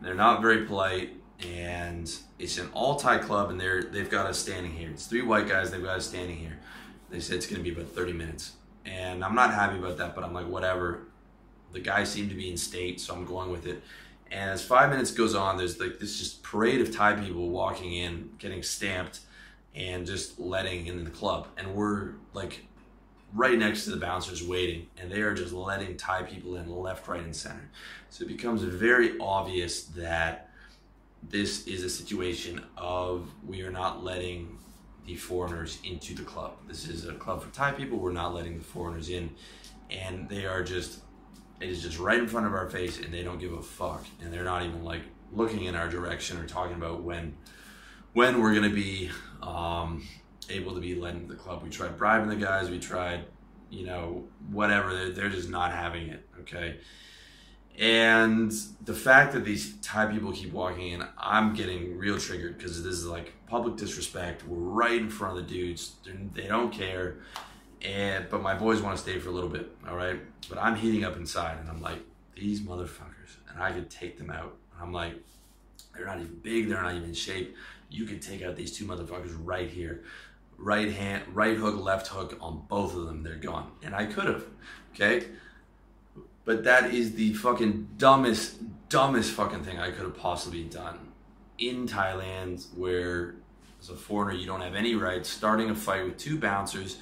They're 0.00 0.14
not 0.14 0.40
very 0.40 0.64
polite, 0.64 1.10
and 1.44 2.08
it's 2.38 2.56
an 2.58 2.68
all 2.72 2.94
Thai 2.94 3.18
club, 3.18 3.50
and 3.50 3.60
they're 3.60 3.82
they've 3.82 4.08
got 4.08 4.26
us 4.26 4.38
standing 4.38 4.72
here. 4.72 4.90
It's 4.90 5.06
three 5.06 5.22
white 5.22 5.48
guys. 5.48 5.72
They've 5.72 5.82
got 5.82 5.96
us 5.96 6.06
standing 6.06 6.36
here. 6.36 6.60
They 7.10 7.18
said 7.18 7.36
it's 7.36 7.46
gonna 7.46 7.64
be 7.64 7.72
about 7.72 7.88
30 7.88 8.12
minutes 8.12 8.52
and 8.84 9.24
I'm 9.24 9.34
not 9.34 9.52
happy 9.52 9.78
about 9.78 9.98
that. 9.98 10.14
But 10.14 10.24
I'm 10.24 10.32
like, 10.32 10.48
whatever. 10.48 11.04
The 11.72 11.80
guy 11.80 12.04
seemed 12.04 12.30
to 12.30 12.36
be 12.36 12.50
in 12.50 12.56
state, 12.56 13.00
so 13.00 13.14
I'm 13.14 13.26
going 13.26 13.50
with 13.50 13.66
it. 13.66 13.82
And 14.30 14.50
as 14.50 14.64
five 14.64 14.90
minutes 14.90 15.10
goes 15.10 15.34
on, 15.34 15.56
there's 15.56 15.78
like 15.78 15.98
this 15.98 16.18
just 16.18 16.42
parade 16.42 16.80
of 16.80 16.94
Thai 16.94 17.14
people 17.14 17.48
walking 17.50 17.92
in, 17.92 18.30
getting 18.38 18.62
stamped, 18.62 19.20
and 19.74 20.06
just 20.06 20.38
letting 20.38 20.86
in 20.86 21.04
the 21.04 21.10
club. 21.10 21.48
And 21.56 21.74
we're 21.74 22.12
like 22.32 22.64
right 23.34 23.58
next 23.58 23.84
to 23.84 23.90
the 23.90 23.96
bouncers 23.96 24.46
waiting, 24.46 24.86
and 24.98 25.10
they 25.10 25.20
are 25.20 25.34
just 25.34 25.52
letting 25.52 25.96
Thai 25.96 26.22
people 26.22 26.56
in 26.56 26.70
left, 26.70 27.06
right, 27.08 27.22
and 27.22 27.34
center. 27.34 27.70
So 28.10 28.24
it 28.24 28.28
becomes 28.28 28.62
very 28.62 29.18
obvious 29.18 29.84
that 29.84 30.50
this 31.22 31.66
is 31.66 31.82
a 31.82 31.90
situation 31.90 32.64
of 32.76 33.28
we 33.46 33.62
are 33.62 33.70
not 33.70 34.04
letting 34.04 34.58
the 35.08 35.16
foreigners 35.16 35.78
into 35.84 36.14
the 36.14 36.22
club. 36.22 36.52
This 36.68 36.86
is 36.86 37.06
a 37.06 37.14
club 37.14 37.42
for 37.42 37.48
Thai 37.48 37.72
people. 37.72 37.98
We're 37.98 38.12
not 38.12 38.34
letting 38.34 38.58
the 38.58 38.64
foreigners 38.64 39.08
in, 39.08 39.30
and 39.90 40.28
they 40.28 40.44
are 40.44 40.62
just 40.62 41.00
it 41.60 41.70
is 41.70 41.82
just 41.82 41.98
right 41.98 42.18
in 42.18 42.28
front 42.28 42.46
of 42.46 42.52
our 42.52 42.68
face, 42.68 43.00
and 43.00 43.12
they 43.12 43.22
don't 43.22 43.38
give 43.38 43.54
a 43.54 43.62
fuck, 43.62 44.04
and 44.20 44.32
they're 44.32 44.44
not 44.44 44.64
even 44.64 44.84
like 44.84 45.00
looking 45.32 45.64
in 45.64 45.74
our 45.74 45.88
direction 45.88 46.38
or 46.38 46.46
talking 46.46 46.76
about 46.76 47.02
when 47.02 47.34
when 48.12 48.42
we're 48.42 48.54
gonna 48.54 48.68
be 48.68 49.10
um, 49.42 50.06
able 50.50 50.74
to 50.74 50.80
be 50.80 50.94
led 50.94 51.14
into 51.14 51.28
the 51.28 51.38
club. 51.38 51.62
We 51.62 51.70
tried 51.70 51.96
bribing 51.96 52.28
the 52.28 52.36
guys. 52.36 52.68
We 52.68 52.78
tried, 52.78 53.24
you 53.70 53.86
know, 53.86 54.28
whatever. 54.50 54.94
They're, 54.94 55.10
they're 55.10 55.30
just 55.30 55.48
not 55.48 55.72
having 55.72 56.08
it. 56.08 56.28
Okay. 56.40 56.80
And 57.78 58.52
the 58.84 58.94
fact 58.94 59.32
that 59.34 59.44
these 59.44 59.74
Thai 59.82 60.06
people 60.06 60.32
keep 60.32 60.52
walking 60.52 60.88
in, 60.88 61.04
I'm 61.16 61.54
getting 61.54 61.96
real 61.96 62.18
triggered 62.18 62.58
because 62.58 62.82
this 62.82 62.94
is 62.94 63.06
like 63.06 63.32
public 63.46 63.76
disrespect. 63.76 64.44
We're 64.46 64.58
right 64.58 65.00
in 65.00 65.08
front 65.08 65.38
of 65.38 65.46
the 65.46 65.54
dudes. 65.54 65.94
They 66.04 66.42
do 66.42 66.48
not 66.48 66.72
care. 66.72 67.18
And 67.82 68.28
but 68.28 68.42
my 68.42 68.54
boys 68.54 68.82
want 68.82 68.96
to 68.96 69.02
stay 69.02 69.20
for 69.20 69.28
a 69.28 69.32
little 69.32 69.48
bit, 69.48 69.70
all 69.88 69.96
right. 69.96 70.18
But 70.48 70.58
I'm 70.58 70.74
heating 70.74 71.04
up 71.04 71.16
inside, 71.16 71.58
and 71.60 71.68
I'm 71.68 71.80
like, 71.80 72.00
these 72.34 72.60
motherfuckers, 72.60 73.36
and 73.48 73.62
I 73.62 73.70
could 73.70 73.88
take 73.88 74.18
them 74.18 74.30
out. 74.30 74.56
I'm 74.80 74.92
like, 74.92 75.14
they're 75.94 76.06
not 76.06 76.18
even 76.18 76.40
big. 76.42 76.68
They're 76.68 76.82
not 76.82 76.94
even 76.94 77.10
in 77.10 77.14
shape. 77.14 77.54
You 77.88 78.06
could 78.06 78.20
take 78.20 78.42
out 78.42 78.56
these 78.56 78.76
two 78.76 78.84
motherfuckers 78.84 79.36
right 79.44 79.70
here, 79.70 80.02
right 80.56 80.92
hand, 80.92 81.22
right 81.32 81.56
hook, 81.56 81.80
left 81.80 82.08
hook 82.08 82.36
on 82.40 82.64
both 82.68 82.96
of 82.96 83.06
them. 83.06 83.22
They're 83.22 83.36
gone, 83.36 83.70
and 83.84 83.94
I 83.94 84.06
could 84.06 84.26
have, 84.26 84.46
okay 84.94 85.26
but 86.48 86.64
that 86.64 86.94
is 86.94 87.12
the 87.12 87.34
fucking 87.34 87.86
dumbest, 87.98 88.56
dumbest 88.88 89.32
fucking 89.32 89.64
thing 89.64 89.78
I 89.78 89.90
could 89.90 90.04
have 90.04 90.16
possibly 90.16 90.64
done. 90.64 90.98
In 91.58 91.86
Thailand, 91.86 92.74
where 92.74 93.34
as 93.78 93.90
a 93.90 93.94
foreigner 93.94 94.32
you 94.32 94.46
don't 94.46 94.62
have 94.62 94.74
any 94.74 94.94
rights, 94.94 95.28
starting 95.28 95.68
a 95.68 95.74
fight 95.74 96.06
with 96.06 96.16
two 96.16 96.38
bouncers, 96.38 96.96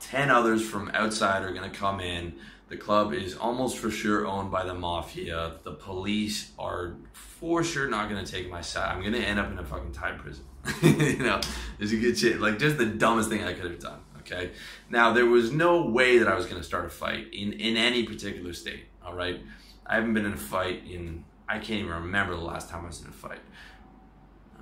10 0.00 0.30
others 0.30 0.66
from 0.66 0.90
outside 0.94 1.42
are 1.42 1.52
going 1.52 1.70
to 1.70 1.78
come 1.78 2.00
in. 2.00 2.32
The 2.70 2.78
club 2.78 3.12
is 3.12 3.36
almost 3.36 3.76
for 3.76 3.90
sure 3.90 4.26
owned 4.26 4.50
by 4.50 4.64
the 4.64 4.72
mafia. 4.72 5.56
The 5.62 5.72
police 5.72 6.52
are 6.58 6.94
for 7.12 7.62
sure 7.62 7.90
not 7.90 8.08
going 8.08 8.24
to 8.24 8.32
take 8.32 8.50
my 8.50 8.62
side. 8.62 8.90
I'm 8.90 9.02
going 9.02 9.12
to 9.12 9.20
end 9.20 9.38
up 9.38 9.50
in 9.50 9.58
a 9.58 9.64
fucking 9.64 9.92
Thai 9.92 10.12
prison. 10.12 10.46
you 10.82 11.18
know, 11.18 11.42
there's 11.76 11.92
a 11.92 11.98
good 11.98 12.16
shit. 12.16 12.40
Like, 12.40 12.58
just 12.58 12.78
the 12.78 12.86
dumbest 12.86 13.28
thing 13.28 13.44
I 13.44 13.52
could 13.52 13.70
have 13.70 13.80
done. 13.80 14.00
Okay. 14.26 14.50
Now 14.90 15.12
there 15.12 15.26
was 15.26 15.52
no 15.52 15.86
way 15.86 16.18
that 16.18 16.28
I 16.28 16.34
was 16.34 16.46
going 16.46 16.60
to 16.60 16.66
start 16.66 16.84
a 16.84 16.90
fight 16.90 17.32
in 17.32 17.52
in 17.52 17.76
any 17.76 18.02
particular 18.02 18.52
state. 18.52 18.86
All 19.04 19.14
right. 19.14 19.40
I 19.86 19.94
haven't 19.94 20.14
been 20.14 20.26
in 20.26 20.32
a 20.32 20.36
fight 20.36 20.82
in 20.90 21.24
I 21.48 21.58
can't 21.58 21.80
even 21.80 21.92
remember 21.92 22.34
the 22.34 22.42
last 22.42 22.68
time 22.68 22.84
I 22.84 22.88
was 22.88 23.00
in 23.00 23.08
a 23.08 23.12
fight. 23.12 23.40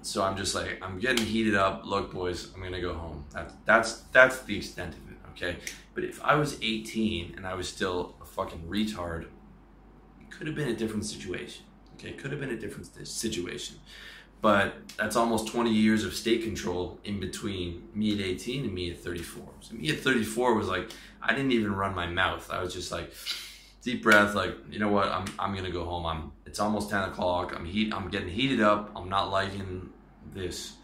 So 0.03 0.23
I'm 0.23 0.37
just 0.37 0.55
like 0.55 0.79
I'm 0.83 0.99
getting 0.99 1.25
heated 1.25 1.55
up. 1.55 1.87
Look, 1.87 2.13
boys, 2.13 2.53
I'm 2.55 2.63
gonna 2.63 2.81
go 2.81 2.95
home. 2.95 3.25
That's 3.33 3.55
that's 3.65 3.93
that's 4.13 4.41
the 4.43 4.57
extent 4.57 4.95
of 4.95 5.11
it. 5.11 5.17
Okay. 5.31 5.57
But 5.95 6.05
if 6.05 6.23
I 6.23 6.35
was 6.35 6.59
18 6.61 7.35
and 7.37 7.47
I 7.47 7.55
was 7.55 7.69
still 7.69 8.17
a 8.21 8.25
fucking 8.25 8.65
retard, 8.69 9.25
it 10.21 10.31
could 10.31 10.47
have 10.47 10.57
been 10.57 10.69
a 10.69 10.77
different 10.77 11.07
situation. 11.07 11.65
Okay, 11.95 12.13
could 12.13 12.33
have 12.33 12.41
been 12.41 12.51
a 12.51 12.59
different 12.59 12.87
situation. 13.07 13.77
But 14.45 14.75
that's 14.99 15.17
almost 15.17 15.49
20 15.49 15.71
years 15.71 16.05
of 16.05 16.13
state 16.13 16.43
control 16.43 17.01
in 17.03 17.19
between 17.19 17.89
me 17.95 18.13
at 18.13 18.21
18 18.21 18.67
and 18.67 18.75
me 18.75 18.91
at 18.91 18.99
34. 18.99 19.43
So 19.61 19.75
me 19.75 19.89
at 19.89 20.01
34 20.01 20.53
was 20.53 20.69
like, 20.69 20.91
I 21.23 21.33
didn't 21.33 21.53
even 21.53 21.75
run 21.75 21.95
my 21.95 22.07
mouth. 22.07 22.51
I 22.51 22.63
was 22.63 22.75
just 22.75 22.93
like, 22.93 23.11
deep 23.81 24.03
breath, 24.03 24.35
like, 24.35 24.55
you 24.71 24.79
know 24.79 24.91
what, 24.91 25.09
I'm, 25.09 25.25
I'm 25.39 25.55
gonna 25.55 25.71
go 25.71 25.87
home. 25.87 26.05
I'm, 26.05 26.33
it's 26.45 26.61
almost 26.61 26.91
10 26.91 27.09
o'clock. 27.09 27.55
I'm 27.57 27.65
heat, 27.65 27.95
I'm 27.95 28.11
getting 28.11 28.29
heated 28.29 28.61
up. 28.61 28.93
I'm 28.95 29.09
not 29.09 29.31
liking 29.31 29.89
this 30.35 30.75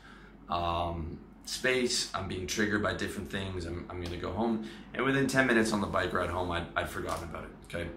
um, 0.49 1.21
space. 1.45 2.11
I'm 2.15 2.29
being 2.29 2.47
triggered 2.47 2.83
by 2.83 2.95
different 2.95 3.31
things. 3.31 3.67
I'm, 3.67 3.85
I'm 3.91 4.03
gonna 4.03 4.17
go 4.17 4.33
home. 4.33 4.71
And 4.95 5.05
within 5.05 5.27
10 5.27 5.47
minutes 5.47 5.71
on 5.75 5.83
the 5.83 5.87
bike 5.87 6.15
ride 6.15 6.31
home, 6.31 6.51
I'd, 6.51 6.65
I'd 6.75 6.89
forgotten 6.89 7.25
about 7.25 7.45
it, 7.45 7.51
okay? 7.65 7.91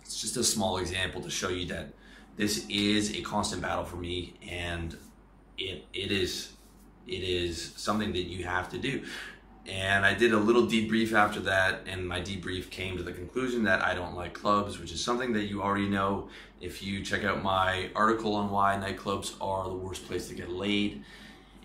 It's 0.00 0.22
just 0.22 0.38
a 0.38 0.42
small 0.42 0.78
example 0.78 1.20
to 1.20 1.28
show 1.28 1.50
you 1.50 1.66
that 1.66 1.92
this 2.36 2.66
is 2.68 3.16
a 3.16 3.22
constant 3.22 3.62
battle 3.62 3.84
for 3.84 3.96
me 3.96 4.34
and 4.48 4.96
it 5.58 5.84
it 5.92 6.12
is 6.12 6.52
it 7.06 7.22
is 7.22 7.72
something 7.76 8.12
that 8.12 8.24
you 8.24 8.44
have 8.44 8.68
to 8.70 8.78
do 8.78 9.02
and 9.68 10.06
I 10.06 10.14
did 10.14 10.32
a 10.32 10.38
little 10.38 10.66
debrief 10.66 11.12
after 11.12 11.40
that, 11.40 11.80
and 11.86 12.06
my 12.06 12.20
debrief 12.20 12.70
came 12.70 12.96
to 12.98 13.02
the 13.02 13.12
conclusion 13.12 13.64
that 13.64 13.82
I 13.82 13.94
don't 13.94 14.14
like 14.14 14.32
clubs, 14.32 14.78
which 14.78 14.92
is 14.92 15.02
something 15.02 15.32
that 15.32 15.44
you 15.44 15.60
already 15.60 15.88
know 15.88 16.28
if 16.60 16.82
you 16.82 17.04
check 17.04 17.24
out 17.24 17.42
my 17.42 17.90
article 17.94 18.34
on 18.34 18.50
why 18.50 18.76
nightclubs 18.76 19.34
are 19.40 19.64
the 19.64 19.74
worst 19.74 20.06
place 20.06 20.28
to 20.28 20.34
get 20.34 20.50
laid, 20.50 21.02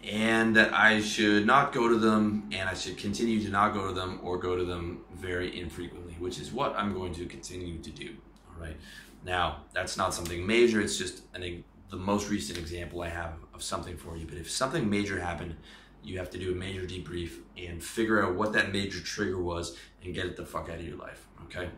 and 0.03 0.55
that 0.55 0.73
I 0.73 0.99
should 0.99 1.45
not 1.45 1.73
go 1.73 1.87
to 1.87 1.95
them, 1.95 2.49
and 2.51 2.67
I 2.67 2.73
should 2.73 2.97
continue 2.97 3.39
to 3.43 3.49
not 3.49 3.73
go 3.73 3.87
to 3.87 3.93
them 3.93 4.19
or 4.23 4.39
go 4.39 4.55
to 4.55 4.65
them 4.65 5.01
very 5.13 5.59
infrequently, 5.59 6.15
which 6.17 6.39
is 6.39 6.51
what 6.51 6.75
I'm 6.75 6.93
going 6.93 7.13
to 7.15 7.27
continue 7.27 7.77
to 7.77 7.89
do. 7.91 8.15
All 8.49 8.65
right. 8.65 8.77
Now, 9.23 9.63
that's 9.73 9.97
not 9.97 10.13
something 10.13 10.45
major, 10.45 10.81
it's 10.81 10.97
just 10.97 11.23
an, 11.33 11.63
the 11.89 11.97
most 11.97 12.29
recent 12.29 12.57
example 12.57 13.01
I 13.01 13.09
have 13.09 13.33
of 13.53 13.61
something 13.61 13.97
for 13.97 14.17
you. 14.17 14.25
But 14.25 14.37
if 14.37 14.49
something 14.49 14.89
major 14.89 15.19
happened, 15.19 15.55
you 16.03 16.17
have 16.17 16.29
to 16.31 16.39
do 16.39 16.51
a 16.51 16.55
major 16.55 16.81
debrief 16.81 17.33
and 17.57 17.83
figure 17.83 18.25
out 18.25 18.35
what 18.35 18.53
that 18.53 18.71
major 18.71 18.99
trigger 18.99 19.39
was 19.39 19.77
and 20.03 20.15
get 20.15 20.25
it 20.25 20.35
the 20.35 20.45
fuck 20.45 20.69
out 20.69 20.79
of 20.79 20.87
your 20.87 20.97
life, 20.97 21.25
okay? 21.43 21.69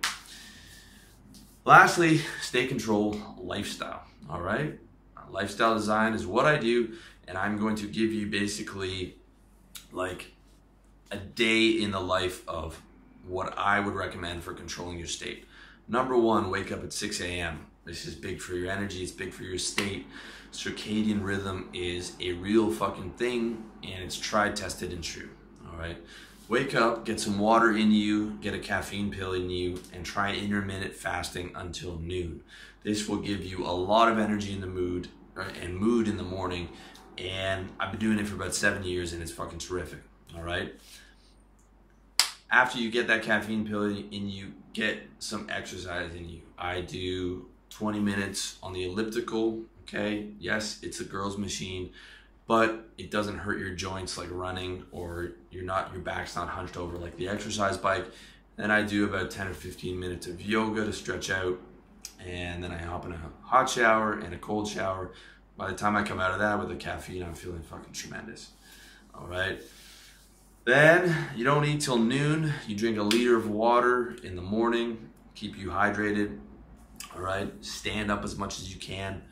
Lastly, 1.65 2.21
state 2.41 2.69
control 2.69 3.19
lifestyle, 3.37 4.03
all 4.29 4.41
right? 4.41 4.79
Lifestyle 5.29 5.73
design 5.73 6.13
is 6.13 6.27
what 6.27 6.45
I 6.45 6.57
do, 6.57 6.93
and 7.27 7.37
I'm 7.37 7.57
going 7.57 7.75
to 7.77 7.87
give 7.87 8.13
you 8.13 8.27
basically 8.27 9.15
like 9.91 10.31
a 11.11 11.17
day 11.17 11.69
in 11.69 11.91
the 11.91 11.99
life 11.99 12.47
of 12.47 12.81
what 13.27 13.57
I 13.57 13.79
would 13.79 13.95
recommend 13.95 14.43
for 14.43 14.53
controlling 14.53 14.97
your 14.97 15.07
state. 15.07 15.45
Number 15.87 16.17
one, 16.17 16.49
wake 16.49 16.71
up 16.71 16.83
at 16.83 16.93
6 16.93 17.21
a.m. 17.21 17.67
This 17.85 18.05
is 18.05 18.15
big 18.15 18.39
for 18.39 18.53
your 18.53 18.71
energy, 18.71 19.03
it's 19.03 19.11
big 19.11 19.33
for 19.33 19.43
your 19.43 19.57
state. 19.57 20.07
Circadian 20.53 21.23
rhythm 21.23 21.69
is 21.73 22.13
a 22.21 22.33
real 22.33 22.71
fucking 22.71 23.11
thing 23.11 23.63
and 23.83 24.03
it's 24.03 24.17
tried, 24.17 24.55
tested, 24.55 24.93
and 24.93 25.03
true. 25.03 25.29
All 25.65 25.77
right. 25.77 25.97
Wake 26.47 26.75
up, 26.75 27.05
get 27.05 27.19
some 27.19 27.39
water 27.39 27.71
in 27.71 27.91
you, 27.91 28.37
get 28.41 28.53
a 28.53 28.59
caffeine 28.59 29.09
pill 29.09 29.33
in 29.33 29.49
you, 29.49 29.81
and 29.93 30.05
try 30.05 30.33
intermittent 30.33 30.93
fasting 30.93 31.51
until 31.55 31.97
noon. 31.97 32.43
This 32.83 33.07
will 33.07 33.17
give 33.17 33.43
you 33.43 33.65
a 33.65 33.71
lot 33.71 34.11
of 34.11 34.19
energy 34.19 34.53
in 34.53 34.61
the 34.61 34.67
mood 34.67 35.07
right, 35.33 35.55
and 35.61 35.77
mood 35.77 36.07
in 36.07 36.17
the 36.17 36.23
morning. 36.23 36.69
And 37.17 37.69
I've 37.79 37.91
been 37.91 37.99
doing 37.99 38.19
it 38.19 38.27
for 38.27 38.35
about 38.35 38.53
seven 38.53 38.83
years 38.83 39.13
and 39.13 39.21
it's 39.21 39.31
fucking 39.31 39.59
terrific. 39.59 39.99
All 40.35 40.43
right 40.43 40.73
after 42.53 42.77
you 42.77 42.91
get 42.91 43.07
that 43.07 43.23
caffeine 43.23 43.67
pill 43.67 43.85
in 43.85 44.29
you, 44.29 44.53
get 44.73 44.99
some 45.19 45.47
exercise 45.49 46.13
in 46.13 46.27
you. 46.27 46.41
I 46.57 46.81
do 46.81 47.47
20 47.69 47.99
minutes 47.99 48.57
on 48.61 48.73
the 48.73 48.83
elliptical. 48.85 49.61
Okay, 49.83 50.29
yes, 50.39 50.79
it's 50.81 50.99
a 50.99 51.03
girl's 51.03 51.37
machine, 51.37 51.91
but 52.47 52.89
it 52.97 53.11
doesn't 53.11 53.37
hurt 53.37 53.59
your 53.59 53.71
joints 53.71 54.17
like 54.17 54.29
running, 54.31 54.83
or 54.91 55.33
you're 55.51 55.63
not 55.63 55.91
your 55.93 56.01
back's 56.01 56.35
not 56.35 56.49
hunched 56.49 56.77
over 56.77 56.97
like 56.97 57.15
the 57.17 57.27
exercise 57.27 57.77
bike. 57.77 58.05
Then 58.55 58.71
I 58.71 58.83
do 58.83 59.05
about 59.05 59.31
10 59.31 59.47
or 59.47 59.53
15 59.53 59.99
minutes 59.99 60.27
of 60.27 60.41
yoga 60.41 60.85
to 60.85 60.93
stretch 60.93 61.29
out, 61.29 61.59
and 62.25 62.63
then 62.63 62.71
I 62.71 62.77
hop 62.77 63.05
in 63.05 63.11
a 63.11 63.19
hot 63.41 63.69
shower 63.69 64.13
and 64.13 64.33
a 64.33 64.37
cold 64.37 64.67
shower. 64.67 65.11
By 65.57 65.69
the 65.69 65.75
time 65.75 65.95
I 65.95 66.03
come 66.03 66.19
out 66.19 66.31
of 66.31 66.39
that 66.39 66.59
with 66.59 66.69
the 66.69 66.75
caffeine, 66.75 67.23
I'm 67.23 67.33
feeling 67.33 67.61
fucking 67.61 67.93
tremendous. 67.93 68.51
All 69.13 69.27
right. 69.27 69.61
Then 70.65 71.13
you 71.35 71.43
don't 71.43 71.65
eat 71.65 71.81
till 71.81 71.97
noon. 71.97 72.53
You 72.67 72.75
drink 72.75 72.97
a 72.97 73.03
liter 73.03 73.35
of 73.35 73.49
water 73.49 74.15
in 74.23 74.35
the 74.35 74.41
morning, 74.41 75.09
keep 75.35 75.57
you 75.57 75.69
hydrated. 75.69 76.39
All 77.13 77.21
right, 77.21 77.51
stand 77.63 78.09
up 78.09 78.23
as 78.23 78.37
much 78.37 78.59
as 78.59 78.73
you 78.73 78.79
can. 78.79 79.23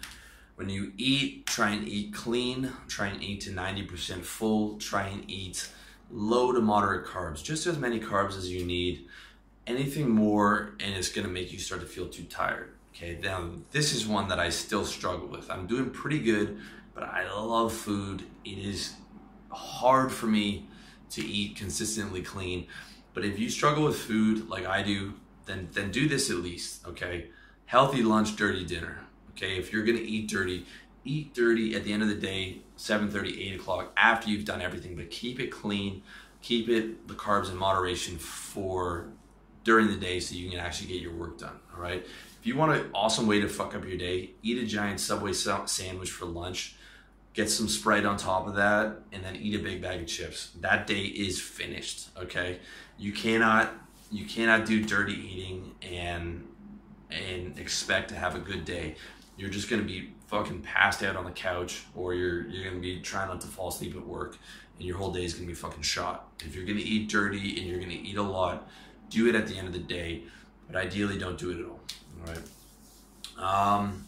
When 0.55 0.69
you 0.69 0.91
eat, 0.97 1.47
try 1.47 1.71
and 1.71 1.88
eat 1.88 2.13
clean. 2.13 2.71
Try 2.88 3.07
and 3.07 3.23
eat 3.23 3.41
to 3.41 3.49
90% 3.49 4.23
full. 4.23 4.77
Try 4.77 5.07
and 5.07 5.23
eat 5.29 5.69
low 6.11 6.51
to 6.51 6.59
moderate 6.59 7.05
carbs, 7.05 7.41
just 7.41 7.65
as 7.65 7.77
many 7.77 7.99
carbs 7.99 8.38
as 8.38 8.51
you 8.51 8.65
need. 8.65 9.07
Anything 9.65 10.09
more, 10.09 10.75
and 10.79 10.93
it's 10.95 11.09
gonna 11.09 11.29
make 11.29 11.53
you 11.53 11.59
start 11.59 11.82
to 11.82 11.88
feel 11.88 12.09
too 12.09 12.23
tired. 12.23 12.73
Okay, 12.93 13.17
now 13.23 13.49
this 13.71 13.93
is 13.93 14.05
one 14.05 14.27
that 14.27 14.39
I 14.39 14.49
still 14.49 14.84
struggle 14.84 15.27
with. 15.27 15.49
I'm 15.49 15.65
doing 15.65 15.91
pretty 15.91 16.19
good, 16.19 16.59
but 16.93 17.03
I 17.03 17.32
love 17.32 17.71
food. 17.71 18.23
It 18.43 18.57
is 18.57 18.95
hard 19.49 20.11
for 20.11 20.27
me 20.27 20.67
to 21.12 21.26
eat 21.26 21.55
consistently 21.55 22.22
clean. 22.22 22.68
But 23.14 23.26
if 23.26 23.39
you 23.39 23.49
struggle 23.49 23.86
with 23.86 23.97
food 23.97 24.49
like 24.49 24.66
I 24.66 24.84
do, 24.84 25.14
then 25.45 25.70
then 25.74 25.91
do 25.91 26.07
this 26.07 26.30
at 26.30 26.38
least, 26.38 26.86
okay? 26.88 27.30
Healthy 27.66 28.03
lunch, 28.03 28.36
dirty 28.36 28.66
dinner. 28.66 28.99
Okay, 29.32 29.57
if 29.57 29.72
you're 29.72 29.84
gonna 29.84 29.99
eat 29.99 30.28
dirty, 30.28 30.66
eat 31.05 31.34
dirty 31.34 31.76
at 31.76 31.84
the 31.84 31.93
end 31.93 32.03
of 32.03 32.09
the 32.09 32.16
day, 32.16 32.62
7:30, 32.76 33.41
8 33.47 33.55
o'clock, 33.59 33.91
after 33.97 34.30
you've 34.30 34.45
done 34.45 34.62
everything, 34.62 34.95
but 34.95 35.09
keep 35.09 35.39
it 35.39 35.47
clean, 35.47 36.03
keep 36.41 36.70
it 36.70 37.07
the 37.07 37.14
carbs 37.14 37.49
in 37.49 37.57
moderation 37.57 38.18
for 38.18 39.09
during 39.64 39.88
the 39.88 39.97
day 39.97 40.20
so 40.20 40.36
you 40.36 40.49
can 40.49 40.59
actually 40.59 40.88
get 40.88 41.01
your 41.01 41.14
work 41.14 41.38
done. 41.38 41.59
All 41.74 41.82
right. 41.82 42.05
If 42.39 42.47
you 42.47 42.55
want 42.55 42.72
an 42.72 42.89
awesome 42.93 43.28
way 43.28 43.39
to 43.39 43.47
fuck 43.47 43.76
up 43.76 43.86
your 43.86 43.97
day, 43.97 44.32
eat 44.41 44.57
a 44.57 44.66
giant 44.66 44.99
Subway 44.99 45.34
sandwich 45.34 46.09
for 46.09 46.26
lunch 46.26 46.76
get 47.34 47.49
some 47.49 47.67
Sprite 47.67 48.05
on 48.05 48.17
top 48.17 48.47
of 48.47 48.55
that, 48.55 48.97
and 49.11 49.23
then 49.23 49.36
eat 49.36 49.55
a 49.55 49.59
big 49.59 49.82
bag 49.82 50.01
of 50.01 50.07
chips. 50.07 50.51
That 50.59 50.88
day 50.88 51.03
is 51.03 51.39
finished. 51.39 52.09
Okay, 52.17 52.59
you 52.97 53.11
cannot 53.11 53.73
you 54.11 54.25
cannot 54.25 54.65
do 54.65 54.84
dirty 54.84 55.13
eating 55.13 55.75
and 55.82 56.47
and 57.09 57.57
expect 57.57 58.09
to 58.09 58.15
have 58.15 58.36
a 58.36 58.39
good 58.39 58.65
day. 58.65 58.95
You're 59.38 59.49
just 59.49 59.69
gonna 59.69 59.84
be 59.84 60.11
fucking 60.27 60.61
passed 60.61 61.03
out 61.03 61.15
on 61.15 61.25
the 61.25 61.32
couch, 61.32 61.84
or 61.95 62.13
you're 62.13 62.47
you're 62.47 62.65
gonna 62.65 62.82
be 62.82 63.01
trying 63.01 63.29
not 63.29 63.41
to 63.41 63.47
fall 63.47 63.69
asleep 63.69 63.95
at 63.95 64.05
work, 64.05 64.38
and 64.77 64.88
your 64.88 64.97
whole 64.97 65.11
day 65.11 65.23
is 65.23 65.34
gonna 65.34 65.47
be 65.47 65.53
fucking 65.53 65.84
shot. 65.84 66.29
If 66.45 66.55
you're 66.55 66.65
gonna 66.65 66.79
eat 66.79 67.09
dirty 67.09 67.59
and 67.59 67.67
you're 67.67 67.79
gonna 67.79 67.93
eat 67.93 68.17
a 68.17 68.23
lot, 68.23 68.69
do 69.09 69.27
it 69.27 69.36
at 69.36 69.47
the 69.47 69.57
end 69.57 69.67
of 69.67 69.73
the 69.73 69.79
day, 69.79 70.23
but 70.67 70.75
ideally 70.75 71.17
don't 71.17 71.38
do 71.38 71.51
it 71.51 71.59
at 71.59 71.65
all. 71.65 71.79
All 72.19 72.34
right. 72.34 73.77
Um, 73.77 74.05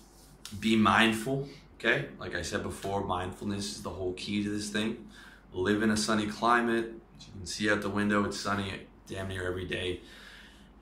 be 0.59 0.76
mindful. 0.76 1.47
Okay, 1.86 2.05
like 2.17 2.34
I 2.34 2.43
said 2.43 2.63
before, 2.63 3.03
mindfulness 3.03 3.75
is 3.75 3.84
the 3.84 3.89
whole 3.89 4.13
key 4.13 4.41
to 4.41 4.49
this 4.49 4.69
thing. 4.69 5.05
Live 5.51 5.84
in 5.84 5.89
a 5.89 5.97
sunny 5.97 6.27
climate. 6.27 6.93
As 7.17 7.27
you 7.27 7.34
can 7.34 7.45
see 7.45 7.69
out 7.69 7.81
the 7.81 7.89
window, 7.89 8.23
it's 8.23 8.39
sunny 8.39 8.71
damn 9.05 9.27
near 9.27 9.45
every 9.45 9.65
day. 9.65 9.99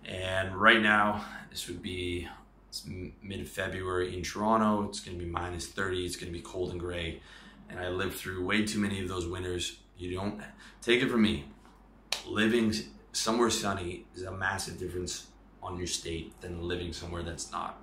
And 0.05 0.55
right 0.55 0.79
now, 0.79 1.25
this 1.49 1.67
would 1.67 1.81
be 1.81 2.27
mid 3.23 3.49
February 3.49 4.15
in 4.15 4.21
Toronto. 4.21 4.87
It's 4.89 4.99
going 4.99 5.17
to 5.17 5.25
be 5.25 5.27
minus 5.27 5.65
30. 5.65 6.05
It's 6.05 6.15
going 6.15 6.31
to 6.31 6.37
be 6.37 6.43
cold 6.43 6.69
and 6.69 6.79
gray. 6.79 7.19
And 7.67 7.79
I 7.79 7.89
lived 7.89 8.13
through 8.13 8.45
way 8.45 8.63
too 8.63 8.77
many 8.77 9.01
of 9.01 9.07
those 9.07 9.25
winters. 9.25 9.79
You 9.97 10.15
don't 10.15 10.39
take 10.83 11.01
it 11.01 11.09
from 11.09 11.23
me. 11.23 11.45
Living 12.27 12.75
somewhere 13.11 13.49
sunny 13.49 14.05
is 14.13 14.21
a 14.21 14.31
massive 14.31 14.77
difference 14.77 15.29
on 15.63 15.79
your 15.79 15.87
state 15.87 16.39
than 16.41 16.61
living 16.61 16.93
somewhere 16.93 17.23
that's 17.23 17.51
not. 17.51 17.81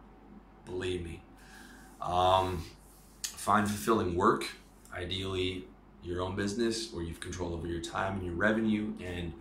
Believe 0.64 1.04
me. 1.04 1.20
Um, 2.00 2.64
find 3.48 3.66
fulfilling 3.66 4.14
work, 4.14 4.46
ideally 4.94 5.64
your 6.02 6.20
own 6.20 6.36
business 6.36 6.92
where 6.92 7.02
you've 7.02 7.18
control 7.18 7.54
over 7.54 7.66
your 7.66 7.80
time 7.80 8.18
and 8.18 8.26
your 8.26 8.34
revenue 8.34 8.92
and 9.02 9.32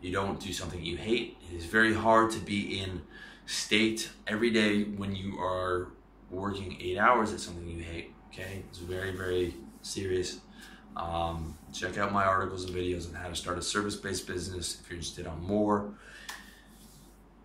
you 0.00 0.12
don't 0.12 0.38
do 0.38 0.52
something 0.52 0.84
you 0.84 0.96
hate. 0.96 1.36
It 1.50 1.56
is 1.56 1.64
very 1.64 1.92
hard 1.92 2.30
to 2.30 2.38
be 2.38 2.78
in 2.78 3.02
state 3.44 4.10
every 4.28 4.52
day 4.52 4.84
when 4.84 5.16
you 5.16 5.40
are 5.40 5.88
working 6.30 6.78
eight 6.80 6.96
hours 6.96 7.32
at 7.32 7.40
something 7.40 7.68
you 7.68 7.82
hate. 7.82 8.14
Okay, 8.28 8.62
it's 8.68 8.78
very, 8.78 9.10
very 9.10 9.56
serious. 9.82 10.38
Um, 10.96 11.58
check 11.74 11.98
out 11.98 12.12
my 12.12 12.24
articles 12.24 12.66
and 12.66 12.72
videos 12.72 13.08
on 13.08 13.16
how 13.16 13.26
to 13.26 13.34
start 13.34 13.58
a 13.58 13.62
service 13.62 13.96
based 13.96 14.28
business 14.28 14.80
if 14.80 14.88
you're 14.88 14.98
interested 14.98 15.26
on 15.26 15.42
more. 15.42 15.92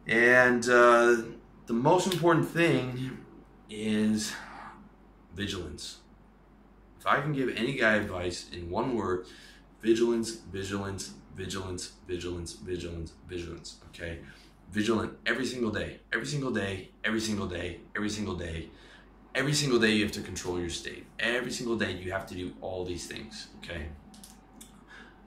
And 0.05 0.63
uh, 0.69 1.24
the 1.65 1.74
most 1.74 2.13
important 2.13 2.47
thing 2.47 3.17
is 3.72 4.34
vigilance. 5.36 6.00
If 7.01 7.07
I 7.07 7.19
can 7.19 7.33
give 7.33 7.49
any 7.57 7.73
guy 7.73 7.95
advice 7.95 8.45
in 8.53 8.69
one 8.69 8.95
word, 8.95 9.25
vigilance, 9.81 10.35
vigilance, 10.35 11.13
vigilance, 11.35 11.93
vigilance, 12.07 12.53
vigilance, 12.53 13.13
vigilance. 13.27 13.77
Okay, 13.87 14.19
vigilant 14.71 15.13
every 15.25 15.47
single 15.47 15.71
day, 15.71 16.01
every 16.13 16.27
single 16.27 16.51
day, 16.51 16.89
every 17.03 17.19
single 17.19 17.47
day, 17.47 17.79
every 17.95 18.09
single 18.11 18.35
day. 18.35 18.69
Every 19.33 19.53
single 19.53 19.79
day 19.79 19.93
you 19.93 20.03
have 20.03 20.11
to 20.11 20.21
control 20.21 20.59
your 20.59 20.69
state. 20.69 21.07
Every 21.19 21.51
single 21.51 21.75
day 21.75 21.93
you 21.93 22.11
have 22.11 22.27
to 22.27 22.35
do 22.35 22.53
all 22.61 22.85
these 22.85 23.07
things. 23.07 23.47
Okay. 23.63 23.87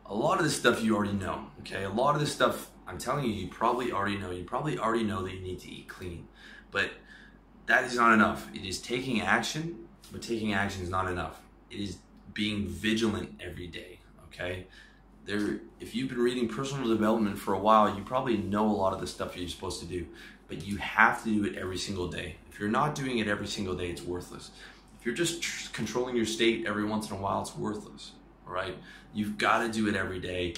A 0.06 0.14
lot 0.14 0.38
of 0.38 0.44
this 0.44 0.56
stuff 0.56 0.80
you 0.80 0.94
already 0.94 1.14
know. 1.14 1.46
Okay. 1.62 1.82
A 1.82 1.90
lot 1.90 2.14
of 2.14 2.20
this 2.20 2.32
stuff 2.32 2.70
I'm 2.86 2.98
telling 2.98 3.24
you, 3.24 3.32
you 3.32 3.48
probably 3.48 3.90
already 3.90 4.18
know. 4.18 4.30
You 4.30 4.44
probably 4.44 4.78
already 4.78 5.02
know 5.02 5.24
that 5.24 5.34
you 5.34 5.40
need 5.40 5.58
to 5.60 5.72
eat 5.72 5.88
clean, 5.88 6.28
but 6.70 6.90
that 7.66 7.82
is 7.82 7.96
not 7.96 8.12
enough. 8.12 8.46
It 8.54 8.64
is 8.64 8.80
taking 8.80 9.22
action, 9.22 9.88
but 10.12 10.22
taking 10.22 10.52
action 10.52 10.80
is 10.80 10.90
not 10.90 11.10
enough. 11.10 11.40
Is 11.74 11.98
being 12.32 12.66
vigilant 12.66 13.40
every 13.40 13.66
day. 13.66 14.00
Okay? 14.28 14.66
There 15.24 15.60
if 15.80 15.94
you've 15.94 16.08
been 16.08 16.18
reading 16.18 16.48
personal 16.48 16.88
development 16.88 17.38
for 17.38 17.54
a 17.54 17.58
while 17.58 17.94
you 17.96 18.02
probably 18.02 18.36
know 18.36 18.66
a 18.66 18.76
lot 18.76 18.92
of 18.92 19.00
the 19.00 19.06
stuff 19.06 19.36
you're 19.36 19.48
supposed 19.48 19.80
to 19.80 19.86
do 19.86 20.06
but 20.48 20.66
you 20.66 20.76
have 20.76 21.24
to 21.24 21.30
do 21.30 21.44
it 21.44 21.56
every 21.56 21.78
single 21.78 22.08
day. 22.08 22.36
If 22.50 22.60
you're 22.60 22.68
not 22.68 22.94
doing 22.94 23.18
it 23.18 23.28
every 23.28 23.46
single 23.46 23.74
day 23.74 23.88
it's 23.88 24.02
worthless. 24.02 24.50
If 24.98 25.06
you're 25.06 25.14
just 25.14 25.42
tr- 25.42 25.70
controlling 25.72 26.16
your 26.16 26.26
state 26.26 26.66
every 26.66 26.84
once 26.84 27.10
in 27.10 27.16
a 27.16 27.20
while 27.20 27.40
it's 27.40 27.56
worthless 27.56 28.12
all 28.46 28.52
right? 28.52 28.76
You've 29.12 29.38
got 29.38 29.62
to 29.62 29.72
do 29.72 29.88
it 29.88 29.96
every 29.96 30.20
day. 30.20 30.54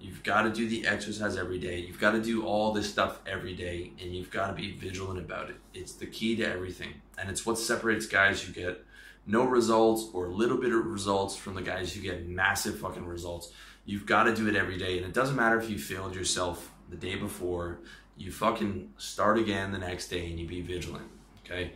You've 0.00 0.22
got 0.22 0.42
to 0.42 0.50
do 0.50 0.68
the 0.68 0.86
exercise 0.86 1.36
every 1.36 1.58
day. 1.58 1.80
You've 1.80 2.00
got 2.00 2.12
to 2.12 2.22
do 2.22 2.44
all 2.44 2.72
this 2.72 2.88
stuff 2.88 3.20
every 3.26 3.54
day 3.54 3.92
and 4.00 4.14
you've 4.14 4.30
got 4.30 4.48
to 4.48 4.52
be 4.52 4.72
vigilant 4.72 5.18
about 5.18 5.50
it. 5.50 5.56
It's 5.74 5.92
the 5.92 6.06
key 6.06 6.36
to 6.36 6.44
everything 6.44 6.94
and 7.18 7.28
it's 7.28 7.44
what 7.44 7.58
separates 7.58 8.06
guys 8.06 8.40
who 8.42 8.52
get 8.52 8.84
no 9.28 9.44
results 9.44 10.08
or 10.12 10.26
a 10.26 10.32
little 10.32 10.56
bit 10.56 10.72
of 10.72 10.84
results 10.84 11.36
from 11.36 11.54
the 11.54 11.62
guys 11.62 11.92
who 11.92 12.00
get 12.00 12.26
massive 12.26 12.80
fucking 12.80 13.06
results 13.06 13.52
You've 13.88 14.04
got 14.04 14.24
to 14.24 14.34
do 14.34 14.46
it 14.48 14.54
every 14.54 14.76
day. 14.76 14.98
And 14.98 15.06
it 15.06 15.14
doesn't 15.14 15.34
matter 15.34 15.58
if 15.58 15.70
you 15.70 15.78
failed 15.78 16.14
yourself 16.14 16.70
the 16.90 16.96
day 16.96 17.14
before, 17.14 17.78
you 18.18 18.30
fucking 18.30 18.92
start 18.98 19.38
again 19.38 19.72
the 19.72 19.78
next 19.78 20.08
day 20.08 20.28
and 20.28 20.38
you 20.38 20.46
be 20.46 20.60
vigilant. 20.60 21.06
Okay. 21.42 21.72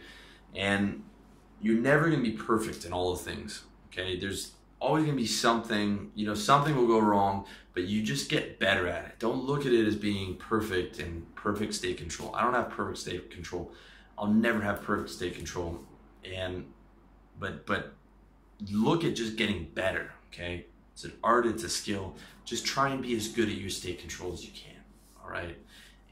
And 0.55 1.05
you're 1.63 1.81
never 1.81 2.11
going 2.11 2.23
to 2.23 2.31
be 2.31 2.37
perfect 2.37 2.85
in 2.85 2.93
all 2.93 3.15
the 3.15 3.23
things. 3.23 3.63
Okay. 3.91 4.19
There's 4.19 4.53
always 4.79 5.05
going 5.05 5.17
to 5.17 5.23
be 5.23 5.27
something, 5.27 6.11
you 6.15 6.27
know, 6.27 6.35
something 6.35 6.77
will 6.77 6.87
go 6.87 6.99
wrong, 6.99 7.47
but 7.73 7.85
you 7.85 8.03
just 8.03 8.29
get 8.29 8.61
better 8.61 8.87
at 8.89 9.07
it. 9.07 9.19
Don't 9.19 9.45
look 9.47 9.65
at 9.65 9.73
it 9.73 9.87
as 9.87 9.97
being 9.97 10.37
perfect 10.37 10.99
and 10.99 11.35
perfect 11.35 11.73
state 11.73 11.97
control. 11.97 12.35
I 12.35 12.43
don't 12.43 12.53
have 12.53 12.69
perfect 12.69 12.99
state 12.99 13.31
control. 13.31 13.73
I'll 14.19 14.27
never 14.27 14.61
have 14.61 14.83
perfect 14.83 15.09
state 15.09 15.35
control. 15.35 15.79
And, 16.31 16.67
but, 17.43 17.66
but 17.66 17.93
look 18.70 19.05
at 19.05 19.14
just 19.14 19.36
getting 19.36 19.64
better. 19.74 20.12
Okay. 20.32 20.66
It's 20.95 21.05
an 21.05 21.12
art, 21.22 21.47
it's 21.47 21.64
a 21.64 21.68
skill. 21.68 22.14
Just 22.45 22.64
try 22.64 22.90
and 22.90 23.03
be 23.03 23.14
as 23.16 23.28
good 23.28 23.49
at 23.49 23.57
your 23.57 23.70
state 23.70 23.99
control 23.99 24.32
as 24.32 24.45
you 24.45 24.53
can. 24.55 24.80
All 25.22 25.30
right. 25.30 25.57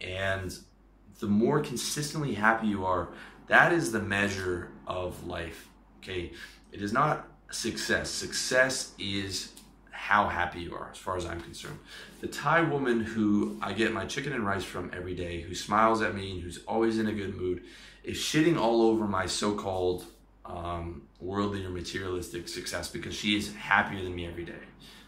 And 0.00 0.56
the 1.20 1.26
more 1.26 1.60
consistently 1.60 2.34
happy 2.34 2.66
you 2.66 2.84
are, 2.84 3.08
that 3.46 3.72
is 3.72 3.92
the 3.92 4.00
measure 4.00 4.70
of 4.86 5.26
life. 5.26 5.68
Okay. 6.02 6.32
It 6.72 6.82
is 6.82 6.92
not 6.92 7.28
success. 7.50 8.10
Success 8.10 8.92
is 8.98 9.52
how 9.90 10.26
happy 10.26 10.60
you 10.60 10.74
are, 10.74 10.88
as 10.90 10.98
far 10.98 11.16
as 11.16 11.26
I'm 11.26 11.40
concerned. 11.40 11.78
The 12.20 12.26
Thai 12.26 12.62
woman 12.62 13.00
who 13.00 13.58
I 13.60 13.74
get 13.74 13.92
my 13.92 14.06
chicken 14.06 14.32
and 14.32 14.46
rice 14.46 14.64
from 14.64 14.90
every 14.94 15.14
day, 15.14 15.42
who 15.42 15.54
smiles 15.54 16.00
at 16.00 16.14
me 16.14 16.32
and 16.32 16.42
who's 16.42 16.60
always 16.66 16.98
in 16.98 17.06
a 17.06 17.12
good 17.12 17.36
mood, 17.36 17.62
is 18.02 18.16
shitting 18.16 18.58
all 18.58 18.82
over 18.82 19.06
my 19.06 19.26
so 19.26 19.54
called 19.54 20.06
um, 20.50 21.02
worldly 21.20 21.64
or 21.64 21.70
materialistic 21.70 22.48
success 22.48 22.88
because 22.88 23.14
she 23.14 23.36
is 23.36 23.54
happier 23.54 24.02
than 24.02 24.14
me 24.14 24.26
every 24.26 24.44
day. 24.44 24.62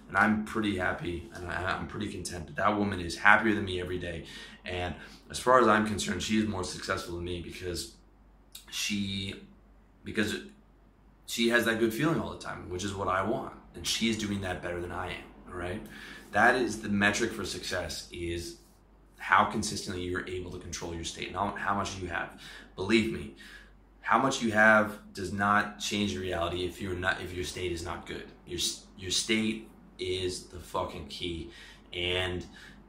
And 0.08 0.16
I'm 0.16 0.44
pretty 0.44 0.76
happy 0.76 1.30
and 1.34 1.48
I'm 1.48 1.86
pretty 1.86 2.10
content. 2.12 2.46
But 2.46 2.56
that 2.56 2.76
woman 2.76 3.00
is 3.00 3.16
happier 3.16 3.54
than 3.54 3.64
me 3.64 3.80
every 3.80 3.98
day. 3.98 4.24
And 4.64 4.94
as 5.30 5.38
far 5.38 5.60
as 5.60 5.66
I'm 5.66 5.86
concerned, 5.86 6.22
she 6.22 6.38
is 6.38 6.46
more 6.46 6.64
successful 6.64 7.16
than 7.16 7.24
me 7.24 7.40
because 7.40 7.94
she 8.70 9.34
because 10.04 10.36
she 11.26 11.48
has 11.48 11.64
that 11.64 11.78
good 11.78 11.94
feeling 11.94 12.20
all 12.20 12.30
the 12.30 12.38
time, 12.38 12.68
which 12.68 12.84
is 12.84 12.94
what 12.94 13.08
I 13.08 13.22
want. 13.22 13.54
And 13.74 13.86
she 13.86 14.10
is 14.10 14.18
doing 14.18 14.42
that 14.42 14.62
better 14.62 14.80
than 14.80 14.92
I 14.92 15.12
am. 15.12 15.24
All 15.48 15.54
right. 15.54 15.80
That 16.32 16.56
is 16.56 16.82
the 16.82 16.88
metric 16.88 17.32
for 17.32 17.44
success 17.44 18.08
is 18.12 18.58
how 19.18 19.44
consistently 19.44 20.02
you're 20.02 20.28
able 20.28 20.50
to 20.50 20.58
control 20.58 20.94
your 20.94 21.04
state, 21.04 21.32
not 21.32 21.58
how 21.58 21.74
much 21.74 21.98
you 22.00 22.08
have. 22.08 22.40
Believe 22.74 23.12
me, 23.12 23.34
how 24.02 24.18
much 24.18 24.42
you 24.42 24.52
have 24.52 24.98
does 25.14 25.32
not 25.32 25.78
change 25.78 26.16
reality 26.16 26.64
if 26.64 26.82
you're 26.82 26.94
not 26.94 27.20
if 27.22 27.32
your 27.32 27.44
state 27.44 27.72
is 27.72 27.84
not 27.84 28.06
good. 28.06 28.26
Your 28.46 28.60
your 28.98 29.10
state 29.10 29.70
is 29.98 30.44
the 30.46 30.58
fucking 30.58 31.06
key, 31.06 31.50
and 31.92 32.44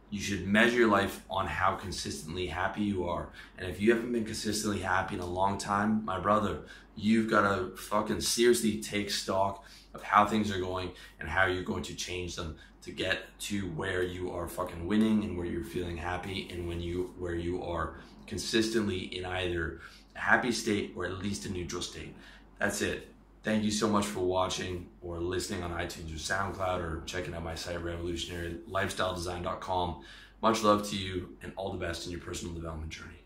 you 0.10 0.20
should 0.20 0.46
measure 0.46 0.78
your 0.78 0.90
life 0.90 1.24
on 1.30 1.48
how 1.48 1.76
consistently 1.76 2.48
happy 2.48 2.82
you 2.82 3.08
are. 3.08 3.30
And 3.58 3.68
if 3.68 3.80
you 3.80 3.94
haven't 3.94 4.12
been 4.12 4.26
consistently 4.26 4.80
happy 4.82 5.16
in 5.16 5.22
a 5.22 5.26
long 5.26 5.58
time, 5.58 6.04
my 6.06 6.20
brother, 6.20 6.60
you've 6.96 7.30
got 7.30 7.42
to 7.42 7.76
fucking 7.76 8.22
seriously 8.22 8.82
take 8.82 9.10
stock 9.10 9.66
of 9.94 10.04
how 10.04 10.26
things 10.26 10.52
are 10.52 10.60
going 10.60 10.92
and 11.20 11.30
how 11.30 11.46
you're 11.46 11.64
going 11.64 11.84
to 11.84 11.96
change 11.96 12.36
them 12.36 12.58
to 12.84 12.92
get 12.92 13.22
to 13.40 13.62
where 13.72 14.04
you 14.04 14.32
are 14.32 14.48
fucking 14.48 14.86
winning 14.86 15.24
and 15.24 15.38
where 15.38 15.46
you're 15.46 15.64
feeling 15.64 15.98
happy 15.98 16.48
and 16.52 16.68
when 16.68 16.82
you 16.82 17.14
where 17.18 17.36
you 17.36 17.64
are 17.64 18.00
consistently 18.28 19.00
in 19.18 19.26
either 19.26 19.80
happy 20.14 20.52
state 20.52 20.92
or 20.96 21.06
at 21.06 21.18
least 21.20 21.46
a 21.46 21.52
neutral 21.52 21.82
state. 21.82 22.14
That's 22.60 22.82
it. 22.82 23.08
Thank 23.44 23.64
you 23.64 23.72
so 23.72 23.88
much 23.90 24.06
for 24.06 24.20
watching 24.22 24.88
or 25.02 25.20
listening 25.20 25.64
on 25.64 25.72
iTunes 25.72 26.14
or 26.14 26.18
SoundCloud 26.18 26.80
or 26.80 27.02
checking 27.06 27.34
out 27.34 27.44
my 27.44 27.56
site, 27.56 27.84
revolutionarylifestyledesign.com. 27.84 30.04
Much 30.42 30.64
love 30.64 30.90
to 30.90 30.96
you 30.96 31.36
and 31.42 31.52
all 31.56 31.72
the 31.72 31.78
best 31.78 32.06
in 32.06 32.12
your 32.12 32.22
personal 32.22 32.54
development 32.54 32.92
journey. 32.92 33.23